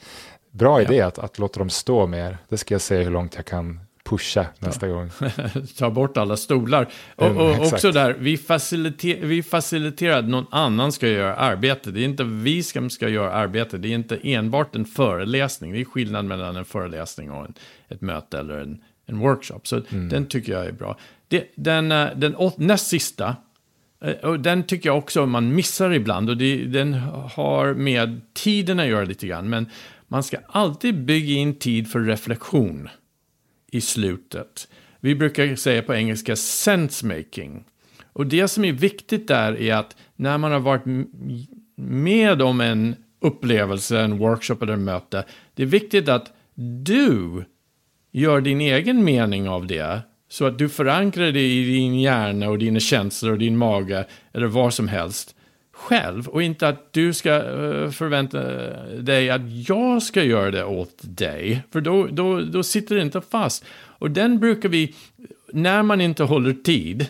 bra 0.52 0.82
idé 0.82 1.02
att, 1.02 1.20
att 1.20 1.40
låta 1.40 1.60
dem 1.60 1.70
stå 1.70 2.08
mer. 2.08 2.38
Det 2.50 2.58
ska 2.58 2.74
jag 2.74 2.82
se 2.82 3.04
hur 3.04 3.12
långt 3.12 3.36
jag 3.36 3.46
kan 3.46 3.80
pusha 4.10 4.46
nästa 4.60 4.88
gång. 4.88 5.10
ta 5.78 5.90
bort 5.90 6.18
alla 6.18 6.38
stolar. 6.38 6.88
Och, 7.16 7.26
Mm, 7.28 7.38
och 7.38 7.60
också 7.68 7.92
där, 7.92 8.16
vi, 8.20 8.38
faciliter, 8.38 9.18
vi 9.22 9.44
faciliterar 9.44 10.20
att 10.20 10.30
någon 10.30 10.46
annan 10.52 10.92
ska 10.92 11.08
göra 11.08 11.36
arbete. 11.36 11.92
Det 11.92 12.00
är 12.02 12.06
inte 12.06 12.24
vi 12.24 12.64
som 12.64 12.90
ska 12.90 13.10
göra 13.10 13.32
arbete. 13.32 13.78
Det 13.78 13.88
är 13.88 13.94
inte 13.94 14.20
enbart 14.24 14.76
en 14.76 14.86
föreläsning. 14.86 15.74
Det 15.74 15.82
är 15.82 15.86
skillnad 15.86 16.26
mellan 16.26 16.56
en 16.56 16.66
föreläsning 16.66 17.32
och 17.32 17.46
en, 17.46 17.54
ett 17.90 18.02
möte 18.02 18.40
eller 18.40 18.58
en, 18.60 18.82
en 19.06 19.20
workshop. 19.20 19.60
Så 19.64 19.82
Mm. 19.92 20.10
den 20.10 20.26
tycker 20.26 20.52
jag 20.54 20.66
är 20.66 20.72
bra. 20.72 20.98
Det, 21.28 21.44
den 21.56 21.92
eh, 21.92 22.08
den 22.16 22.36
åt, 22.36 22.58
näst 22.58 22.88
sista, 22.88 23.36
eh, 24.02 24.12
och 24.30 24.40
den 24.40 24.64
tycker 24.64 24.90
jag 24.90 24.98
också 24.98 25.26
man 25.26 25.56
missar 25.56 25.92
ibland. 25.92 26.30
Och 26.30 26.38
det, 26.38 26.66
den 26.66 26.94
har 27.34 27.74
med 27.74 28.22
tiden 28.34 28.80
att 28.80 28.88
göra 28.88 29.06
lite 29.06 29.28
grann. 29.28 29.50
Men 29.50 29.70
man 30.08 30.24
ska 30.24 30.38
alltid 30.48 31.06
bygga 31.06 31.34
in 31.34 31.56
tid 31.56 31.92
för 31.92 32.00
reflektion 32.00 32.90
i 33.72 33.82
slutet. 33.82 34.68
Vi 35.00 35.16
brukar 35.16 35.56
säga 35.56 35.82
på 35.82 35.96
engelska 35.96 36.36
sense 36.36 37.06
making. 37.06 37.64
Och 38.14 38.28
det 38.28 38.48
som 38.48 38.66
är 38.66 38.72
viktigt 38.72 39.28
där 39.28 39.62
är 39.62 39.76
att 39.76 39.96
när 40.16 40.38
man 40.38 40.52
har 40.52 40.60
varit 40.60 41.08
med 41.76 42.42
om 42.42 42.62
en 42.62 42.96
upplevelse, 43.22 44.00
en 44.00 44.18
workshop 44.18 44.58
eller 44.62 44.74
en 44.74 44.84
möte, 44.84 45.26
det 45.54 45.64
är 45.64 45.68
viktigt 45.68 46.10
att 46.10 46.34
du 46.56 47.46
gör 48.12 48.42
din 48.42 48.62
egen 48.62 49.04
mening 49.04 49.50
av 49.50 49.68
det. 49.68 50.02
Så 50.30 50.46
att 50.46 50.58
du 50.58 50.70
förankrar 50.70 51.32
det 51.32 51.48
i 51.48 51.66
din 51.66 52.00
hjärna 52.00 52.50
och 52.50 52.58
dina 52.58 52.80
känslor 52.80 53.32
och 53.32 53.38
din 53.38 53.58
mage 53.58 54.06
eller 54.34 54.48
vad 54.48 54.74
som 54.74 54.88
helst 54.88 55.37
själv 55.78 56.28
och 56.28 56.44
inte 56.44 56.68
att 56.68 56.94
du 56.94 57.14
ska 57.14 57.36
eh, 57.36 57.90
förvänta 57.90 58.40
dig 59.00 59.30
att 59.30 59.42
jag 59.70 60.04
ska 60.04 60.24
göra 60.24 60.52
det 60.52 60.64
åt 60.64 61.00
dig. 61.02 61.64
För 61.72 61.82
då, 61.82 62.08
då, 62.08 62.42
då 62.42 62.64
sitter 62.64 62.96
det 62.96 63.02
inte 63.02 63.22
fast. 63.22 63.66
Och 63.74 64.12
den 64.12 64.40
brukar 64.40 64.70
vi, 64.70 64.96
när 65.54 65.84
man 65.84 66.02
inte 66.02 66.24
håller 66.24 66.54
tid, 66.54 67.06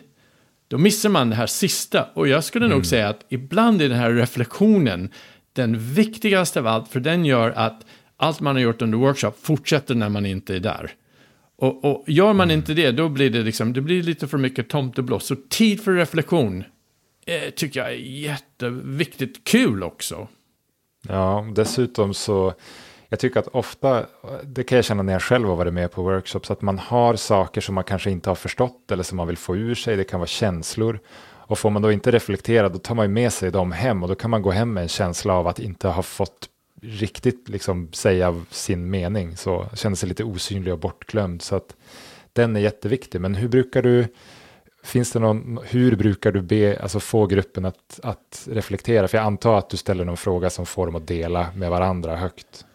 då 0.68 0.78
missar 0.78 1.10
man 1.10 1.30
det 1.30 1.36
här 1.36 1.48
sista. 1.48 2.06
Och 2.14 2.28
jag 2.28 2.44
skulle 2.44 2.68
nog 2.68 2.86
säga 2.86 3.10
att 3.10 3.26
ibland 3.30 3.82
är 3.82 3.90
den 3.90 3.98
här 3.98 4.12
reflektionen 4.12 5.10
den 5.54 5.80
viktigaste 5.80 6.60
av 6.60 6.68
allt, 6.68 6.88
för 6.88 7.00
den 7.00 7.26
gör 7.26 7.52
att 7.52 7.86
allt 8.18 8.40
man 8.40 8.56
har 8.56 8.64
gjort 8.64 8.82
under 8.82 8.98
workshop 8.98 9.34
fortsätter 9.42 9.96
när 9.96 10.10
man 10.10 10.26
inte 10.26 10.56
är 10.56 10.60
där. 10.60 10.92
Och, 11.58 11.86
och 11.86 12.04
gör 12.08 12.34
man 12.34 12.52
inte 12.52 12.74
det, 12.74 12.92
då 12.92 13.10
blir 13.10 13.30
det 13.30 13.42
liksom, 13.42 13.74
det 13.74 13.82
blir 13.82 14.04
lite 14.04 14.28
för 14.28 14.38
mycket 14.38 14.70
tomteblås. 14.70 15.26
Så 15.26 15.36
tid 15.50 15.84
för 15.84 15.94
reflektion 15.94 16.64
eh, 17.28 17.50
tycker 17.50 17.80
jag 17.80 17.90
är 17.90 17.96
jätteviktigt. 17.96 19.44
Kul 19.44 19.84
också. 19.84 20.28
Ja, 21.08 21.48
dessutom 21.56 22.14
så, 22.14 22.54
jag 23.10 23.20
tycker 23.20 23.40
att 23.40 23.48
ofta, 23.48 24.06
det 24.44 24.64
kan 24.64 24.76
jag 24.76 24.86
känna 24.86 25.04
när 25.04 25.14
jag 25.14 25.22
själv 25.22 25.48
har 25.48 25.56
varit 25.56 25.74
med 25.74 25.92
på 25.92 26.04
workshops, 26.04 26.52
att 26.52 26.62
man 26.62 26.80
har 26.80 27.16
saker 27.16 27.62
som 27.62 27.76
man 27.76 27.84
kanske 27.84 28.12
inte 28.12 28.30
har 28.30 28.36
förstått 28.36 28.92
eller 28.92 29.04
som 29.04 29.18
man 29.18 29.28
vill 29.28 29.38
få 29.38 29.56
ur 29.56 29.76
sig, 29.76 29.98
det 29.98 30.04
kan 30.04 30.20
vara 30.20 30.28
känslor. 30.28 31.00
Och 31.50 31.60
får 31.60 31.70
man 31.70 31.82
då 31.82 31.92
inte 31.92 32.12
reflektera, 32.12 32.70
då 32.70 32.80
tar 32.80 32.96
man 32.96 33.06
ju 33.06 33.12
med 33.12 33.34
sig 33.34 33.52
dem 33.52 33.72
hem 33.72 34.04
och 34.04 34.10
då 34.10 34.16
kan 34.16 34.30
man 34.30 34.42
gå 34.42 34.52
hem 34.52 34.74
med 34.74 34.84
en 34.84 34.90
känsla 34.90 35.34
av 35.34 35.48
att 35.48 35.60
inte 35.60 35.88
ha 35.88 36.04
fått 36.04 36.50
riktigt 36.82 37.50
liksom 37.50 37.94
säga 37.94 38.42
sin 38.52 38.90
mening. 38.90 39.38
Så 39.38 39.70
känner 39.74 39.96
sig 39.96 40.10
lite 40.10 40.24
osynlig 40.24 40.74
och 40.74 40.80
bortglömd. 40.80 41.42
Så 41.42 41.56
att 41.56 41.76
den 42.34 42.56
är 42.56 42.60
jätteviktig. 42.60 43.22
Men 43.22 43.36
hur 43.36 43.48
brukar 43.48 43.82
du, 43.82 44.08
finns 44.88 45.12
det 45.12 45.20
någon, 45.20 45.60
hur 45.64 45.96
brukar 45.96 46.32
du 46.32 46.42
be, 46.42 46.80
alltså 46.82 47.00
få 47.00 47.26
gruppen 47.26 47.66
att, 47.66 48.00
att 48.04 48.48
reflektera? 48.52 49.08
För 49.08 49.18
jag 49.18 49.26
antar 49.26 49.58
att 49.58 49.70
du 49.70 49.78
ställer 49.78 50.06
någon 50.06 50.18
fråga 50.18 50.50
som 50.50 50.66
får 50.66 50.86
dem 50.86 50.96
att 50.96 51.08
dela 51.08 51.48
med 51.56 51.70
varandra 51.70 52.16
högt. 52.16 52.66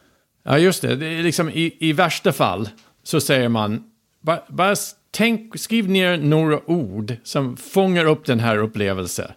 Ja, 0.43 0.59
just 0.59 0.83
det. 0.83 0.97
det 0.97 1.07
är 1.07 1.23
liksom, 1.23 1.51
i, 1.51 1.77
I 1.81 1.93
värsta 1.93 2.33
fall 2.33 2.69
så 3.03 3.21
säger 3.21 3.49
man, 3.49 3.85
bara, 4.21 4.43
bara 4.49 4.75
tänk, 5.11 5.59
skriv 5.59 5.91
ner 5.91 6.17
några 6.17 6.71
ord 6.71 7.15
som 7.25 7.57
fångar 7.57 8.05
upp 8.05 8.25
den 8.25 8.41
här 8.41 8.59
upplevelsen. 8.59 9.31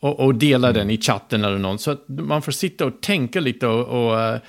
Och, 0.00 0.20
och 0.20 0.34
dela 0.34 0.68
mm. 0.68 0.78
den 0.78 0.90
i 0.90 1.00
chatten 1.00 1.44
eller 1.44 1.58
någon. 1.58 1.78
Så 1.78 1.90
att 1.90 2.04
man 2.08 2.42
får 2.42 2.52
sitta 2.52 2.86
och 2.86 3.00
tänka 3.00 3.40
lite 3.40 3.66
och, 3.66 4.08
och 4.08 4.18
uh, 4.18 4.40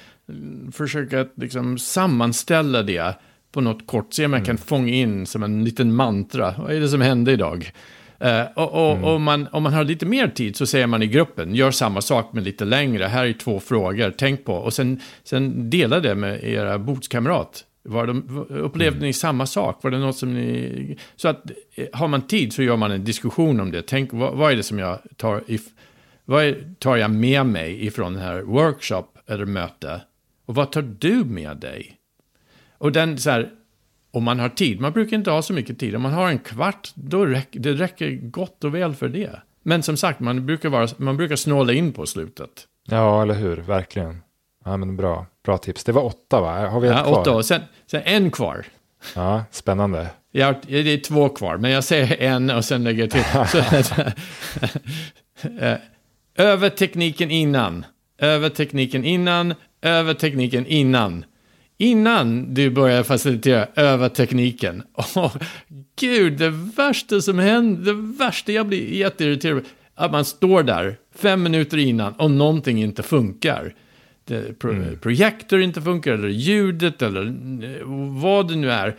försöka 0.71 1.27
liksom 1.35 1.77
sammanställa 1.77 2.83
det 2.83 3.15
på 3.51 3.61
något 3.61 3.87
kort. 3.87 4.13
Se 4.13 4.25
om 4.25 4.31
man 4.31 4.37
mm. 4.37 4.45
kan 4.45 4.57
fånga 4.57 4.93
in 4.93 5.25
som 5.25 5.43
en 5.43 5.63
liten 5.63 5.95
mantra. 5.95 6.55
Vad 6.57 6.71
är 6.71 6.79
det 6.79 6.89
som 6.89 7.01
hände 7.01 7.31
idag? 7.31 7.71
Uh, 8.25 8.41
och, 8.55 8.89
och, 8.89 8.97
mm. 8.97 9.03
och 9.03 9.21
man, 9.21 9.47
om 9.51 9.63
man 9.63 9.73
har 9.73 9.83
lite 9.83 10.05
mer 10.05 10.27
tid 10.27 10.55
så 10.55 10.65
säger 10.65 10.87
man 10.87 11.03
i 11.03 11.07
gruppen, 11.07 11.55
gör 11.55 11.71
samma 11.71 12.01
sak 12.01 12.29
men 12.33 12.43
lite 12.43 12.65
längre. 12.65 13.03
Här 13.03 13.25
är 13.25 13.33
två 13.33 13.59
frågor, 13.59 14.13
tänk 14.17 14.45
på. 14.45 14.53
Och 14.53 14.73
sen, 14.73 15.01
sen 15.23 15.69
dela 15.69 15.99
det 15.99 16.15
med 16.15 16.43
era 16.43 16.79
bordskamrat. 16.79 17.63
Var 17.83 18.07
de, 18.07 18.45
upplevde 18.49 18.97
mm. 18.97 19.07
ni 19.07 19.13
samma 19.13 19.45
sak? 19.45 19.83
Var 19.83 19.91
det 19.91 19.97
något 19.97 20.17
som 20.17 20.33
ni... 20.33 20.97
Så 21.15 21.27
att 21.27 21.51
eh, 21.75 21.85
har 21.93 22.07
man 22.07 22.21
tid 22.21 22.53
så 22.53 22.63
gör 22.63 22.77
man 22.77 22.91
en 22.91 23.03
diskussion 23.03 23.59
om 23.59 23.71
det. 23.71 23.81
Tänk, 23.81 24.13
vad, 24.13 24.33
vad 24.33 24.51
är 24.51 24.55
det 24.55 24.63
som 24.63 24.79
jag 24.79 24.99
tar, 25.15 25.43
if, 25.47 25.61
vad 26.25 26.43
är, 26.43 26.63
tar 26.79 26.95
jag 26.95 27.11
med 27.11 27.45
mig 27.45 27.85
ifrån 27.85 28.13
den 28.13 28.21
här 28.21 28.41
workshop 28.41 29.05
eller 29.27 29.45
möte? 29.45 30.01
Och 30.45 30.55
vad 30.55 30.71
tar 30.71 30.81
du 30.99 31.13
med 31.13 31.57
dig? 31.57 31.96
Och 32.77 32.91
den 32.91 33.17
så 33.17 33.29
här, 33.29 33.49
om 34.11 34.23
man 34.23 34.39
har 34.39 34.49
tid, 34.49 34.81
man 34.81 34.91
brukar 34.91 35.17
inte 35.17 35.31
ha 35.31 35.41
så 35.41 35.53
mycket 35.53 35.79
tid. 35.79 35.95
Om 35.95 36.01
man 36.01 36.13
har 36.13 36.29
en 36.29 36.39
kvart, 36.39 36.91
då 36.95 37.25
räcker 37.25 37.59
det 37.59 37.73
räcker 37.73 38.11
gott 38.11 38.63
och 38.63 38.75
väl 38.75 38.95
för 38.95 39.09
det. 39.09 39.41
Men 39.63 39.83
som 39.83 39.97
sagt, 39.97 40.19
man 40.19 40.45
brukar, 40.45 40.69
vara, 40.69 40.87
man 40.97 41.17
brukar 41.17 41.35
snåla 41.35 41.73
in 41.73 41.93
på 41.93 42.05
slutet. 42.05 42.67
Ja, 42.89 43.21
eller 43.21 43.33
hur, 43.33 43.57
verkligen. 43.57 44.21
Ja, 44.65 44.77
men 44.77 44.97
bra. 44.97 45.25
Bra 45.45 45.57
tips. 45.57 45.83
Det 45.83 45.91
var 45.91 46.05
åtta 46.05 46.41
va? 46.41 46.67
Har 46.67 46.79
vi 46.79 46.87
ja, 46.87 47.03
kvar? 47.03 47.19
åtta 47.21 47.35
och 47.35 47.45
sen, 47.45 47.61
sen 47.91 48.01
en 48.05 48.31
kvar. 48.31 48.65
Ja, 49.15 49.43
spännande. 49.51 50.09
Ja, 50.31 50.53
det 50.67 50.77
är 50.77 50.97
två 50.97 51.29
kvar, 51.29 51.57
men 51.57 51.71
jag 51.71 51.83
säger 51.83 52.21
en 52.21 52.49
och 52.49 52.65
sen 52.65 52.83
lägger 52.83 53.03
jag 53.03 53.11
till. 53.11 54.05
Eh, 55.59 55.77
över 56.35 56.69
tekniken 56.69 57.31
innan. 57.31 57.85
Över 58.17 58.49
tekniken 58.49 59.05
innan. 59.05 59.53
Över 59.81 60.13
tekniken 60.13 60.65
innan. 60.65 61.25
Innan 61.77 62.53
du 62.53 62.69
börjar 62.69 63.03
facilitera 63.03 63.67
över 63.75 64.09
tekniken. 64.09 64.83
Oh, 64.93 65.35
gud, 65.99 66.37
det 66.37 66.49
värsta 66.49 67.21
som 67.21 67.39
händer, 67.39 67.93
det 67.93 68.17
värsta 68.23 68.51
jag 68.51 68.67
blir 68.67 68.93
jätteirriterad 68.93 69.63
att 69.95 70.11
man 70.11 70.25
står 70.25 70.63
där 70.63 70.97
fem 71.15 71.43
minuter 71.43 71.77
innan 71.77 72.13
och 72.13 72.31
någonting 72.31 72.81
inte 72.83 73.03
funkar 73.03 73.73
pro 74.59 74.71
mm. 74.71 74.99
projektor 74.99 75.61
inte 75.61 75.81
funkar, 75.81 76.13
eller 76.13 76.27
ljudet, 76.27 77.01
eller 77.01 77.25
eh, 77.25 77.87
vad 78.21 78.47
det 78.47 78.55
nu 78.55 78.71
är. 78.71 78.95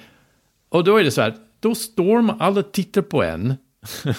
Och 0.68 0.84
då 0.84 0.96
är 0.96 1.04
det 1.04 1.10
så 1.10 1.22
här, 1.22 1.34
då 1.60 1.74
står 1.74 2.22
man, 2.22 2.40
alla 2.40 2.62
tittar 2.62 3.02
på 3.02 3.22
en. 3.22 3.54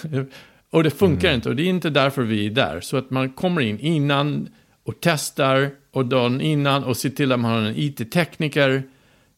och 0.69 0.83
det 0.83 0.89
funkar 0.89 1.27
mm. 1.27 1.35
inte, 1.35 1.49
och 1.49 1.55
det 1.55 1.63
är 1.63 1.69
inte 1.69 1.89
därför 1.89 2.21
vi 2.21 2.45
är 2.45 2.49
där. 2.49 2.81
Så 2.81 2.97
att 2.97 3.09
man 3.09 3.29
kommer 3.29 3.61
in 3.61 3.79
innan 3.79 4.49
och 4.85 4.93
testar, 4.99 5.71
och 5.91 6.05
dagen 6.05 6.41
innan, 6.41 6.83
och 6.83 6.97
ser 6.97 7.09
till 7.09 7.31
att 7.31 7.39
man 7.39 7.51
har 7.51 7.61
en 7.61 7.75
it-tekniker. 7.77 8.83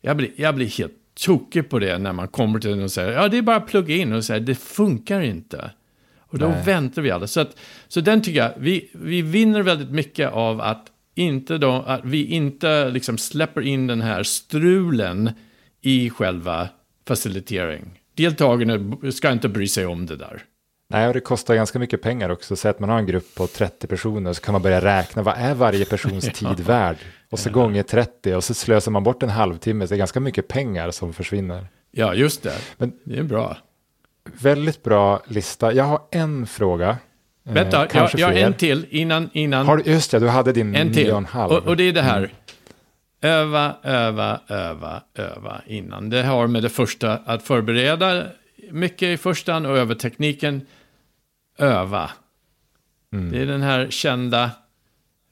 Jag 0.01 0.17
blir, 0.17 0.29
jag 0.35 0.55
blir 0.55 0.67
helt 0.67 0.93
tokig 1.25 1.69
på 1.69 1.79
det 1.79 1.97
när 1.97 2.13
man 2.13 2.27
kommer 2.27 2.59
till 2.59 2.69
den 2.69 2.83
och 2.83 2.91
säger, 2.91 3.11
ja 3.11 3.27
det 3.27 3.37
är 3.37 3.41
bara 3.41 3.55
att 3.55 3.67
plugga 3.67 3.95
in, 3.95 4.13
och 4.13 4.23
säger, 4.23 4.41
det 4.41 4.55
funkar 4.55 5.21
inte. 5.21 5.71
Och 6.19 6.39
då 6.39 6.47
Nej. 6.47 6.63
väntar 6.65 7.01
vi 7.01 7.11
alla. 7.11 7.27
Så, 7.27 7.39
att, 7.39 7.57
så 7.87 8.01
den 8.01 8.21
tycker 8.21 8.39
jag, 8.39 8.53
vi, 8.57 8.89
vi 8.93 9.21
vinner 9.21 9.61
väldigt 9.61 9.91
mycket 9.91 10.31
av 10.31 10.61
att 10.61 10.87
inte 11.15 11.57
då, 11.57 11.71
att 11.71 12.01
vi 12.05 12.25
inte 12.25 12.89
liksom 12.89 13.17
släpper 13.17 13.61
in 13.61 13.87
den 13.87 14.01
här 14.01 14.23
strulen 14.23 15.31
i 15.81 16.09
själva 16.09 16.69
facilitering. 17.07 17.99
Deltagarna 18.15 18.97
ska 19.11 19.31
inte 19.31 19.49
bry 19.49 19.67
sig 19.67 19.85
om 19.85 20.05
det 20.05 20.15
där. 20.15 20.43
Nej, 20.91 21.07
och 21.07 21.13
det 21.13 21.19
kostar 21.19 21.55
ganska 21.55 21.79
mycket 21.79 22.01
pengar 22.01 22.29
också. 22.29 22.55
Säg 22.55 22.71
att 22.71 22.79
man 22.79 22.89
har 22.89 22.97
en 22.97 23.05
grupp 23.05 23.35
på 23.35 23.47
30 23.47 23.87
personer 23.87 24.33
så 24.33 24.41
kan 24.41 24.53
man 24.53 24.61
börja 24.61 24.81
räkna 24.81 25.21
vad 25.21 25.35
är 25.37 25.53
varje 25.53 25.85
persons 25.85 26.29
tid 26.33 26.59
värd? 26.59 26.97
Och 27.29 27.39
så 27.39 27.49
ja. 27.49 27.53
gånger 27.53 27.83
30 27.83 28.35
och 28.35 28.43
så 28.43 28.53
slösar 28.53 28.91
man 28.91 29.03
bort 29.03 29.23
en 29.23 29.29
halvtimme. 29.29 29.87
Så 29.87 29.91
det 29.91 29.95
är 29.95 29.97
ganska 29.97 30.19
mycket 30.19 30.47
pengar 30.47 30.91
som 30.91 31.13
försvinner. 31.13 31.67
Ja, 31.91 32.13
just 32.13 32.43
det. 32.43 32.53
Men, 32.77 32.93
det 33.03 33.17
är 33.17 33.23
bra. 33.23 33.57
Väldigt 34.41 34.83
bra 34.83 35.21
lista. 35.27 35.73
Jag 35.73 35.83
har 35.83 36.01
en 36.11 36.47
fråga 36.47 36.97
Eh, 37.47 37.53
Vänta, 37.53 37.87
jag, 37.93 38.09
jag 38.17 38.27
har 38.27 38.33
en 38.33 38.53
till 38.53 38.85
innan. 38.89 39.29
innan 39.33 39.65
har, 39.65 39.81
just 39.85 40.11
det, 40.11 40.19
du 40.19 40.27
hade 40.27 40.51
din 40.51 40.75
en 40.75 40.93
till. 40.93 41.11
och 41.11 41.23
halv. 41.23 41.51
Och, 41.51 41.67
och, 41.67 41.77
det 41.77 41.83
är 41.83 41.93
det 41.93 42.01
här. 42.01 42.17
Mm. 42.17 42.29
Öva, 43.21 43.75
öva, 43.83 44.39
öva, 44.47 45.03
öva 45.15 45.61
innan. 45.67 46.09
Det 46.09 46.23
har 46.23 46.47
med 46.47 46.63
det 46.63 46.69
första 46.69 47.19
att 47.25 47.43
förbereda 47.43 48.23
mycket 48.71 49.09
i 49.09 49.17
första 49.17 49.57
och 49.57 49.77
över 49.77 49.95
tekniken. 49.95 50.61
Öva. 51.61 52.11
Mm. 53.13 53.31
Det 53.31 53.41
är 53.41 53.45
den 53.45 53.61
här 53.61 53.87
kända 53.89 54.51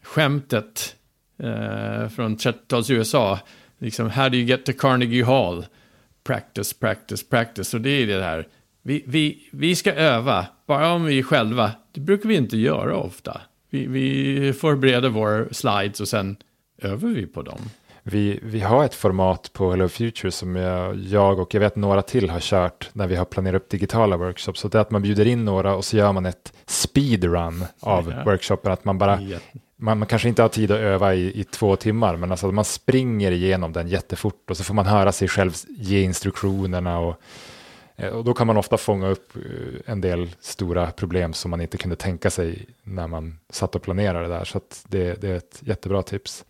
skämtet 0.04 0.96
eh, 1.38 2.10
från 2.10 2.38
30-tals 2.38 2.90
USA. 2.90 3.40
Liksom, 3.78 4.10
how 4.10 4.30
do 4.30 4.38
you 4.38 4.46
get 4.46 4.66
to 4.66 4.72
Carnegie 4.78 5.24
Hall? 5.24 5.66
Practice, 6.24 6.80
practice, 6.80 7.30
practice. 7.30 7.74
Och 7.74 7.82
det 7.82 7.90
är 7.90 8.08
det 8.08 8.24
här. 8.24 8.48
Vi, 8.82 9.04
vi, 9.08 9.50
vi 9.52 9.76
ska 9.76 9.94
öva, 9.94 10.46
bara 10.66 10.94
om 10.94 11.06
vi 11.06 11.24
själva. 11.24 11.72
Det 11.92 12.02
brukar 12.02 12.30
vi 12.30 12.36
inte 12.36 12.58
göra 12.58 12.98
ofta. 12.98 13.42
Vi, 13.70 13.88
vi 13.88 14.54
förbereder 14.54 15.10
våra 15.10 15.54
slides 15.54 16.02
och 16.02 16.08
sen 16.08 16.38
övar 16.78 17.10
vi 17.10 17.26
på 17.26 17.42
dem. 17.42 17.60
Vi, 18.04 18.40
vi 18.44 18.60
har 18.60 18.86
ett 18.86 18.94
format 18.94 19.54
på 19.54 19.72
Hello 19.72 19.90
Future 19.90 20.32
som 20.32 20.56
jag, 20.56 20.96
jag, 20.96 21.40
och 21.40 21.54
jag 21.54 21.62
vet 21.62 21.76
några 21.76 22.02
till 22.02 22.30
har 22.30 22.40
kört 22.40 22.90
när 22.94 23.08
vi 23.08 23.16
har 23.16 23.26
planerat 23.26 23.62
upp 23.62 23.70
digitala 23.70 24.18
workshops. 24.18 24.60
Så 24.60 24.68
det 24.68 24.78
är 24.78 24.82
att 24.82 24.92
man 24.92 25.02
bjuder 25.02 25.26
in 25.26 25.46
några 25.46 25.76
och 25.76 25.86
så 25.86 25.98
gör 25.98 26.12
man 26.12 26.26
ett 26.26 26.54
speedrun 26.66 27.66
av 27.80 28.14
ja. 28.18 28.24
workshopen. 28.24 28.72
Att 28.72 28.86
man 28.86 28.98
bara, 28.98 29.20
man, 29.76 29.98
man, 29.98 30.08
kanske 30.08 30.30
inte 30.30 30.42
har 30.42 30.50
tid 30.50 30.72
att 30.72 30.80
öva 30.80 31.16
i, 31.16 31.40
i 31.40 31.44
två 31.44 31.76
timmar, 31.76 32.16
men 32.16 32.32
alltså 32.32 32.52
man 32.52 32.66
springer 32.66 33.32
igenom 33.32 33.74
den 33.74 33.88
jättefort 33.88 34.50
och 34.50 34.58
så 34.58 34.64
får 34.64 34.74
man 34.74 34.86
höra 34.86 35.12
sig 35.12 35.28
själv 35.28 35.54
ge 35.68 36.02
instruktionerna 36.02 37.00
och 37.00 37.22
Eh, 38.00 38.10
och 38.10 38.24
då 38.24 38.34
kan 38.34 38.48
man 38.48 38.58
ofta 38.58 38.78
fånga 38.78 39.08
upp 39.08 39.36
eh, 39.36 39.42
en 39.86 40.02
del 40.02 40.30
stora 40.40 40.92
problem 40.92 41.34
som 41.34 41.52
man 41.52 41.62
inte 41.62 41.78
kunde 41.78 41.96
tänka 41.96 42.30
sig 42.30 42.66
när 42.84 43.08
man 43.08 43.40
satt 43.50 43.76
och 43.76 43.82
planerade 43.82 44.28
det 44.28 44.34
där. 44.34 44.46
Så 44.46 44.62
det, 44.88 45.22
det, 45.22 45.30
är 45.30 45.36
ett 45.36 45.60
jättebra 45.60 46.04
tips. 46.04 46.46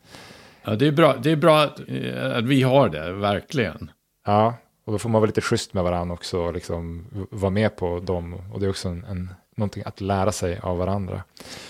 Ja, 0.64 0.76
det 0.76 0.88
är 0.88 0.91
bra, 0.91 1.16
det 1.16 1.32
är 1.32 1.36
bra 1.36 1.62
att, 1.62 1.80
eh, 1.88 2.38
att, 2.38 2.45
vi 2.45 2.62
har 2.62 2.89
det, 2.89 3.14
verkligen. 3.14 3.91
Ja, 4.26 4.53
och 4.86 4.91
då 4.91 4.99
får 4.99 5.10
man 5.10 5.22
vara 5.22 5.28
lite 5.28 5.41
schysst 5.41 5.74
med 5.74 5.84
varandra 5.84 6.14
också 6.14 6.39
och 6.39 6.53
liksom 6.53 7.05
vara 7.32 7.49
med 7.49 7.76
på 7.76 7.99
dem. 7.99 8.36
Och 8.53 8.60
det 8.60 8.66
är 8.66 8.70
också 8.70 8.89
en, 8.89 9.03
en, 9.03 9.34
någonting 9.55 9.84
att 9.86 10.01
lära 10.01 10.32
sig 10.32 10.60
av 10.60 10.78
varandra. 10.78 11.24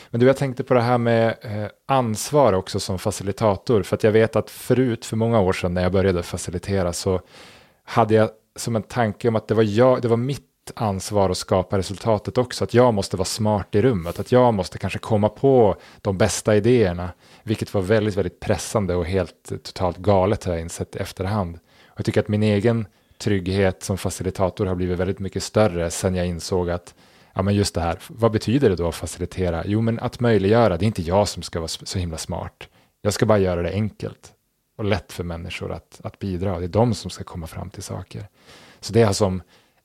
Men 0.09 0.19
du, 0.19 0.27
jag 0.27 0.37
tänkte 0.37 0.63
på 0.63 0.73
det 0.73 0.81
här 0.81 0.97
med 0.97 1.35
eh, 1.41 1.67
ansvar 1.85 2.53
också 2.53 2.79
som 2.79 2.99
facilitator. 2.99 3.83
För 3.83 3.95
att 3.95 4.03
jag 4.03 4.11
vet 4.11 4.35
att 4.35 4.49
förut, 4.49 5.05
för 5.05 5.15
många 5.15 5.39
år 5.39 5.53
sedan 5.53 5.73
när 5.73 5.81
jag 5.81 5.91
började 5.91 6.23
facilitera, 6.23 6.93
så 6.93 7.21
hade 7.83 8.13
jag 8.13 8.29
som 8.55 8.75
en 8.75 8.83
tanke 8.83 9.27
om 9.27 9.35
att 9.35 9.47
det 9.47 9.55
var, 9.55 9.63
jag, 9.63 10.01
det 10.01 10.07
var 10.07 10.17
mitt 10.17 10.48
ansvar 10.75 11.29
att 11.29 11.37
skapa 11.37 11.77
resultatet 11.77 12.37
också. 12.37 12.63
Att 12.63 12.73
jag 12.73 12.93
måste 12.93 13.17
vara 13.17 13.25
smart 13.25 13.75
i 13.75 13.81
rummet, 13.81 14.19
att 14.19 14.31
jag 14.31 14.53
måste 14.53 14.77
kanske 14.77 14.99
komma 14.99 15.29
på 15.29 15.75
de 16.01 16.17
bästa 16.17 16.55
idéerna. 16.55 17.09
Vilket 17.43 17.73
var 17.73 17.81
väldigt, 17.81 18.15
väldigt 18.15 18.39
pressande 18.39 18.95
och 18.95 19.05
helt 19.05 19.63
totalt 19.63 19.97
galet 19.97 20.43
har 20.43 20.53
jag 20.53 20.61
insett 20.61 20.95
i 20.95 20.99
efterhand. 20.99 21.59
Och 21.87 21.99
jag 21.99 22.05
tycker 22.05 22.19
att 22.19 22.27
min 22.27 22.43
egen 22.43 22.85
trygghet 23.17 23.83
som 23.83 23.97
facilitator 23.97 24.65
har 24.65 24.75
blivit 24.75 24.99
väldigt 24.99 25.19
mycket 25.19 25.43
större 25.43 25.91
sen 25.91 26.15
jag 26.15 26.27
insåg 26.27 26.69
att 26.69 26.95
ja, 27.33 27.41
men 27.41 27.55
just 27.55 27.75
det 27.75 27.81
här, 27.81 27.99
vad 28.07 28.31
betyder 28.31 28.69
det 28.69 28.75
då 28.75 28.87
att 28.87 28.95
facilitera? 28.95 29.63
Jo, 29.65 29.81
men 29.81 29.99
att 29.99 30.19
möjliggöra, 30.19 30.77
det 30.77 30.85
är 30.85 30.87
inte 30.87 31.01
jag 31.01 31.27
som 31.27 31.43
ska 31.43 31.59
vara 31.59 31.67
så 31.67 31.99
himla 31.99 32.17
smart. 32.17 32.67
Jag 33.01 33.13
ska 33.13 33.25
bara 33.25 33.37
göra 33.37 33.61
det 33.61 33.71
enkelt 33.71 34.33
och 34.75 34.85
lätt 34.85 35.11
för 35.11 35.23
människor 35.23 35.71
att, 35.71 36.01
att 36.03 36.19
bidra. 36.19 36.59
Det 36.59 36.65
är 36.65 36.67
de 36.67 36.93
som 36.93 37.11
ska 37.11 37.23
komma 37.23 37.47
fram 37.47 37.69
till 37.69 37.83
saker. 37.83 38.27
Så 38.79 38.93
det 38.93 39.03
har 39.03 39.13
som 39.13 39.41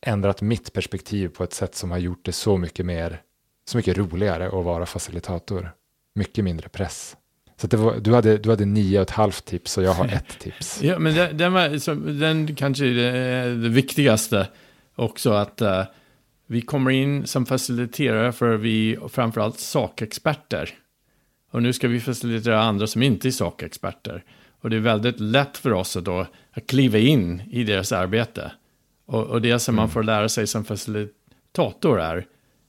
ändrat 0.07 0.43
mitt 0.43 0.73
perspektiv 0.73 1.29
på 1.29 1.45
ett 1.45 1.53
sätt 1.53 1.75
som 1.75 1.91
har 1.91 1.99
gjort 1.99 2.25
det 2.25 2.33
så 2.33 2.57
mycket 2.57 2.87
mer, 2.87 3.23
så 3.69 3.77
mycket 3.77 3.99
roligare 3.99 4.47
att 4.47 4.65
vara 4.65 4.87
facilitator. 4.87 5.71
Mycket 6.15 6.45
mindre 6.45 6.69
press. 6.69 7.17
Så 7.57 7.77
var, 7.77 7.97
du, 8.01 8.15
hade, 8.15 8.39
du 8.39 8.51
hade 8.51 8.65
nio 8.65 8.99
och 8.99 9.03
ett 9.03 9.11
halvt 9.11 9.45
tips 9.45 9.79
och 9.79 9.85
jag 9.85 9.93
har 9.93 10.07
ett 10.07 10.29
tips. 10.39 10.83
ja, 10.83 10.99
men 10.99 11.15
den, 11.15 11.37
den, 11.37 11.53
var, 11.53 12.19
den 12.19 12.55
kanske 12.55 12.87
är 12.87 12.95
det, 12.95 13.63
det 13.63 13.69
viktigaste 13.69 14.49
också 14.95 15.31
att 15.31 15.63
uh, 15.63 15.83
vi 16.47 16.61
kommer 16.61 16.91
in 16.91 17.27
som 17.27 17.47
faciliterare 17.47 18.33
för 18.33 18.57
vi 18.57 18.99
framförallt 19.09 19.59
sakexperter. 19.59 20.71
Och 21.51 21.63
nu 21.63 21.73
ska 21.73 21.89
vi 21.89 22.01
facilitera 22.01 22.63
andra 22.63 22.87
som 22.87 23.03
inte 23.03 23.29
är 23.29 23.31
sakexperter. 23.33 24.25
Och 24.61 24.71
det 24.71 24.77
är 24.77 24.81
väldigt 24.81 25.21
lätt 25.21 25.57
för 25.57 25.73
oss 25.73 25.97
att, 25.97 26.05
då, 26.05 26.27
att 26.51 26.67
kliva 26.67 26.99
in 26.99 27.43
i 27.51 27.65
deras 27.65 27.93
arbete. 27.93 28.53
Och, 29.07 29.27
och 29.27 29.43
det 29.43 29.59
som 29.59 29.77
man 29.77 29.91
får 29.91 30.03
lära 30.03 30.29
sig 30.29 30.47
som 30.47 30.65
facilitator 30.65 32.01
är, 32.01 32.27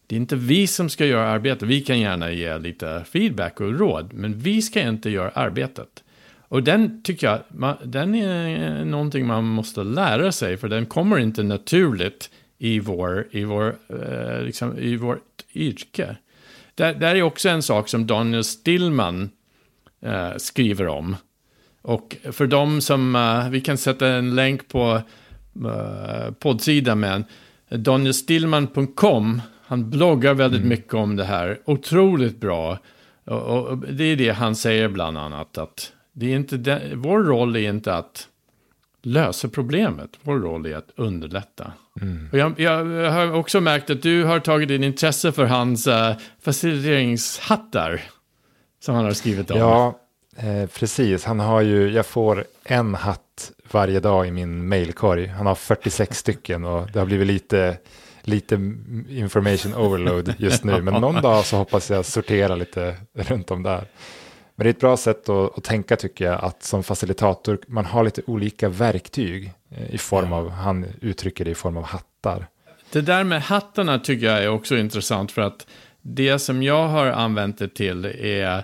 det 0.07 0.15
är 0.15 0.19
inte 0.19 0.35
vi 0.35 0.67
som 0.67 0.89
ska 0.89 1.05
göra 1.05 1.27
arbetet. 1.27 1.69
Vi 1.69 1.81
kan 1.81 1.99
gärna 1.99 2.31
ge 2.31 2.57
lite 2.57 3.03
feedback 3.11 3.61
och 3.61 3.79
råd, 3.79 4.13
men 4.13 4.39
vi 4.39 4.61
ska 4.61 4.81
inte 4.81 5.09
göra 5.09 5.29
arbetet. 5.29 6.03
Och 6.47 6.63
den 6.63 7.03
tycker 7.03 7.27
jag, 7.27 7.39
man, 7.47 7.75
den 7.83 8.15
är 8.15 8.85
någonting 8.85 9.27
man 9.27 9.43
måste 9.43 9.83
lära 9.83 10.31
sig, 10.31 10.57
för 10.57 10.67
den 10.67 10.85
kommer 10.85 11.19
inte 11.19 11.43
naturligt 11.43 12.29
i, 12.57 12.79
vår, 12.79 13.27
i, 13.31 13.43
vår, 13.43 13.75
eh, 13.89 14.41
liksom, 14.41 14.77
i 14.77 14.95
vårt 14.95 15.43
yrke. 15.53 16.15
Där, 16.75 16.93
där 16.93 17.15
är 17.15 17.21
också 17.21 17.49
en 17.49 17.63
sak 17.63 17.89
som 17.89 18.07
Daniel 18.07 18.43
Stillman 18.43 19.29
eh, 20.01 20.35
skriver 20.37 20.87
om. 20.87 21.15
Och 21.81 22.15
för 22.31 22.47
de 22.47 22.81
som, 22.81 23.15
uh, 23.15 23.49
vi 23.49 23.61
kan 23.61 23.77
sätta 23.77 24.07
en 24.07 24.35
länk 24.35 24.67
på 24.67 25.01
uh, 25.65 26.31
poddsidan 26.39 26.99
med 26.99 27.23
danielstillman.com. 27.69 29.41
Han 29.67 29.89
bloggar 29.89 30.33
väldigt 30.33 30.61
mm. 30.61 30.69
mycket 30.69 30.93
om 30.93 31.15
det 31.15 31.23
här, 31.23 31.59
otroligt 31.65 32.39
bra. 32.39 32.79
Och, 33.25 33.41
och, 33.41 33.77
det 33.77 34.03
är 34.03 34.15
det 34.15 34.29
han 34.29 34.55
säger 34.55 34.87
bland 34.87 35.17
annat, 35.17 35.57
att 35.57 35.93
det 36.13 36.31
är 36.31 36.35
inte 36.35 36.57
den, 36.57 37.01
vår 37.01 37.23
roll 37.23 37.55
är 37.55 37.69
inte 37.69 37.95
att 37.95 38.27
lösa 39.01 39.47
problemet, 39.47 40.09
vår 40.21 40.39
roll 40.39 40.65
är 40.65 40.75
att 40.75 40.91
underlätta. 40.95 41.71
Mm. 42.01 42.29
Och 42.31 42.37
jag, 42.37 42.59
jag, 42.59 43.11
har 43.11 43.33
också 43.33 43.61
märkt 43.61 43.89
att 43.89 44.01
du 44.01 44.23
har 44.23 44.39
tagit 44.39 44.67
din 44.67 44.83
intresse 44.83 45.31
för 45.31 45.45
hans 45.45 45.87
uh, 45.87 46.11
faciliteringshattar. 46.41 48.01
Som 48.79 48.95
han 48.95 49.05
har 49.05 49.11
skrivit 49.11 49.51
om. 49.51 49.59
Ja, 49.59 49.99
Eh, 50.35 50.69
precis, 50.69 51.25
han 51.25 51.39
har 51.39 51.61
ju, 51.61 51.91
jag 51.91 52.05
får 52.05 52.45
en 52.63 52.95
hatt 52.95 53.51
varje 53.71 53.99
dag 53.99 54.27
i 54.27 54.31
min 54.31 54.67
mailkorg. 54.67 55.27
Han 55.27 55.45
har 55.45 55.55
46 55.55 56.17
stycken 56.19 56.65
och 56.65 56.91
det 56.91 56.99
har 56.99 57.05
blivit 57.05 57.27
lite, 57.27 57.77
lite 58.21 58.55
information 59.09 59.75
overload 59.75 60.33
just 60.37 60.63
nu. 60.63 60.81
Men 60.81 61.01
någon 61.01 61.21
dag 61.21 61.45
så 61.45 61.57
hoppas 61.57 61.89
jag 61.89 62.05
sortera 62.05 62.55
lite 62.55 62.95
runt 63.13 63.51
om 63.51 63.63
där. 63.63 63.85
Men 64.55 64.63
det 64.63 64.69
är 64.69 64.73
ett 64.73 64.79
bra 64.79 64.97
sätt 64.97 65.29
att, 65.29 65.57
att 65.57 65.63
tänka 65.63 65.95
tycker 65.95 66.25
jag, 66.25 66.43
att 66.43 66.63
som 66.63 66.83
facilitator, 66.83 67.59
man 67.67 67.85
har 67.85 68.03
lite 68.03 68.21
olika 68.27 68.69
verktyg 68.69 69.53
eh, 69.71 69.95
i 69.95 69.97
form 69.97 70.33
av, 70.33 70.49
han 70.49 70.85
uttrycker 71.01 71.45
det 71.45 71.51
i 71.51 71.55
form 71.55 71.77
av 71.77 71.83
hattar. 71.83 72.47
Det 72.91 73.01
där 73.01 73.23
med 73.23 73.41
hattarna 73.41 73.99
tycker 73.99 74.25
jag 74.25 74.43
är 74.43 74.49
också 74.49 74.77
intressant 74.77 75.31
för 75.31 75.41
att 75.41 75.67
det 76.01 76.39
som 76.39 76.63
jag 76.63 76.87
har 76.87 77.05
använt 77.05 77.57
det 77.57 77.67
till 77.67 78.05
är 78.05 78.63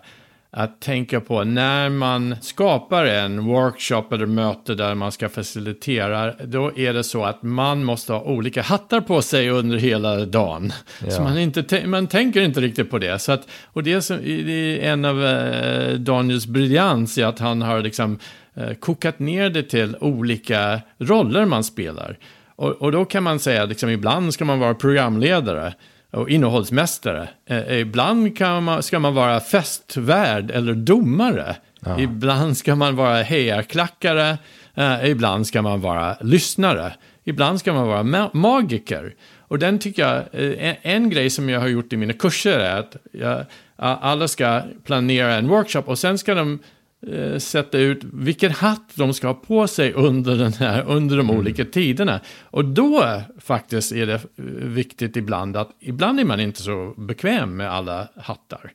att 0.53 0.79
tänka 0.79 1.21
på 1.21 1.43
när 1.43 1.89
man 1.89 2.35
skapar 2.41 3.05
en 3.05 3.45
workshop 3.45 4.05
eller 4.11 4.25
möte 4.25 4.75
där 4.75 4.95
man 4.95 5.11
ska 5.11 5.29
facilitera, 5.29 6.33
då 6.45 6.77
är 6.77 6.93
det 6.93 7.03
så 7.03 7.23
att 7.23 7.43
man 7.43 7.83
måste 7.83 8.13
ha 8.13 8.21
olika 8.21 8.61
hattar 8.61 9.01
på 9.01 9.21
sig 9.21 9.49
under 9.49 9.77
hela 9.77 10.25
dagen. 10.25 10.73
Ja. 11.05 11.11
Så 11.11 11.21
man, 11.21 11.37
inte, 11.37 11.87
man 11.87 12.07
tänker 12.07 12.41
inte 12.41 12.61
riktigt 12.61 12.89
på 12.91 12.99
det. 12.99 13.19
Så 13.19 13.31
att, 13.31 13.47
och 13.65 13.83
det, 13.83 14.01
som, 14.01 14.17
det 14.17 14.85
är 14.85 14.93
en 14.93 15.05
av 15.05 15.25
eh, 15.25 15.93
Daniels 15.93 16.47
briljans 16.47 17.17
i 17.17 17.23
att 17.23 17.39
han 17.39 17.61
har 17.61 17.81
liksom 17.81 18.19
eh, 18.53 18.73
kokat 18.73 19.19
ner 19.19 19.49
det 19.49 19.63
till 19.63 19.95
olika 19.99 20.81
roller 20.97 21.45
man 21.45 21.63
spelar. 21.63 22.17
Och, 22.55 22.71
och 22.71 22.91
då 22.91 23.05
kan 23.05 23.23
man 23.23 23.39
säga, 23.39 23.65
liksom, 23.65 23.89
ibland 23.89 24.33
ska 24.33 24.45
man 24.45 24.59
vara 24.59 24.73
programledare 24.73 25.73
och 26.11 26.29
innehållsmästare. 26.29 27.29
Eh, 27.45 27.79
ibland 27.79 28.37
kan 28.37 28.63
man, 28.63 28.83
ska 28.83 28.99
man 28.99 29.13
vara 29.13 29.39
festvärd 29.39 30.51
eller 30.51 30.73
domare. 30.73 31.55
Ja. 31.85 31.99
Ibland 31.99 32.57
ska 32.57 32.75
man 32.75 32.95
vara 32.95 33.21
hejarklackare. 33.21 34.37
Eh, 34.75 35.05
ibland 35.05 35.47
ska 35.47 35.61
man 35.61 35.81
vara 35.81 36.17
lyssnare. 36.21 36.93
Ibland 37.23 37.59
ska 37.59 37.73
man 37.73 37.87
vara 37.87 38.03
ma 38.03 38.29
magiker. 38.33 39.13
Och 39.39 39.59
den 39.59 39.79
tycker 39.79 40.01
jag, 40.01 40.17
eh, 40.17 40.67
en, 40.67 40.75
en, 40.81 41.09
grej 41.09 41.29
som 41.29 41.49
jag 41.49 41.59
har 41.59 41.67
gjort 41.67 41.93
i 41.93 41.97
mina 41.97 42.13
kurser 42.13 42.59
är 42.59 42.79
att 42.79 42.95
jag, 43.11 43.45
alla 43.75 44.27
ska 44.27 44.61
planera 44.85 45.35
en 45.35 45.47
workshop 45.47 45.83
och 45.85 45.99
sen 45.99 46.17
ska 46.17 46.35
de 46.35 46.59
Eh, 47.07 47.37
sätta 47.37 47.77
ut 47.77 48.03
vilken 48.03 48.51
hatt 48.51 48.91
de 48.95 49.13
ska 49.13 49.27
ha 49.27 49.33
på 49.33 49.67
sig 49.67 49.93
under, 49.93 50.35
den 50.35 50.53
här, 50.53 50.83
under 50.87 51.17
de 51.17 51.29
mm. 51.29 51.39
olika 51.39 51.65
tiderna. 51.65 52.19
Och 52.41 52.65
då 52.65 53.21
faktiskt 53.39 53.91
är 53.91 54.05
det 54.05 54.13
eh, 54.13 54.19
viktigt 54.55 55.17
ibland 55.17 55.57
att 55.57 55.69
ibland 55.79 56.19
är 56.19 56.25
man 56.25 56.39
inte 56.39 56.61
så 56.61 56.93
bekväm 56.97 57.57
med 57.57 57.71
alla 57.71 58.07
hattar. 58.15 58.71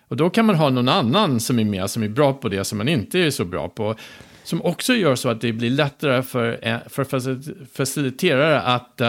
Och 0.00 0.16
då 0.16 0.30
kan 0.30 0.46
man 0.46 0.56
ha 0.56 0.70
någon 0.70 0.88
annan 0.88 1.40
som 1.40 1.58
är 1.58 1.64
med 1.64 1.90
som 1.90 2.02
är 2.02 2.08
bra 2.08 2.32
på 2.32 2.48
det 2.48 2.64
som 2.64 2.78
man 2.78 2.88
inte 2.88 3.18
är 3.18 3.30
så 3.30 3.44
bra 3.44 3.68
på. 3.68 3.94
Som 4.44 4.62
också 4.62 4.94
gör 4.94 5.14
så 5.14 5.28
att 5.28 5.40
det 5.40 5.52
blir 5.52 5.70
lättare 5.70 6.22
för, 6.22 6.58
eh, 6.62 6.78
för 6.86 7.04
faciliterare 7.74 8.60
att, 8.60 9.00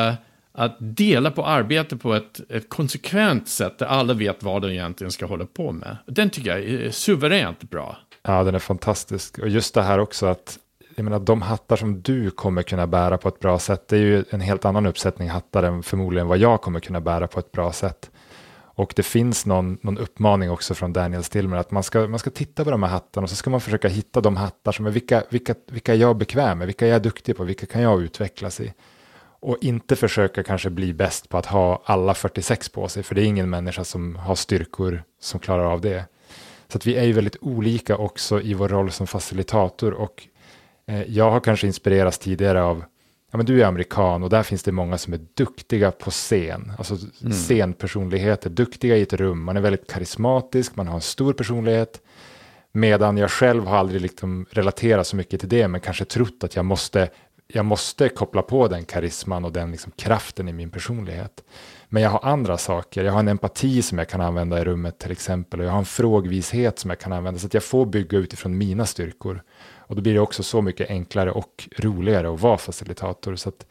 att 0.51 0.77
dela 0.79 1.31
på 1.31 1.45
arbete 1.45 1.97
på 1.97 2.13
ett, 2.13 2.41
ett 2.49 2.69
konsekvent 2.69 3.47
sätt 3.47 3.77
där 3.77 3.85
alla 3.85 4.13
vet 4.13 4.43
vad 4.43 4.61
de 4.61 4.71
egentligen 4.71 5.11
ska 5.11 5.25
hålla 5.25 5.45
på 5.45 5.71
med. 5.71 5.97
Den 6.05 6.29
tycker 6.29 6.49
jag 6.49 6.59
är 6.59 6.91
suveränt 6.91 7.69
bra. 7.69 7.97
Ja, 8.21 8.43
den 8.43 8.55
är 8.55 8.59
fantastisk. 8.59 9.39
Och 9.39 9.49
just 9.49 9.73
det 9.73 9.81
här 9.81 9.99
också 9.99 10.25
att 10.25 10.59
jag 10.95 11.03
menar, 11.03 11.19
de 11.19 11.41
hattar 11.41 11.75
som 11.75 12.01
du 12.01 12.31
kommer 12.31 12.63
kunna 12.63 12.87
bära 12.87 13.17
på 13.17 13.29
ett 13.29 13.39
bra 13.39 13.59
sätt, 13.59 13.87
det 13.87 13.95
är 13.95 14.01
ju 14.01 14.23
en 14.29 14.41
helt 14.41 14.65
annan 14.65 14.85
uppsättning 14.85 15.29
hattar 15.29 15.63
än 15.63 15.83
förmodligen 15.83 16.27
vad 16.27 16.37
jag 16.37 16.61
kommer 16.61 16.79
kunna 16.79 17.01
bära 17.01 17.27
på 17.27 17.39
ett 17.39 17.51
bra 17.51 17.71
sätt. 17.71 18.11
Och 18.79 18.93
det 18.95 19.03
finns 19.03 19.45
någon, 19.45 19.77
någon 19.81 19.97
uppmaning 19.97 20.51
också 20.51 20.73
från 20.73 20.93
Daniel 20.93 21.23
Stillmer 21.23 21.57
att 21.57 21.71
man 21.71 21.83
ska, 21.83 22.07
man 22.07 22.19
ska 22.19 22.29
titta 22.29 22.63
på 22.63 22.71
de 22.71 22.83
här 22.83 22.89
hattarna 22.89 23.23
och 23.23 23.29
så 23.29 23.35
ska 23.35 23.49
man 23.49 23.61
försöka 23.61 23.87
hitta 23.87 24.21
de 24.21 24.37
hattar 24.37 24.71
som 24.71 24.85
är 24.85 24.91
vilka, 24.91 25.23
vilka, 25.29 25.55
vilka 25.67 25.93
är 25.93 25.97
jag 25.97 26.17
bekväm 26.17 26.57
med, 26.57 26.67
vilka 26.67 26.87
är 26.87 26.91
jag 26.91 27.01
duktig 27.01 27.37
på, 27.37 27.43
vilka 27.43 27.65
kan 27.65 27.81
jag 27.81 28.01
utvecklas 28.01 28.59
i. 28.59 28.73
Och 29.41 29.57
inte 29.61 29.95
försöka 29.95 30.43
kanske 30.43 30.69
bli 30.69 30.93
bäst 30.93 31.29
på 31.29 31.37
att 31.37 31.45
ha 31.45 31.81
alla 31.85 32.13
46 32.13 32.69
på 32.69 32.87
sig, 32.87 33.03
för 33.03 33.15
det 33.15 33.21
är 33.21 33.25
ingen 33.25 33.49
människa 33.49 33.83
som 33.83 34.15
har 34.15 34.35
styrkor 34.35 35.03
som 35.21 35.39
klarar 35.39 35.65
av 35.65 35.81
det. 35.81 36.05
Så 36.71 36.77
att 36.77 36.85
vi 36.85 36.95
är 36.95 37.03
ju 37.03 37.13
väldigt 37.13 37.37
olika 37.41 37.97
också 37.97 38.41
i 38.41 38.53
vår 38.53 38.69
roll 38.69 38.91
som 38.91 39.07
facilitator 39.07 39.93
och 39.93 40.27
eh, 40.87 41.03
jag 41.03 41.31
har 41.31 41.39
kanske 41.39 41.67
inspirerats 41.67 42.17
tidigare 42.17 42.63
av 42.63 42.83
Ja, 43.31 43.37
men 43.37 43.45
du 43.45 43.61
är 43.61 43.65
amerikan 43.65 44.23
och 44.23 44.29
där 44.29 44.43
finns 44.43 44.63
det 44.63 44.71
många 44.71 44.97
som 44.97 45.13
är 45.13 45.19
duktiga 45.33 45.91
på 45.91 46.11
scen, 46.11 46.71
alltså 46.77 46.97
mm. 47.21 47.33
scenpersonligheter, 47.33 48.49
duktiga 48.49 48.97
i 48.97 49.01
ett 49.01 49.13
rum. 49.13 49.43
Man 49.43 49.57
är 49.57 49.61
väldigt 49.61 49.91
karismatisk, 49.91 50.75
man 50.75 50.87
har 50.87 50.95
en 50.95 51.01
stor 51.01 51.33
personlighet. 51.33 52.01
Medan 52.71 53.17
jag 53.17 53.31
själv 53.31 53.65
har 53.65 53.77
aldrig 53.77 54.01
liksom 54.01 54.45
relaterat 54.51 55.07
så 55.07 55.15
mycket 55.15 55.39
till 55.39 55.49
det, 55.49 55.67
men 55.67 55.81
kanske 55.81 56.05
trott 56.05 56.43
att 56.43 56.55
jag 56.55 56.65
måste, 56.65 57.09
jag 57.47 57.65
måste 57.65 58.09
koppla 58.09 58.41
på 58.41 58.67
den 58.67 58.85
karisman 58.85 59.45
och 59.45 59.51
den 59.51 59.71
liksom 59.71 59.91
kraften 59.91 60.49
i 60.49 60.53
min 60.53 60.69
personlighet. 60.69 61.43
Men 61.89 62.03
jag 62.03 62.09
har 62.09 62.19
andra 62.23 62.57
saker. 62.57 63.03
Jag 63.03 63.11
har 63.11 63.19
en 63.19 63.27
empati 63.27 63.81
som 63.81 63.97
jag 63.97 64.09
kan 64.09 64.21
använda 64.21 64.61
i 64.61 64.63
rummet 64.63 64.99
till 64.99 65.11
exempel. 65.11 65.59
Och 65.59 65.65
jag 65.65 65.71
har 65.71 65.79
en 65.79 65.85
frågvishet 65.85 66.79
som 66.79 66.89
jag 66.89 66.99
kan 66.99 67.13
använda 67.13 67.39
så 67.39 67.47
att 67.47 67.53
jag 67.53 67.63
får 67.63 67.85
bygga 67.85 68.17
utifrån 68.17 68.57
mina 68.57 68.85
styrkor. 68.85 69.43
Och 69.77 69.95
då 69.95 70.01
blir 70.01 70.13
det 70.13 70.19
också 70.19 70.43
så 70.43 70.61
mycket 70.61 70.89
enklare 70.89 71.31
och 71.31 71.69
roligare 71.77 72.33
att 72.33 72.41
vara 72.41 72.57
facilitator. 72.57 73.35
Så 73.35 73.49
att 73.49 73.65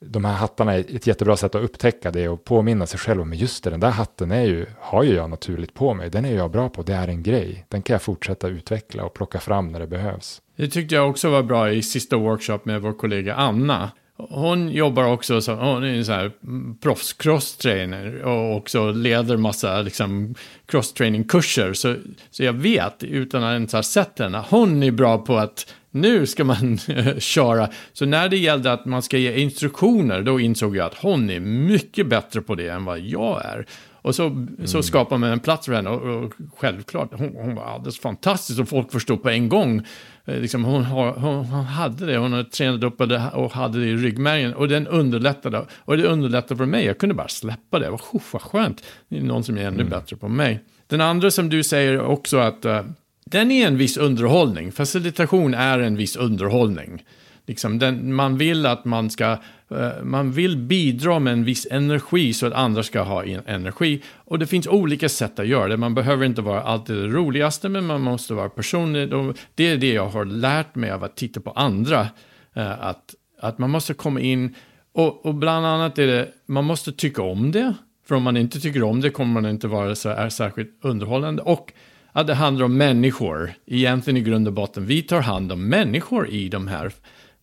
de 0.00 0.24
här 0.24 0.34
hattarna 0.34 0.74
är 0.74 0.80
ett 0.80 1.06
jättebra 1.06 1.36
sätt 1.36 1.54
att 1.54 1.62
upptäcka 1.62 2.10
det 2.10 2.28
och 2.28 2.44
påminna 2.44 2.86
sig 2.86 3.00
själv 3.00 3.20
om 3.20 3.34
just 3.34 3.64
det, 3.64 3.70
den 3.70 3.80
där 3.80 3.90
hatten 3.90 4.30
är 4.30 4.42
ju, 4.42 4.66
har 4.80 5.02
ju 5.02 5.14
jag 5.14 5.30
naturligt 5.30 5.74
på 5.74 5.94
mig. 5.94 6.10
Den 6.10 6.24
är 6.24 6.36
jag 6.36 6.50
bra 6.50 6.68
på, 6.68 6.82
det 6.82 6.94
är 6.94 7.08
en 7.08 7.22
grej. 7.22 7.64
Den 7.68 7.82
kan 7.82 7.94
jag 7.94 8.02
fortsätta 8.02 8.48
utveckla 8.48 9.04
och 9.04 9.14
plocka 9.14 9.40
fram 9.40 9.72
när 9.72 9.80
det 9.80 9.86
behövs. 9.86 10.42
Det 10.56 10.68
tyckte 10.68 10.94
jag 10.94 11.10
också 11.10 11.30
var 11.30 11.42
bra 11.42 11.72
i 11.72 11.82
sista 11.82 12.16
workshop 12.16 12.58
med 12.62 12.82
vår 12.82 12.92
kollega 12.92 13.34
Anna. 13.34 13.90
Hon 14.18 14.70
jobbar 14.70 15.04
också 15.04 15.40
som 15.40 15.58
hon 15.58 15.84
är 15.84 15.88
en 15.88 16.04
så 16.04 16.12
här 16.12 16.32
proffs 16.80 17.12
crosstrainer 17.12 18.22
och 18.22 18.56
också 18.56 18.92
leder 18.92 19.36
massa 19.36 19.82
liksom, 19.82 20.34
crosstraining-kurser. 20.66 21.72
Så, 21.72 21.94
så 22.30 22.44
jag 22.44 22.52
vet, 22.52 23.04
utan 23.04 23.44
att 23.44 23.52
ens 23.52 23.72
ha 23.72 23.82
sett 23.82 24.18
henne, 24.18 24.44
hon 24.50 24.82
är 24.82 24.90
bra 24.90 25.18
på 25.18 25.36
att 25.36 25.74
nu 25.90 26.26
ska 26.26 26.44
man 26.44 26.78
köra. 27.18 27.68
Så 27.92 28.06
när 28.06 28.28
det 28.28 28.36
gällde 28.36 28.72
att 28.72 28.84
man 28.84 29.02
ska 29.02 29.18
ge 29.18 29.38
instruktioner, 29.38 30.22
då 30.22 30.40
insåg 30.40 30.76
jag 30.76 30.86
att 30.86 30.98
hon 30.98 31.30
är 31.30 31.40
mycket 31.40 32.06
bättre 32.06 32.40
på 32.40 32.54
det 32.54 32.68
än 32.68 32.84
vad 32.84 33.00
jag 33.00 33.44
är. 33.44 33.66
Och 34.02 34.14
så, 34.14 34.26
mm. 34.26 34.66
så 34.66 34.82
skapar 34.82 35.18
man 35.18 35.30
en 35.30 35.40
plats 35.40 35.66
för 35.66 35.72
henne 35.72 35.90
och, 35.90 36.24
och 36.24 36.32
självklart, 36.56 37.08
hon, 37.12 37.34
hon, 37.36 37.54
var 37.54 37.64
alldeles 37.64 38.00
fantastisk 38.00 38.60
och 38.60 38.68
folk 38.68 38.92
förstod 38.92 39.22
på 39.22 39.30
en 39.30 39.48
gång. 39.48 39.82
Eh, 40.24 40.40
liksom, 40.40 40.64
hon, 40.64 40.84
har, 40.84 41.12
hon, 41.12 41.44
hon, 41.44 41.64
hade 41.64 42.06
det, 42.06 42.18
hon 42.18 42.32
hade 42.32 42.50
tränat 42.50 42.82
upp 42.82 42.98
det 42.98 43.30
och 43.34 43.52
hade 43.52 43.80
det 43.80 43.86
i 43.86 43.96
ryggmärgen 43.96 44.54
och 44.54 44.68
den 44.68 44.86
underlättade. 44.86 45.66
Och 45.78 45.96
det 45.96 46.04
underlättade 46.04 46.58
för 46.58 46.66
mig, 46.66 46.84
jag 46.84 46.98
kunde 46.98 47.14
bara 47.14 47.28
släppa 47.28 47.78
det. 47.78 47.90
Vad, 47.90 48.00
vad 48.32 48.42
skönt, 48.42 48.84
det 49.08 49.18
är 49.18 49.22
någon 49.22 49.44
som 49.44 49.58
är 49.58 49.62
ännu 49.62 49.80
mm. 49.80 49.88
bättre 49.88 50.16
på 50.16 50.28
mig. 50.28 50.64
Den 50.86 51.00
andra 51.00 51.30
som 51.30 51.48
du 51.48 51.62
säger 51.62 52.00
också 52.00 52.38
att 52.38 52.64
uh, 52.64 52.80
den 53.24 53.50
är 53.50 53.66
en 53.66 53.76
viss 53.76 53.96
underhållning. 53.96 54.72
Facilitation 54.72 55.54
är 55.54 55.78
en 55.78 55.96
viss 55.96 56.16
underhållning. 56.16 57.04
Liksom 57.46 57.78
den, 57.78 58.14
man 58.14 58.38
vill 58.38 58.66
att 58.66 58.84
man 58.84 59.10
ska 59.10 59.36
Eh, 59.70 60.02
man 60.02 60.32
vill 60.32 60.56
bidra 60.56 61.18
med 61.18 61.32
en 61.32 61.44
viss 61.44 61.66
energi 61.70 62.32
så 62.32 62.46
att 62.46 62.52
andra 62.52 62.82
ska 62.82 63.02
ha 63.02 63.24
energi. 63.24 64.02
Och 64.14 64.38
det 64.38 64.46
finns 64.46 64.66
olika 64.66 65.08
sätt 65.08 65.38
att 65.38 65.46
göra 65.46 65.68
det. 65.68 65.76
Man 65.76 65.94
behöver 65.94 66.26
inte 66.26 66.42
vara 66.42 66.62
alltid 66.62 66.96
det 66.96 67.06
roligaste, 67.06 67.68
men 67.68 67.86
man 67.86 68.00
måste 68.00 68.34
vara 68.34 68.48
personlig. 68.48 69.10
Det 69.54 69.68
är 69.68 69.76
det 69.76 69.92
jag 69.92 70.08
har 70.08 70.24
lärt 70.24 70.74
mig 70.74 70.90
av 70.90 71.04
att 71.04 71.16
titta 71.16 71.40
på 71.40 71.50
andra. 71.50 72.08
Eh, 72.54 72.84
att, 72.86 73.14
att 73.40 73.58
man 73.58 73.70
måste 73.70 73.94
komma 73.94 74.20
in, 74.20 74.54
och, 74.92 75.26
och 75.26 75.34
bland 75.34 75.66
annat 75.66 75.98
är 75.98 76.06
det, 76.06 76.28
man 76.46 76.64
måste 76.64 76.92
tycka 76.92 77.22
om 77.22 77.52
det. 77.52 77.74
För 78.08 78.14
om 78.14 78.22
man 78.22 78.36
inte 78.36 78.60
tycker 78.60 78.82
om 78.82 79.00
det 79.00 79.10
kommer 79.10 79.40
man 79.40 79.50
inte 79.50 79.68
vara 79.68 79.94
så 79.94 80.08
är 80.08 80.28
särskilt 80.28 80.78
underhållande. 80.82 81.42
Och 81.42 81.72
att 82.12 82.26
det 82.26 82.34
handlar 82.34 82.64
om 82.64 82.76
människor, 82.76 83.52
egentligen 83.66 84.16
i 84.16 84.20
grund 84.20 84.46
och 84.46 84.52
botten. 84.52 84.86
Vi 84.86 85.02
tar 85.02 85.20
hand 85.20 85.52
om 85.52 85.68
människor 85.68 86.28
i 86.28 86.48
de 86.48 86.68
här 86.68 86.92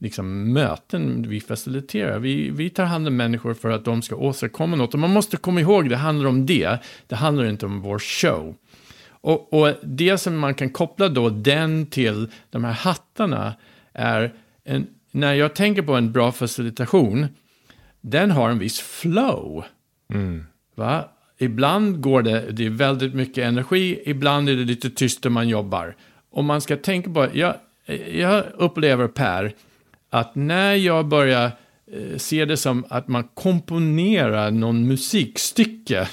liksom, 0.06 0.54
möten 0.54 1.30
vi 1.30 1.42
faciliterar. 1.42 2.20
Vi, 2.20 2.50
vi 2.50 2.70
tar 2.70 2.86
hand 2.86 3.08
om 3.08 3.16
människor 3.16 3.54
för 3.54 3.70
att 3.70 3.86
de 3.86 4.02
ska 4.02 4.16
åstadkomma 4.16 4.76
något. 4.76 4.94
Och 4.94 5.00
man 5.00 5.14
måste 5.14 5.38
komma 5.38 5.62
ihåg, 5.62 5.90
det 5.90 5.96
handlar 5.98 6.30
om 6.30 6.46
det. 6.46 6.78
Det 7.08 7.16
handlar 7.16 7.46
inte 7.46 7.66
om 7.66 7.82
vår 7.82 8.00
show. 8.00 8.56
Och, 9.10 9.54
och 9.54 9.74
det 9.84 10.18
som 10.18 10.38
man 10.38 10.54
kan 10.54 10.70
koppla 10.70 11.10
då 11.10 11.30
den 11.30 11.86
till 11.86 12.28
de 12.50 12.64
här 12.64 12.74
hattarna 12.74 13.54
är 13.94 14.34
en, 14.64 14.88
när 15.12 15.34
jag 15.34 15.54
tänker 15.54 15.82
på 15.82 15.94
en 15.96 16.12
bra 16.12 16.32
facilitation, 16.32 17.28
den 18.02 18.32
har 18.32 18.50
en 18.50 18.60
viss 18.60 18.80
flow. 18.80 19.64
Mm. 20.14 20.46
Va? 20.76 21.10
Ibland 21.38 22.02
går 22.02 22.22
det, 22.22 22.52
det 22.52 22.66
är 22.66 22.70
väldigt 22.70 23.14
mycket 23.14 23.44
energi, 23.44 24.02
ibland 24.06 24.50
är 24.50 24.56
det 24.56 24.64
lite 24.64 24.90
tyst 24.90 25.24
när 25.24 25.32
man 25.32 25.50
jobbar. 25.50 25.96
Och 26.32 26.44
man 26.44 26.62
ska 26.62 26.78
tänka 26.78 27.10
på, 27.10 27.28
jag, 27.34 27.56
jag 28.12 28.44
upplever 28.58 29.08
Per, 29.08 29.54
att 30.16 30.36
när 30.36 30.74
jag 30.74 31.08
börjar 31.08 31.46
eh, 31.92 32.18
se 32.18 32.46
det 32.46 32.58
som 32.58 32.86
att 32.90 33.08
man 33.08 33.24
komponerar 33.24 34.52
någon 34.52 34.88
musikstycke, 34.88 36.08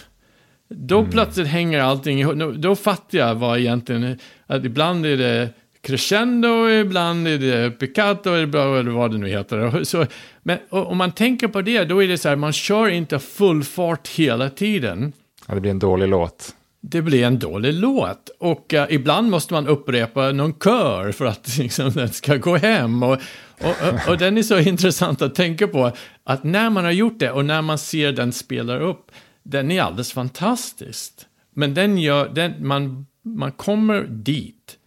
då 0.69 0.99
mm. 0.99 1.11
plötsligt 1.11 1.47
hänger 1.47 1.81
allting 1.81 2.21
ihop. 2.21 2.55
Då 2.57 2.77
fattar 2.77 3.19
jag 3.19 3.35
vad 3.35 3.59
egentligen, 3.59 4.19
att 4.47 4.65
ibland 4.65 5.07
är 5.07 5.17
det 5.17 5.49
crescendo, 5.81 6.69
ibland 6.69 7.29
är 7.29 7.39
det 7.39 7.71
piccato, 7.71 8.31
eller 8.31 8.91
vad 8.91 9.11
det 9.11 9.19
nu 9.19 9.29
heter. 9.29 9.85
Så, 9.85 10.07
men 10.43 10.59
om 10.69 10.99
man 10.99 11.13
tänker 11.13 11.49
på 11.49 11.63
det, 11.63 11.85
då 11.85 12.03
är 12.03 12.09
det 12.09 12.19
så 12.19 12.29
här, 12.29 12.37
man 12.37 12.53
kör 12.53 12.89
inte 12.89 13.19
full 13.19 13.65
fart 13.65 14.09
hela 14.09 14.51
tiden. 14.51 15.13
Ja, 15.49 15.55
det 15.55 15.61
blir 15.61 15.71
en 15.71 15.79
dålig 15.79 16.09
låt 16.09 16.55
det 16.83 17.03
blir 17.03 17.25
en 17.25 17.39
dålig 17.39 17.75
låt. 17.75 18.31
Och 18.39 18.73
uh, 18.73 18.85
ibland 18.89 19.31
måste 19.31 19.53
man 19.53 19.67
upprepa 19.67 20.33
någon 20.33 20.55
kör 20.65 21.13
för 21.13 21.25
att 21.25 21.57
liksom, 21.59 21.91
den 21.91 22.09
ska 22.09 22.37
gå 22.37 22.57
hem. 22.57 23.03
Och, 23.03 23.19
och, 23.65 23.89
och, 23.89 24.09
och, 24.09 24.19
den 24.19 24.39
är 24.39 24.43
så 24.43 24.59
intressant 24.69 25.23
att 25.23 25.35
tänka 25.35 25.69
på. 25.69 25.93
Att 26.25 26.45
när 26.45 26.71
man 26.71 26.85
har 26.85 26.93
gjort 26.93 27.19
det 27.19 27.31
och 27.31 27.45
när 27.45 27.63
man 27.63 27.79
ser 27.79 28.13
den 28.13 28.33
spelar 28.33 28.81
upp, 28.81 29.11
den 29.43 29.71
är 29.71 29.83
alldeles 29.83 30.13
fantastisk. 30.13 31.13
Men 31.55 31.75
den 31.75 31.99
gör, 31.99 32.29
den, 32.29 32.67
man, 32.67 33.07
man 33.23 33.53
kommer 33.53 34.03
dit 34.03 34.79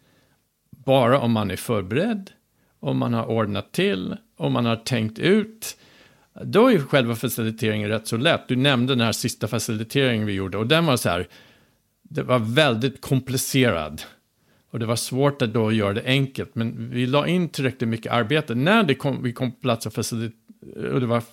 bara 0.70 1.20
om 1.20 1.32
man 1.32 1.52
är 1.52 1.56
förberedd, 1.56 2.32
om 2.80 2.98
man 2.98 3.14
har 3.14 3.26
ordnat 3.26 3.72
till, 3.72 4.16
om 4.38 4.54
man 4.54 4.66
har 4.66 4.76
tänkt 4.76 5.20
ut. 5.20 5.78
Då 6.44 6.72
är 6.72 6.80
själva 6.80 7.16
faciliteringen 7.16 7.90
rätt 7.90 8.08
så 8.08 8.18
lätt. 8.18 8.48
Du 8.48 8.56
nämnde 8.56 8.94
den 8.94 9.06
här 9.06 9.12
sista 9.12 9.48
faciliteringen 9.48 10.28
vi 10.28 10.34
gjorde 10.34 10.58
och 10.58 10.68
den 10.68 10.86
var 10.86 10.98
så 10.98 11.10
här 11.10 11.28
det 12.10 12.24
var 12.24 12.40
väldigt 12.40 13.02
komplicerad. 13.02 14.02
Och 14.76 14.80
det 14.80 14.86
var 14.86 14.96
svårt 14.96 15.42
att 15.42 15.54
då 15.54 15.72
göra 15.72 15.94
det 15.94 16.04
enkelt. 16.06 16.56
Men 16.56 16.90
vi 16.90 17.06
la 17.06 17.28
in 17.28 17.50
tillräckligt 17.50 17.90
mycket 17.90 18.12
arbete. 18.12 18.56
När 18.56 18.84
det 18.84 18.96
kom, 18.96 19.24
vi 19.24 19.34
kom 19.34 19.52
på 19.52 19.62
plats 19.62 19.86
och, 19.86 19.94
och 20.94 21.00
det 21.00 21.06
var 21.06 21.24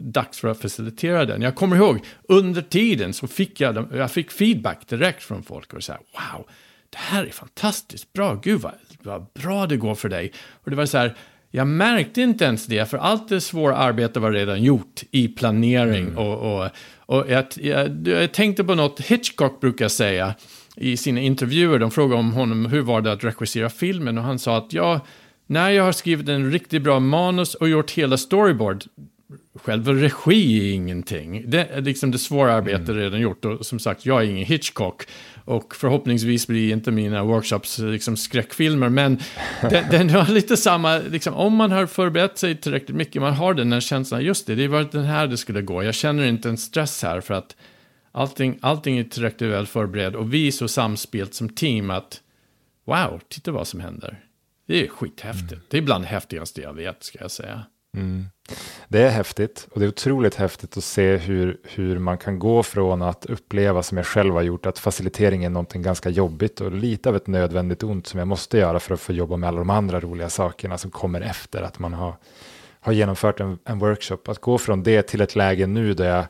dags 0.00 0.38
för 0.38 0.48
att 0.48 0.60
facilitera 0.60 1.24
den. 1.24 1.42
Jag 1.42 1.54
kommer 1.54 1.76
ihåg, 1.76 2.00
under 2.22 2.62
tiden 2.62 3.12
så 3.12 3.26
fick 3.26 3.60
jag, 3.60 3.88
jag 3.94 4.10
fick 4.10 4.30
feedback 4.30 4.88
direkt 4.88 5.22
från 5.22 5.42
folk 5.42 5.72
och 5.72 5.82
så 5.82 5.92
här, 5.92 6.00
wow, 6.00 6.46
det 6.90 6.98
här 6.98 7.24
är 7.24 7.30
fantastiskt 7.30 8.12
bra, 8.12 8.34
gud 8.34 8.60
vad, 8.60 8.72
vad 9.02 9.26
bra 9.34 9.66
det 9.66 9.76
går 9.76 9.94
för 9.94 10.08
dig. 10.08 10.32
Och 10.64 10.70
det 10.70 10.76
var 10.76 10.86
så 10.86 10.98
här, 10.98 11.14
jag 11.50 11.66
märkte 11.66 12.20
inte 12.20 12.44
ens 12.44 12.66
det, 12.66 12.90
för 12.90 12.98
allt 12.98 13.28
det 13.28 13.40
svåra 13.40 13.76
arbetet 13.76 14.22
var 14.22 14.32
redan 14.32 14.62
gjort 14.62 15.02
i 15.10 15.28
planering 15.28 16.04
mm. 16.04 16.18
och, 16.18 16.58
och, 16.58 16.70
och 16.96 17.30
jag, 17.30 17.44
jag, 17.56 18.08
jag 18.08 18.32
tänkte 18.32 18.64
på 18.64 18.74
något 18.74 19.00
Hitchcock 19.00 19.60
brukar 19.60 19.88
säga 19.88 20.34
i 20.76 20.96
sina 20.96 21.20
intervjuer. 21.20 21.78
De 21.78 21.90
frågade 21.90 22.20
om 22.20 22.32
honom 22.32 22.66
hur 22.66 22.80
var 22.82 23.00
det 23.00 23.12
att 23.12 23.24
regissera 23.24 23.70
filmen 23.70 24.18
och 24.18 24.24
han 24.24 24.38
sa 24.38 24.56
att 24.56 24.72
ja, 24.72 25.00
när 25.46 25.70
jag 25.70 25.84
har 25.84 25.92
skrivit 25.92 26.28
en 26.28 26.52
riktigt 26.52 26.82
bra 26.82 27.00
manus 27.00 27.54
och 27.54 27.68
gjort 27.68 27.90
hela 27.90 28.16
storyboard, 28.16 28.84
själva 29.54 29.92
regi 29.92 30.70
är 30.70 30.74
ingenting. 30.74 31.50
Det 31.50 31.68
är 31.72 31.80
liksom 31.80 32.10
det 32.10 32.18
svåra 32.18 32.54
arbetet 32.54 32.88
mm. 32.88 33.00
redan 33.00 33.20
gjort. 33.20 33.44
Och 33.44 33.66
som 33.66 33.78
sagt, 33.78 34.06
jag 34.06 34.22
är 34.22 34.26
ingen 34.26 34.46
Hitchcock. 34.46 35.02
Och 35.44 35.74
förhoppningsvis 35.76 36.46
blir 36.46 36.72
inte 36.72 36.90
mina 36.90 37.24
workshops 37.24 37.78
liksom 37.78 38.16
skräckfilmer. 38.16 38.88
Men 38.88 39.18
den, 39.70 39.84
den 39.90 40.10
har 40.10 40.32
lite 40.32 40.56
samma, 40.56 40.98
liksom, 40.98 41.34
om 41.34 41.54
man 41.54 41.72
har 41.72 41.86
förberett 41.86 42.38
sig 42.38 42.56
tillräckligt 42.56 42.96
mycket, 42.96 43.22
man 43.22 43.34
har 43.34 43.54
den 43.54 43.72
här 43.72 43.80
känslan, 43.80 44.24
just 44.24 44.46
det, 44.46 44.54
det 44.54 44.68
var 44.68 44.88
den 44.92 45.04
här 45.04 45.26
det 45.26 45.36
skulle 45.36 45.62
gå. 45.62 45.82
Jag 45.82 45.94
känner 45.94 46.24
inte 46.24 46.48
en 46.48 46.56
stress 46.56 47.02
här 47.02 47.20
för 47.20 47.34
att 47.34 47.56
allting, 48.16 48.58
allting 48.62 48.98
är 48.98 49.04
tillräckligt 49.04 49.50
väl 49.50 49.66
förberedd. 49.66 50.16
Och 50.16 50.34
vi 50.34 50.46
är 50.46 50.52
så 50.52 50.68
samspelt 50.68 51.34
som 51.34 51.48
team 51.48 51.90
att, 51.90 52.20
wow, 52.84 53.20
titta 53.28 53.52
vad 53.52 53.66
som 53.66 53.80
händer. 53.80 54.24
Det 54.66 54.84
är 54.84 54.88
skithäftigt. 54.88 55.52
Mm. 55.52 55.64
Det 55.70 55.78
är 55.78 55.82
bland 55.82 56.04
det 56.04 56.08
häftigaste 56.08 56.60
jag 56.60 56.72
vet, 56.72 57.04
ska 57.04 57.18
jag 57.20 57.30
säga. 57.30 57.62
Mm. 57.96 58.26
Det 58.88 59.02
är 59.02 59.10
häftigt 59.10 59.68
och 59.70 59.80
det 59.80 59.86
är 59.86 59.88
otroligt 59.88 60.34
häftigt 60.34 60.76
att 60.76 60.84
se 60.84 61.16
hur, 61.16 61.58
hur 61.62 61.98
man 61.98 62.18
kan 62.18 62.38
gå 62.38 62.62
från 62.62 63.02
att 63.02 63.26
uppleva 63.26 63.82
som 63.82 63.96
jag 63.96 64.06
själv 64.06 64.34
har 64.34 64.42
gjort 64.42 64.66
att 64.66 64.78
facilitering 64.78 65.44
är 65.44 65.50
någonting 65.50 65.82
ganska 65.82 66.10
jobbigt 66.10 66.60
och 66.60 66.72
lite 66.72 67.08
av 67.08 67.16
ett 67.16 67.26
nödvändigt 67.26 67.82
ont 67.82 68.06
som 68.06 68.18
jag 68.18 68.28
måste 68.28 68.58
göra 68.58 68.80
för 68.80 68.94
att 68.94 69.00
få 69.00 69.12
jobba 69.12 69.36
med 69.36 69.48
alla 69.48 69.58
de 69.58 69.70
andra 69.70 70.00
roliga 70.00 70.28
sakerna 70.28 70.78
som 70.78 70.90
kommer 70.90 71.20
efter 71.20 71.62
att 71.62 71.78
man 71.78 71.94
har, 71.94 72.16
har 72.80 72.92
genomfört 72.92 73.40
en, 73.40 73.58
en 73.64 73.78
workshop. 73.78 74.18
Att 74.26 74.38
gå 74.38 74.58
från 74.58 74.82
det 74.82 75.02
till 75.02 75.20
ett 75.20 75.36
läge 75.36 75.66
nu 75.66 75.94
där 75.94 76.16
jag, 76.16 76.24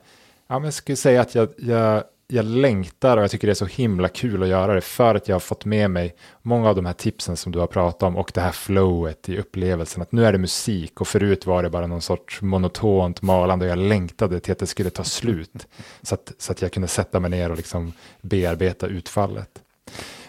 ja, 0.46 0.58
men 0.58 0.64
jag 0.64 0.74
skulle 0.74 0.96
säga 0.96 1.20
att 1.20 1.34
jag, 1.34 1.48
jag 1.56 2.04
jag 2.28 2.44
längtar 2.44 3.16
och 3.16 3.22
jag 3.22 3.30
tycker 3.30 3.46
det 3.46 3.52
är 3.52 3.54
så 3.54 3.66
himla 3.66 4.08
kul 4.08 4.42
att 4.42 4.48
göra 4.48 4.74
det 4.74 4.80
för 4.80 5.14
att 5.14 5.28
jag 5.28 5.34
har 5.34 5.40
fått 5.40 5.64
med 5.64 5.90
mig 5.90 6.16
många 6.42 6.68
av 6.68 6.76
de 6.76 6.86
här 6.86 6.92
tipsen 6.92 7.36
som 7.36 7.52
du 7.52 7.58
har 7.58 7.66
pratat 7.66 8.02
om 8.02 8.16
och 8.16 8.30
det 8.34 8.40
här 8.40 8.52
flowet 8.52 9.28
i 9.28 9.38
upplevelsen. 9.38 10.02
Att 10.02 10.12
nu 10.12 10.24
är 10.24 10.32
det 10.32 10.38
musik 10.38 11.00
och 11.00 11.08
förut 11.08 11.46
var 11.46 11.62
det 11.62 11.70
bara 11.70 11.86
någon 11.86 12.00
sorts 12.00 12.42
monotont 12.42 13.22
malande 13.22 13.64
och 13.64 13.70
jag 13.70 13.78
längtade 13.78 14.40
till 14.40 14.52
att 14.52 14.58
det 14.58 14.66
skulle 14.66 14.90
ta 14.90 15.04
slut. 15.04 15.66
Så 16.02 16.14
att, 16.14 16.32
så 16.38 16.52
att 16.52 16.62
jag 16.62 16.72
kunde 16.72 16.88
sätta 16.88 17.20
mig 17.20 17.30
ner 17.30 17.50
och 17.50 17.56
liksom 17.56 17.92
bearbeta 18.20 18.86
utfallet. 18.86 19.62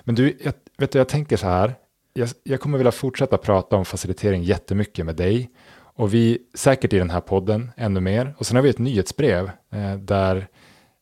Men 0.04 0.16
du, 0.16 0.38
jag, 0.44 0.54
vet 0.78 0.92
du, 0.92 0.98
jag 0.98 1.10
tänker 1.10 1.38
så 1.38 1.48
här. 1.48 1.76
Jag, 2.14 2.30
jag 2.44 2.60
kommer 2.60 2.78
vilja 2.78 2.92
fortsätta 2.92 3.38
prata 3.38 3.76
om 3.76 3.86
facilitering 3.86 4.44
jättemycket 4.44 5.06
med 5.06 5.16
dig. 5.16 5.50
Och 5.98 6.14
vi, 6.14 6.38
säkert 6.54 6.94
i 6.94 6.98
den 6.98 7.10
här 7.10 7.22
podden, 7.22 7.72
ännu 7.78 8.00
mer. 8.00 8.36
Och 8.38 8.46
sen 8.46 8.56
har 8.56 8.64
vi 8.64 8.70
ett 8.70 8.80
nyhetsbrev 8.80 9.52
eh, 9.72 9.96
där 9.98 10.48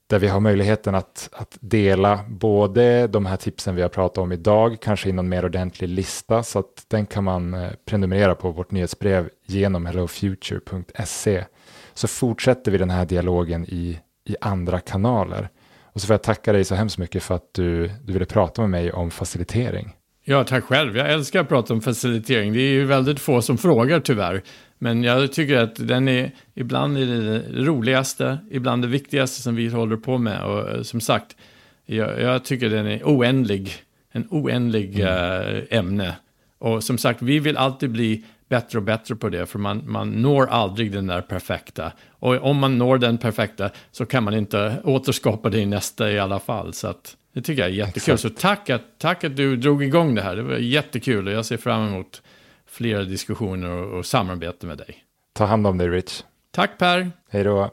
där 0.08 0.20
vi 0.20 0.28
har 0.28 0.40
möjligheten 0.40 0.96
att, 0.96 1.30
att 1.32 1.58
dela 1.62 2.20
både 2.28 3.08
de 3.08 3.26
här 3.26 3.38
tipsen 3.38 3.76
vi 3.76 3.82
har 3.82 3.90
pratat 3.90 4.18
om 4.18 4.32
idag, 4.32 4.78
kanske 4.82 5.10
i 5.10 5.12
någon 5.12 5.30
mer 5.30 5.46
ordentlig 5.46 5.90
lista, 5.90 6.44
så 6.44 6.60
att 6.60 6.86
den 6.88 7.06
kan 7.06 7.24
man 7.24 7.54
eh, 7.54 7.70
prenumerera 7.86 8.36
på 8.36 8.52
vårt 8.52 8.72
nyhetsbrev 8.72 9.30
genom 9.46 9.86
hellofuture.se. 9.86 11.46
Så 11.94 12.08
fortsätter 12.08 12.72
vi 12.72 12.78
den 12.78 12.90
här 12.90 13.06
dialogen 13.06 13.66
i, 13.66 14.00
i 14.26 14.36
andra 14.42 14.80
kanaler. 14.80 15.50
Och 15.84 16.02
så 16.02 16.08
får 16.08 16.14
jag 16.14 16.24
tacka 16.24 16.54
dig 16.54 16.64
så 16.64 16.76
hemskt 16.76 16.98
mycket 16.98 17.24
för 17.24 17.36
att 17.36 17.54
du, 17.54 17.88
du 18.04 18.14
ville 18.14 18.26
prata 18.26 18.62
med 18.62 18.70
mig 18.70 18.92
om 18.92 19.12
facilitering. 19.12 19.94
Ja, 20.28 20.44
tack 20.44 20.64
själv. 20.64 20.98
Jag 20.98 21.12
älskar 21.12 21.40
att 21.40 21.50
prata 21.50 21.74
om 21.74 21.82
facilitering. 21.82 22.54
Det 22.54 22.60
är 22.60 22.72
ju 22.72 22.86
väldigt 22.86 23.20
få 23.20 23.42
som 23.42 23.58
frågar 23.58 24.00
tyvärr. 24.00 24.44
Men 24.78 25.04
jag 25.04 25.32
tycker 25.32 25.58
att 25.58 25.88
den 25.88 26.08
är 26.08 26.32
ibland 26.54 26.98
är 26.98 27.06
det, 27.06 27.42
roligaste, 27.66 28.38
ibland 28.52 28.82
det 28.82 28.88
viktigaste 28.88 29.42
som 29.42 29.56
vi 29.56 29.70
håller 29.70 29.98
på 29.98 30.18
med. 30.18 30.44
Och 30.44 30.70
eh, 30.70 30.82
som 30.82 31.02
sagt, 31.02 31.36
jag, 31.86 32.22
jag 32.22 32.44
tycker 32.46 32.70
den 32.70 32.88
är 32.88 33.04
oändlig. 33.04 33.74
En 34.12 34.28
oändlig 34.30 35.00
mm. 35.00 35.56
äh, 35.70 35.78
ämne. 35.80 36.16
Och 36.58 36.84
som 36.84 36.98
sagt, 36.98 37.22
vi 37.22 37.40
vill 37.40 37.58
alltid 37.58 37.92
bli 37.92 38.24
bättre 38.50 38.78
och 38.78 38.84
bättre 38.84 39.16
på 39.16 39.30
det, 39.30 39.46
för 39.46 39.60
man, 39.60 39.84
man 39.86 40.10
når 40.10 40.48
aldrig 40.48 40.92
den 40.92 41.08
där 41.08 41.22
perfekta. 41.22 41.92
Och 42.10 42.44
om 42.44 42.58
man 42.58 42.78
når 42.78 42.98
den 42.98 43.18
perfekta 43.18 43.70
så 43.92 44.06
kan 44.06 44.24
man 44.24 44.34
inte 44.34 44.76
återskapa 44.84 45.50
det 45.50 45.60
i 45.60 45.66
nästa 45.66 46.12
i 46.12 46.20
alla 46.20 46.40
fall. 46.40 46.74
Så 46.74 46.88
att, 46.88 47.18
det 47.34 47.42
tycker 47.42 47.62
jag 47.62 47.72
är 47.72 47.76
jättekul. 47.76 48.14
Exakt. 48.14 48.22
Så 48.22 48.30
tack 48.30 48.70
att, 48.70 48.82
tack 48.98 49.24
att 49.24 49.36
du 49.36 49.56
drog 49.56 49.84
igång 49.84 50.16
det 50.16 50.22
här. 50.22 50.36
Det 50.36 50.44
var 50.44 50.56
jättekul 50.56 51.28
och 51.28 51.34
jag 51.34 51.46
ser 51.46 51.58
fram 51.58 51.88
emot 51.88 52.22
flera 52.76 53.04
diskussioner 53.04 53.70
och, 53.70 53.98
och 53.98 54.06
samarbete 54.06 54.68
med 54.68 54.78
dig. 54.78 55.04
Ta 55.34 55.46
hand 55.46 55.68
om 55.68 55.78
dig 55.78 55.90
Rich. 55.90 56.24
Tack 56.52 56.78
Per. 56.78 57.12
Hej 57.30 57.44
då. 57.44 57.72